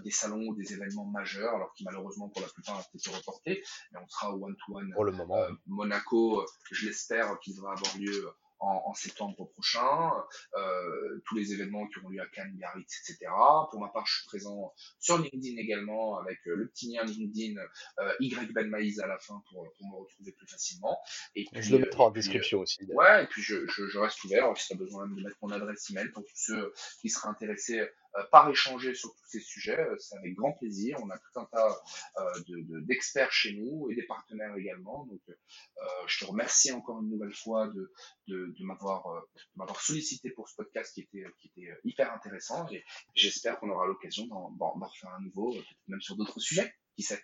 des 0.04 0.12
salons 0.12 0.48
ou 0.48 0.56
des 0.56 0.74
événements 0.74 1.06
majeurs, 1.06 1.56
alors 1.56 1.74
qui 1.74 1.86
malheureusement 1.86 2.30
pour 2.30 2.42
la 2.42 2.48
plupart 2.48 2.80
ont 2.80 2.98
été 2.98 3.10
reportés, 3.10 3.64
mais 3.92 4.00
on 4.04 4.08
sera 4.10 4.32
au 4.34 4.44
one-to-one 4.44 4.92
pour 4.94 5.06
le 5.06 5.14
moment. 5.14 5.48
Monaco, 5.68 6.46
je 6.72 6.88
l'espère, 6.88 7.40
qu'il 7.40 7.60
va 7.62 7.72
avoir 7.72 7.98
lieu 7.98 8.30
en, 8.64 8.94
septembre 8.94 9.50
prochain, 9.54 10.12
euh, 10.58 11.22
tous 11.26 11.36
les 11.36 11.54
événements 11.54 11.88
qui 11.88 12.00
auront 12.00 12.10
lieu 12.10 12.22
à 12.22 12.28
Cannes, 12.28 12.54
Biarritz, 12.56 13.02
etc. 13.02 13.32
Pour 13.72 13.80
ma 13.80 13.90
part, 13.90 14.06
je 14.06 14.20
suis 14.20 14.26
présent 14.26 14.74
sur 15.00 15.18
LinkedIn 15.18 15.58
également 15.58 16.18
avec 16.20 16.40
euh, 16.48 16.56
le 16.56 16.68
petit 16.70 16.94
lien 16.94 17.04
LinkedIn 17.04 17.60
euh, 18.00 18.14
Y 18.20 18.54
Ben 18.54 18.70
Maïs 18.70 19.00
à 19.00 19.08
la 19.08 19.18
fin 19.20 19.42
pour, 19.50 19.68
pour 19.78 19.88
me 19.88 19.96
retrouver 19.96 20.32
plus 20.32 20.48
facilement. 20.48 20.98
Et 21.36 21.46
je 21.54 21.72
le 21.72 21.80
mettrai 21.80 22.04
en 22.04 22.12
description 22.12 22.60
aussi. 22.60 22.80
Ouais, 22.90 23.24
et 23.24 23.28
puis 23.28 23.42
je, 23.42 23.68
je, 23.68 23.88
je 23.88 24.00
reste 24.00 24.24
ouvert 24.24 24.56
si 24.58 24.68
tu 24.68 24.74
as 24.74 24.78
besoin 24.78 25.08
de 25.08 25.22
mettre 25.22 25.38
mon 25.42 25.52
adresse 25.52 25.90
email 25.90 26.10
pour 26.10 26.24
tous 26.24 26.36
ceux 26.36 26.74
qui 27.02 27.10
seraient 27.10 27.30
intéressés 27.30 27.80
euh, 27.80 27.88
par 28.32 28.50
échanger 28.50 28.96
sur 28.96 29.10
tous 29.16 29.28
ces 29.28 29.40
sujets. 29.40 29.80
Euh, 29.80 29.96
c'est 30.00 30.18
avec 30.18 30.36
grand 30.36 30.54
plaisir. 30.54 30.98
On 31.02 31.10
a 31.10 31.18
tout 31.18 31.40
un 31.40 31.46
tas 31.46 31.82
euh, 32.18 32.24
d'experts 32.82 33.32
chez 33.32 33.54
nous 33.54 33.90
et 33.90 33.96
des 33.96 34.04
partenaires 34.04 34.56
également. 34.56 35.06
Donc, 35.06 35.22
je 36.08 36.20
te 36.20 36.26
remercie 36.26 36.72
encore 36.72 37.02
une 37.02 37.10
nouvelle 37.10 37.34
fois 37.34 37.68
de, 37.68 37.92
de, 38.28 38.54
de 38.58 38.66
m'avoir 38.66 39.26
sollicité 39.80 40.30
pour 40.32 40.50
ce 40.50 40.56
podcast 40.56 40.94
qui 40.94 41.02
était, 41.02 41.26
qui 41.40 41.52
était 41.56 41.72
hyper 41.84 42.14
intéressant. 42.14 42.68
Et 42.72 42.84
j'espère 43.16 43.60
qu'on 43.60 43.70
aura 43.70 43.88
l'occasion 43.88 44.26
d'en 44.28 44.74
refaire 44.74 45.12
un 45.12 45.22
nouveau, 45.22 45.56
même 45.88 46.02
sur 46.02 46.16
d'autres 46.16 46.40
sujets. 46.40 46.74
Qui 46.96 47.04
sait? 47.04 47.22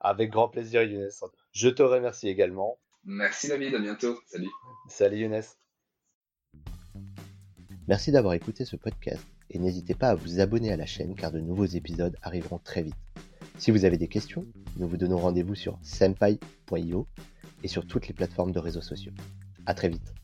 Avec 0.00 0.30
grand 0.30 0.48
plaisir, 0.48 0.82
Younes. 0.82 1.10
Je 1.52 1.68
te 1.68 1.82
remercie 1.82 2.28
également. 2.28 2.78
Merci 3.04 3.48
David, 3.48 3.74
à 3.74 3.78
bientôt. 3.78 4.20
Salut. 4.26 4.50
Salut 4.88 5.18
Younes. 5.18 5.42
Merci 7.86 8.12
d'avoir 8.12 8.34
écouté 8.34 8.64
ce 8.64 8.76
podcast 8.76 9.26
et 9.54 9.58
n'hésitez 9.58 9.94
pas 9.94 10.10
à 10.10 10.14
vous 10.14 10.40
abonner 10.40 10.72
à 10.72 10.76
la 10.76 10.84
chaîne 10.84 11.14
car 11.14 11.30
de 11.30 11.40
nouveaux 11.40 11.64
épisodes 11.64 12.16
arriveront 12.22 12.58
très 12.58 12.82
vite. 12.82 12.94
Si 13.58 13.70
vous 13.70 13.84
avez 13.84 13.96
des 13.96 14.08
questions, 14.08 14.44
nous 14.76 14.88
vous 14.88 14.96
donnons 14.96 15.18
rendez-vous 15.18 15.54
sur 15.54 15.78
senpai.io 15.82 17.06
et 17.62 17.68
sur 17.68 17.86
toutes 17.86 18.08
les 18.08 18.14
plateformes 18.14 18.52
de 18.52 18.58
réseaux 18.58 18.82
sociaux. 18.82 19.12
À 19.64 19.74
très 19.74 19.88
vite. 19.88 20.23